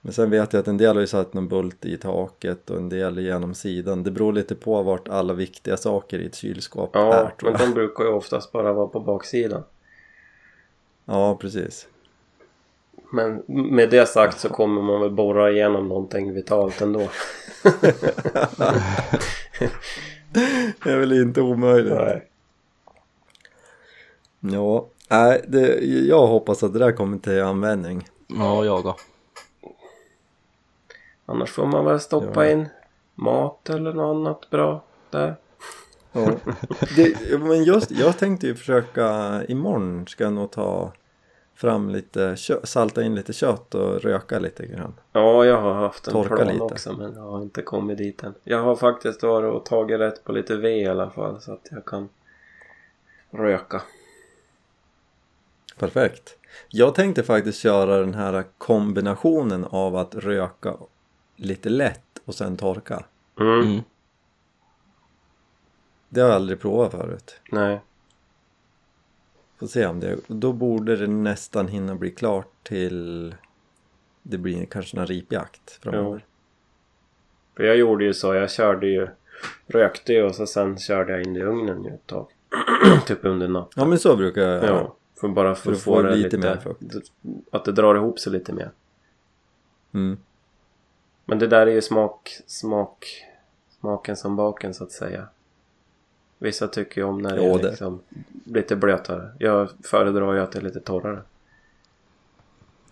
Men 0.00 0.12
sen 0.12 0.30
vet 0.30 0.52
jag 0.52 0.60
att 0.60 0.68
en 0.68 0.76
del 0.76 0.94
har 0.96 1.00
ju 1.00 1.06
satt 1.06 1.34
någon 1.34 1.48
bult 1.48 1.84
i 1.84 1.96
taket 1.96 2.70
och 2.70 2.76
en 2.76 2.88
del 2.88 3.18
genom 3.18 3.54
sidan. 3.54 4.02
Det 4.02 4.10
beror 4.10 4.32
lite 4.32 4.54
på 4.54 4.82
vart 4.82 5.08
alla 5.08 5.32
viktiga 5.34 5.76
saker 5.76 6.18
i 6.18 6.26
ett 6.26 6.34
kylskåp 6.34 6.96
är 6.96 7.00
Ja, 7.00 7.30
men 7.42 7.52
de 7.58 7.70
brukar 7.74 8.04
ju 8.04 8.10
oftast 8.10 8.52
bara 8.52 8.72
vara 8.72 8.86
på 8.86 9.00
baksidan. 9.00 9.62
Ja, 11.04 11.36
precis. 11.40 11.88
Men 13.12 13.42
med 13.46 13.90
det 13.90 14.06
sagt 14.06 14.40
så 14.40 14.48
kommer 14.48 14.82
man 14.82 15.00
väl 15.00 15.10
borra 15.10 15.50
igenom 15.50 15.88
någonting 15.88 16.34
vitalt 16.34 16.80
ändå. 16.80 17.00
Det 20.82 20.90
är 20.90 20.98
väl 20.98 21.12
inte 21.12 21.40
omöjligt. 21.40 21.94
Nej. 21.94 22.28
Ja, 24.40 24.86
nej, 25.10 25.44
det, 25.48 25.78
jag 25.84 26.26
hoppas 26.26 26.62
att 26.62 26.72
det 26.72 26.78
där 26.78 26.92
kommer 26.92 27.18
till 27.18 27.42
användning. 27.42 28.08
Ja, 28.26 28.64
jag 28.64 28.84
då. 28.84 28.96
Annars 31.26 31.50
får 31.50 31.66
man 31.66 31.84
väl 31.84 32.00
stoppa 32.00 32.46
Ja. 32.46 32.50
in 32.52 32.68
mat 33.14 33.70
eller 33.70 33.92
något 33.92 34.16
annat 34.16 34.50
bra 34.50 34.84
där. 35.10 35.36
Ja. 36.12 36.28
Det, 36.96 37.38
men 37.40 37.64
just, 37.64 37.90
jag 37.90 38.18
tänkte 38.18 38.46
ju 38.46 38.54
försöka, 38.54 39.40
imorgon 39.48 40.06
ska 40.06 40.24
jag 40.24 40.32
nog 40.32 40.50
ta 40.50 40.92
fram 41.62 41.90
lite 41.90 42.36
salta 42.64 43.02
in 43.02 43.14
lite 43.14 43.32
kött 43.32 43.74
och 43.74 44.00
röka 44.00 44.38
lite 44.38 44.66
grann. 44.66 44.94
Ja, 45.12 45.44
jag 45.44 45.60
har 45.60 45.74
haft 45.74 46.06
en 46.06 46.12
Torka 46.12 46.36
plan 46.36 46.48
lite. 46.48 46.60
också 46.60 46.92
men 46.92 47.14
jag 47.14 47.22
har 47.22 47.42
inte 47.42 47.62
kommit 47.62 47.98
dit 47.98 48.22
än. 48.22 48.34
Jag 48.44 48.62
har 48.62 48.76
faktiskt 48.76 49.22
varit 49.22 49.52
och 49.52 49.64
tagit 49.64 50.00
rätt 50.00 50.24
på 50.24 50.32
lite 50.32 50.56
ved 50.56 50.78
i 50.78 50.86
alla 50.86 51.10
fall 51.10 51.40
så 51.40 51.52
att 51.52 51.68
jag 51.70 51.84
kan 51.84 52.08
röka. 53.30 53.82
Perfekt. 55.78 56.36
Jag 56.68 56.94
tänkte 56.94 57.22
faktiskt 57.22 57.58
köra 57.58 58.00
den 58.00 58.14
här 58.14 58.44
kombinationen 58.58 59.64
av 59.64 59.96
att 59.96 60.14
röka 60.14 60.74
lite 61.36 61.68
lätt 61.68 62.20
och 62.24 62.34
sen 62.34 62.56
torka. 62.56 63.04
Mm. 63.40 63.60
Mm. 63.60 63.82
Det 66.08 66.20
har 66.20 66.28
jag 66.28 66.36
aldrig 66.36 66.60
provat 66.60 66.90
förut. 66.90 67.40
Nej. 67.50 67.80
Får 69.62 69.66
se 69.68 69.86
om 69.86 70.00
det, 70.00 70.18
då 70.26 70.52
borde 70.52 70.96
det 70.96 71.06
nästan 71.06 71.68
hinna 71.68 71.94
bli 71.94 72.10
klart 72.10 72.48
till 72.62 73.34
det 74.22 74.38
blir 74.38 74.66
kanske 74.66 74.98
en 74.98 75.06
ripjakt 75.06 75.78
framöver. 75.82 76.24
För 77.56 77.64
jag 77.64 77.76
gjorde 77.76 78.04
ju 78.04 78.14
så. 78.14 78.34
Jag 78.34 78.50
körde 78.50 78.86
ju 78.86 79.08
rökte 79.66 80.12
ju 80.12 80.22
och 80.22 80.34
så 80.34 80.46
sen 80.46 80.78
körde 80.78 81.12
jag 81.12 81.22
in 81.22 81.36
i 81.36 81.42
ugnen 81.42 81.84
ju 81.84 81.90
ett 81.90 82.06
tag. 82.06 82.26
typ 83.06 83.24
under 83.24 83.48
natten. 83.48 83.72
Ja 83.76 83.84
men 83.84 83.98
så 83.98 84.16
brukar 84.16 84.42
jag 84.42 84.50
göra. 84.50 84.66
Ja. 84.66 84.96
För 85.20 85.28
bara 85.28 85.54
för 85.54 85.62
För 85.62 85.72
att 85.72 85.82
få 85.82 86.02
det 86.02 86.14
lite 86.14 86.36
lite. 86.36 86.74
Att 87.50 87.64
det 87.64 87.72
drar 87.72 87.94
ihop 87.94 88.18
sig 88.18 88.32
lite 88.32 88.52
mer. 88.52 88.70
Mm. 89.94 90.18
Men 91.24 91.38
det 91.38 91.46
där 91.46 91.66
är 91.66 91.72
ju 91.72 91.82
smak, 91.82 92.30
smak, 92.46 93.06
smaken 93.80 94.16
som 94.16 94.36
baken 94.36 94.74
så 94.74 94.84
att 94.84 94.92
säga. 94.92 95.28
Vissa 96.42 96.68
tycker 96.68 97.00
ju 97.00 97.06
om 97.06 97.18
när 97.18 97.36
det 97.36 97.42
Ja, 97.44 97.54
är 97.58 97.62
det- 97.62 97.68
liksom 97.70 98.00
lite 98.44 98.76
blötare. 98.76 99.30
Jag 99.38 99.68
föredrar 99.84 100.32
ju 100.32 100.40
att 100.40 100.52
det 100.52 100.58
är 100.58 100.62
lite 100.62 100.80
torrare. 100.80 101.22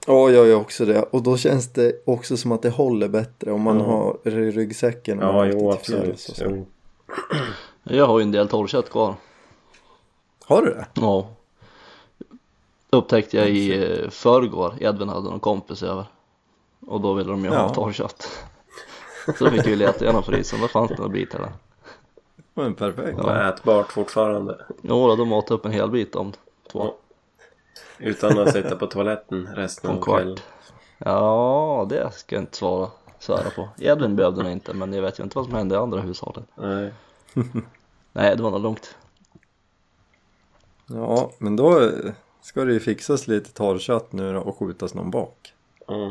Ja, 0.06 0.30
jag 0.30 0.46
gör 0.46 0.56
också 0.56 0.84
det. 0.84 1.02
Och 1.02 1.22
då 1.22 1.36
känns 1.36 1.72
det 1.72 2.02
också 2.06 2.36
som 2.36 2.52
att 2.52 2.62
det 2.62 2.70
håller 2.70 3.08
bättre 3.08 3.52
om 3.52 3.62
man 3.62 3.78
Ja. 3.78 3.84
har 3.84 4.30
ryggsäcken. 4.30 5.18
och 5.18 5.24
Ja, 5.28 5.32
man 5.32 5.50
jo 5.52 5.70
absolut. 5.72 6.40
Jo. 6.44 6.66
Jag 7.82 8.06
har 8.06 8.18
ju 8.18 8.22
en 8.22 8.32
del 8.32 8.48
torrkött 8.48 8.90
kvar. 8.90 9.14
Har 10.44 10.62
du 10.62 10.70
det? 10.70 10.86
Ja. 10.94 11.28
Upptäckte 12.90 13.36
jag 13.36 13.48
i 13.50 13.84
eh, 14.02 14.10
förrgår. 14.10 14.74
Edvin 14.80 15.08
hade 15.08 15.30
någon 15.30 15.40
kompis 15.40 15.82
över. 15.82 16.04
Och 16.86 17.00
då 17.00 17.14
ville 17.14 17.30
de 17.30 17.44
ju 17.44 17.50
Ja. 17.50 17.58
ha 17.62 17.74
torrkött. 17.74 18.28
Så 19.38 19.44
då 19.44 19.50
fick 19.50 19.66
vi 19.66 19.76
leta 19.76 20.04
igenom 20.04 20.22
frysen. 20.22 20.60
Då 20.60 20.68
fanns 20.68 20.88
det 20.90 20.96
några 20.96 21.08
bitar 21.12 21.38
där. 21.38 21.52
Men 22.60 22.74
perfekt. 22.74 23.16
Det 23.16 23.22
var 23.22 23.48
ätbart 23.48 23.92
fortfarande. 23.92 24.66
Jo 24.82 25.08
då, 25.08 25.16
de 25.16 25.32
åt 25.32 25.50
upp 25.50 25.64
en 25.64 25.72
hel 25.72 25.90
bit 25.90 26.16
om 26.16 26.32
två. 26.72 26.84
Ja. 26.84 26.96
Utan 27.98 28.38
att 28.38 28.52
sitta 28.52 28.76
på 28.76 28.86
toaletten 28.86 29.48
resten 29.54 29.90
av 29.90 30.02
kvällen. 30.02 30.36
Ja, 30.98 31.86
det 31.88 32.14
ska 32.14 32.36
jag 32.36 32.42
inte 32.42 32.56
svara. 32.56 32.90
Svära 33.18 33.50
på. 33.50 33.68
Edvin 33.78 34.16
behövde 34.16 34.42
nog 34.42 34.52
inte, 34.52 34.74
men 34.74 34.92
jag 34.92 35.02
vet 35.02 35.18
ju 35.18 35.24
inte 35.24 35.36
vad 35.36 35.44
som 35.44 35.54
hände 35.54 35.74
i 35.74 35.78
andra 35.78 36.00
hushållen. 36.00 36.44
Nej. 36.54 36.92
Nej, 38.12 38.36
det 38.36 38.42
var 38.42 38.50
nog 38.50 38.60
lugnt. 38.60 38.96
Ja, 40.86 41.30
men 41.38 41.56
då 41.56 41.90
ska 42.40 42.64
det 42.64 42.72
ju 42.72 42.80
fixas 42.80 43.28
lite 43.28 43.52
torrkött 43.52 44.12
nu 44.12 44.32
då 44.32 44.40
och 44.40 44.58
skjutas 44.58 44.94
någon 44.94 45.10
bock. 45.10 45.54
Mm. 45.88 46.10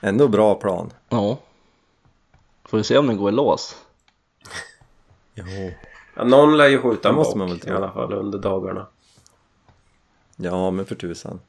Ändå 0.00 0.28
bra 0.28 0.54
plan. 0.54 0.92
Ja. 1.08 1.38
Får 2.64 2.78
vi 2.78 2.84
se 2.84 2.98
om 2.98 3.06
den 3.06 3.16
går 3.16 3.28
i 3.28 3.32
lås. 3.32 3.76
Jo. 5.34 5.44
Ja, 6.16 6.24
någon 6.24 6.56
lär 6.56 6.68
ju 6.68 6.78
skjuta 6.78 7.02
Det 7.02 7.08
en 7.08 7.14
måste 7.14 7.38
bock 7.38 7.38
man 7.38 7.48
väl 7.48 7.68
i 7.68 7.70
alla 7.70 7.92
fall 7.92 8.12
under 8.12 8.38
dagarna. 8.38 8.86
Ja, 10.36 10.70
men 10.70 10.86
för 10.86 10.94
tusan. 10.94 11.40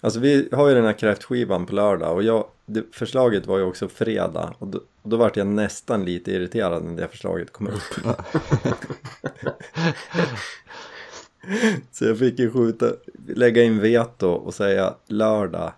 Alltså 0.00 0.20
vi 0.20 0.48
har 0.52 0.68
ju 0.68 0.74
den 0.74 0.84
här 0.84 0.92
kräftskivan 0.92 1.66
på 1.66 1.74
lördag 1.74 2.14
och 2.14 2.22
jag, 2.22 2.44
det, 2.66 2.84
förslaget 2.92 3.46
var 3.46 3.58
ju 3.58 3.64
också 3.64 3.88
fredag 3.88 4.54
och 4.58 4.66
då, 4.66 4.78
och 5.02 5.10
då 5.10 5.16
vart 5.16 5.36
jag 5.36 5.46
nästan 5.46 6.04
lite 6.04 6.32
irriterad 6.32 6.84
när 6.84 7.02
det 7.02 7.08
förslaget 7.08 7.52
kom 7.52 7.66
upp. 7.66 7.82
Så 11.90 12.04
jag 12.04 12.18
fick 12.18 12.38
ju 12.38 12.52
skjuta, 12.52 12.86
lägga 13.26 13.62
in 13.62 13.80
veto 13.80 14.28
och 14.28 14.54
säga 14.54 14.94
lördag. 15.06 15.72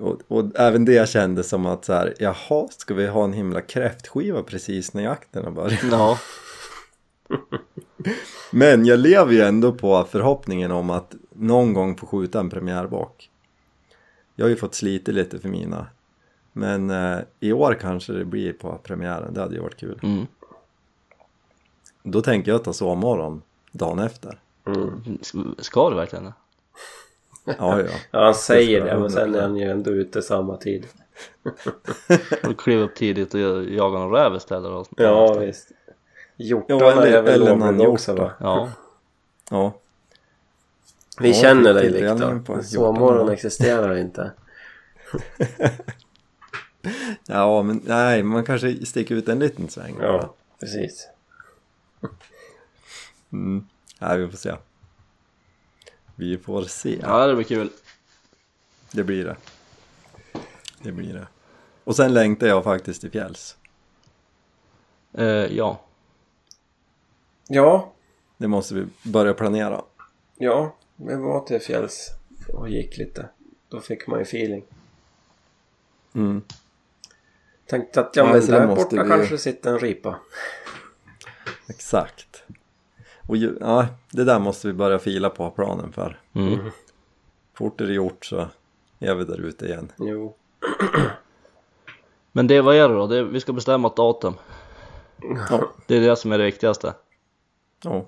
Och, 0.00 0.20
och 0.28 0.44
även 0.54 0.84
det 0.84 1.08
kändes 1.08 1.48
som 1.48 1.66
att 1.66 1.84
så 1.84 1.92
här, 1.92 2.14
jaha, 2.18 2.68
ska 2.70 2.94
vi 2.94 3.06
ha 3.06 3.24
en 3.24 3.32
himla 3.32 3.60
kräftskiva 3.60 4.42
precis 4.42 4.94
när 4.94 5.02
jakten 5.02 5.44
har 5.44 5.50
börjat? 5.50 5.82
Ja. 5.90 6.18
Men 8.50 8.84
jag 8.86 8.98
lever 8.98 9.32
ju 9.32 9.40
ändå 9.40 9.72
på 9.72 10.04
förhoppningen 10.04 10.70
om 10.70 10.90
att 10.90 11.14
någon 11.32 11.72
gång 11.72 11.96
få 11.96 12.06
skjuta 12.06 12.40
en 12.40 12.50
premiärbock. 12.50 13.30
Jag 14.34 14.44
har 14.44 14.50
ju 14.50 14.56
fått 14.56 14.74
slita 14.74 15.12
lite 15.12 15.38
för 15.38 15.48
mina. 15.48 15.86
Men 16.52 16.90
eh, 16.90 17.18
i 17.40 17.52
år 17.52 17.78
kanske 17.80 18.12
det 18.12 18.24
blir 18.24 18.52
på 18.52 18.78
premiären, 18.82 19.34
det 19.34 19.40
hade 19.40 19.54
ju 19.54 19.60
varit 19.60 19.76
kul. 19.76 20.00
Mm. 20.02 20.26
Då 22.02 22.22
tänker 22.22 22.50
jag 22.52 22.64
ta 22.64 22.72
sovmorgon 22.72 23.42
dagen 23.72 23.98
efter. 23.98 24.40
Mm. 24.66 25.18
Ska- 25.58 25.90
du 25.90 25.96
verkligen 25.96 26.24
det? 26.24 26.32
Ja, 27.44 27.80
ja. 27.80 27.86
Ja, 28.10 28.24
han 28.24 28.34
säger 28.34 28.84
Det 28.84 28.98
men 28.98 29.10
sen 29.10 29.34
är 29.34 29.42
han 29.42 29.56
ju 29.56 29.70
ändå 29.70 29.90
ute 29.90 30.22
samma 30.22 30.56
tid. 30.56 30.86
Du 32.42 32.54
kliva 32.54 32.82
upp 32.82 32.94
tidigt 32.94 33.34
och 33.34 33.40
jaga 33.64 33.98
någon 33.98 34.12
räv 34.12 34.34
istället 34.36 34.64
då? 34.64 34.84
Ja, 34.96 35.34
visst. 35.34 35.68
Hjortarna 36.36 36.80
Ja, 36.80 36.92
eller- 36.92 37.12
är 37.18 37.22
väl 37.22 37.44
någon 37.58 37.86
också 37.86 38.14
va? 38.14 38.32
Ja. 38.40 38.70
ja. 39.50 39.72
Vi 41.20 41.28
Ja, 41.28 41.34
känner 41.34 41.74
dig 41.74 41.92
Viktor. 41.92 42.62
Sovmorgon 42.62 43.28
existerar 43.28 43.96
inte. 43.96 44.32
Ja, 47.26 47.62
men 47.62 47.80
nej, 47.84 48.22
man 48.22 48.44
kanske 48.44 48.86
sticker 48.86 49.14
ut 49.14 49.28
en 49.28 49.38
liten 49.38 49.68
sväng. 49.68 49.96
Ja, 50.00 50.34
precis. 50.60 51.08
Mm. 53.32 53.66
Nej, 53.98 54.18
vi 54.18 54.28
får 54.28 54.36
se. 54.36 54.54
Vi 56.16 56.38
får 56.38 56.62
se. 56.62 56.98
ja, 57.02 57.26
det 57.26 57.34
blir 57.34 57.44
kul. 57.44 57.70
Det 58.92 59.04
blir 59.04 59.24
det. 59.24 59.36
Det 60.82 60.92
blir 60.92 61.14
det. 61.14 61.26
Och 61.84 61.96
sen 61.96 62.14
längtar 62.14 62.46
jag 62.46 62.64
faktiskt 62.64 63.00
till 63.00 63.10
fjälls. 63.10 63.56
Eh, 65.12 65.26
ja. 65.26 65.80
Ja, 67.48 67.92
Det 68.36 68.48
måste 68.48 68.74
vi 68.74 68.86
börja 69.02 69.34
planera. 69.34 69.82
ja. 70.36 70.76
Vi 70.96 71.14
var 71.14 71.40
till 71.40 71.60
fjälls 71.60 72.08
och 72.52 72.68
gick 72.68 72.96
lite. 72.98 73.28
Då 73.68 73.80
fick 73.80 74.06
man 74.06 74.18
ju 74.18 74.22
feeling. 74.22 74.64
Mm. 76.14 76.42
Tänkte 77.66 78.00
att 78.00 78.16
ja 78.16 78.24
Ja, 78.26 78.32
men 78.32 78.46
där 78.46 78.66
måste 78.66 78.84
borta 78.96 79.02
vi- 79.02 79.08
kanske 79.10 79.38
sitter 79.38 79.70
en 79.72 79.78
ripa. 79.78 80.18
Exakt. 81.68 82.33
Och 83.26 83.36
ju, 83.36 83.56
ja, 83.60 83.86
det 84.10 84.24
där 84.24 84.38
måste 84.38 84.66
vi 84.66 84.72
börja 84.72 84.98
fila 84.98 85.30
på 85.30 85.50
planen 85.50 85.92
för. 85.92 86.20
Mm. 86.32 86.58
Fort 87.54 87.80
är 87.80 87.86
det 87.86 87.92
gjort 87.92 88.24
så 88.24 88.48
är 88.98 89.14
vi 89.14 89.24
där 89.24 89.40
ute 89.40 89.66
igen. 89.66 89.92
Jo. 89.98 90.34
Men 92.32 92.46
det, 92.46 92.60
vad 92.60 92.76
är 92.76 92.88
det 92.88 92.94
då? 92.94 93.06
Det, 93.06 93.24
vi 93.24 93.40
ska 93.40 93.52
bestämma 93.52 93.88
ett 93.88 93.96
datum. 93.96 94.34
Ja, 95.50 95.72
Det 95.86 95.96
är 95.96 96.00
det 96.00 96.16
som 96.16 96.32
är 96.32 96.38
det 96.38 96.44
viktigaste. 96.44 96.94
Ja. 97.82 98.06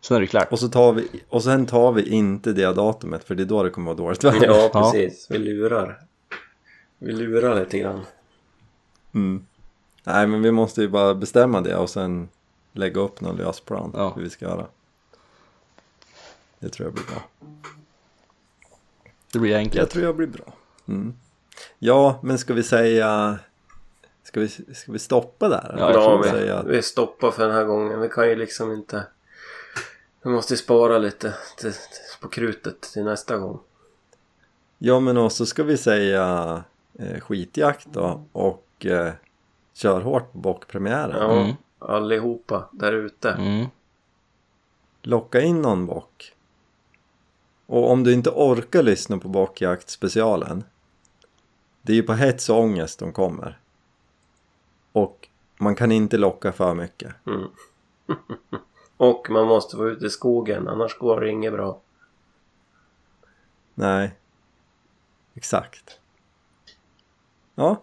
Sen 0.00 0.16
är 0.16 0.20
det 0.20 0.26
klart. 0.26 0.52
Och, 0.52 0.58
så 0.58 0.68
tar 0.68 0.92
vi, 0.92 1.08
och 1.28 1.42
sen 1.42 1.66
tar 1.66 1.92
vi 1.92 2.08
inte 2.08 2.52
det 2.52 2.72
datumet 2.72 3.24
för 3.24 3.34
det 3.34 3.42
är 3.42 3.44
då 3.44 3.62
det 3.62 3.70
kommer 3.70 3.86
vara 3.86 3.96
dåligt 3.96 4.24
väder. 4.24 4.46
Ja, 4.46 4.70
precis. 4.72 5.26
Vi 5.30 5.38
lurar. 5.38 6.00
Vi 6.98 7.12
lurar 7.12 7.60
lite 7.60 7.78
grann. 7.78 8.00
Mm. 9.14 9.46
Nej 10.04 10.26
men 10.26 10.42
vi 10.42 10.52
måste 10.52 10.80
ju 10.80 10.88
bara 10.88 11.14
bestämma 11.14 11.60
det 11.60 11.76
och 11.76 11.90
sen 11.90 12.28
lägga 12.72 13.00
upp 13.00 13.20
någon 13.20 13.36
lös 13.36 13.60
plan 13.60 13.90
Ja. 13.94 14.12
hur 14.16 14.22
vi 14.22 14.30
ska 14.30 14.44
göra. 14.44 14.66
Det 16.58 16.68
tror 16.68 16.86
jag 16.86 16.94
blir 16.94 17.04
bra. 17.04 17.22
Det 19.32 19.38
blir 19.38 19.50
Jag 19.50 19.58
enkelt. 19.58 19.90
tror 19.90 20.04
jag 20.04 20.16
blir 20.16 20.26
bra. 20.26 20.44
Mm. 20.88 21.14
Ja, 21.78 22.18
men 22.22 22.38
ska 22.38 22.54
vi 22.54 22.62
säga... 22.62 23.38
Ska 24.22 24.40
vi, 24.40 24.48
ska 24.48 24.92
vi 24.92 24.98
stoppa 24.98 25.48
där? 25.48 25.74
Ja, 25.78 25.92
jag 25.92 26.02
Ja, 26.02 26.16
vi, 26.22 26.28
säga... 26.28 26.62
vi 26.62 26.82
stoppar 26.82 27.30
för 27.30 27.46
den 27.46 27.54
här 27.56 27.64
gången. 27.64 28.00
Vi 28.00 28.08
kan 28.08 28.28
ju 28.28 28.36
liksom 28.36 28.72
inte... 28.72 29.06
Vi 30.22 30.30
måste 30.30 30.56
spara 30.56 30.98
lite 30.98 31.34
till, 31.56 31.72
till, 31.72 31.80
på 32.20 32.28
krutet 32.28 32.80
till 32.80 33.04
nästa 33.04 33.36
gång. 33.36 33.60
Ja, 34.78 35.00
men 35.00 35.16
också 35.16 35.46
ska 35.46 35.62
vi 35.62 35.76
säga 35.76 36.64
eh, 36.98 37.20
skitjakt 37.20 37.86
då 37.92 38.24
och 38.32 38.86
eh, 38.86 39.12
kör 39.74 40.00
hårt 40.00 40.32
på 40.32 40.38
bockpremiären. 40.38 41.16
Ja, 41.20 41.32
Mm. 41.42 41.54
Allihopa 41.78 42.68
där 42.72 42.92
ute. 42.92 43.30
Mm. 43.30 43.66
Locka 45.02 45.40
in 45.40 45.62
någon 45.62 45.86
bock. 45.86 46.32
Och 47.66 47.90
om 47.90 48.04
du 48.04 48.12
inte 48.12 48.30
orkar 48.30 48.82
lyssna 48.82 49.18
på 49.18 49.28
bockjaktspecialen 49.28 50.64
Det 51.82 51.92
är 51.92 51.96
ju 51.96 52.02
på 52.02 52.12
hets 52.12 52.50
och 52.50 52.58
ångest 52.58 52.98
de 52.98 53.12
kommer. 53.12 53.58
Och 54.92 55.28
man 55.58 55.74
kan 55.74 55.92
inte 55.92 56.16
locka 56.16 56.52
för 56.52 56.74
mycket. 56.74 57.14
Mm. 57.26 57.48
Och 58.96 59.30
man 59.30 59.46
måste 59.46 59.76
vara 59.76 59.90
ute 59.90 60.06
i 60.06 60.10
skogen 60.10 60.68
annars 60.68 60.98
går 60.98 61.20
det 61.20 61.30
inget 61.30 61.52
bra. 61.52 61.80
Nej. 63.74 64.14
Exakt. 65.34 66.00
Ja. 67.54 67.82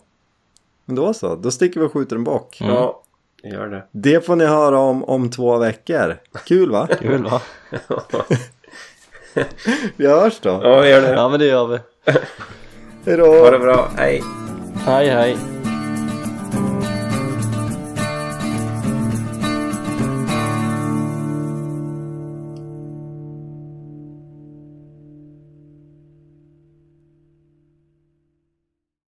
Men 0.85 0.95
då 0.95 1.13
så, 1.13 1.35
då 1.35 1.51
sticker 1.51 1.79
vi 1.79 1.85
och 1.85 1.93
skjuter 1.93 2.15
en 2.15 2.23
bock. 2.23 2.61
Mm. 2.61 2.73
Ja, 2.73 3.03
gör 3.49 3.67
det. 3.67 3.83
Det 3.91 4.25
får 4.25 4.35
ni 4.35 4.45
höra 4.45 4.79
om 4.79 5.03
om 5.03 5.29
två 5.29 5.57
veckor. 5.57 6.17
Kul 6.45 6.71
va? 6.71 6.87
Kul 6.99 7.23
va? 7.23 7.41
Vi 9.95 10.07
hörs 10.07 10.39
då. 10.39 10.59
Ja, 10.63 10.87
gör 10.87 11.01
det. 11.01 11.09
Ja 11.13 11.29
men 11.29 11.39
det 11.39 11.45
gör 11.45 11.67
vi. 11.67 11.79
Hejdå! 13.05 13.25
Ha 13.43 13.51
det 13.51 13.59
bra. 13.59 13.89
Hej. 13.97 14.21
Hej 14.85 15.09
hej. 15.09 15.37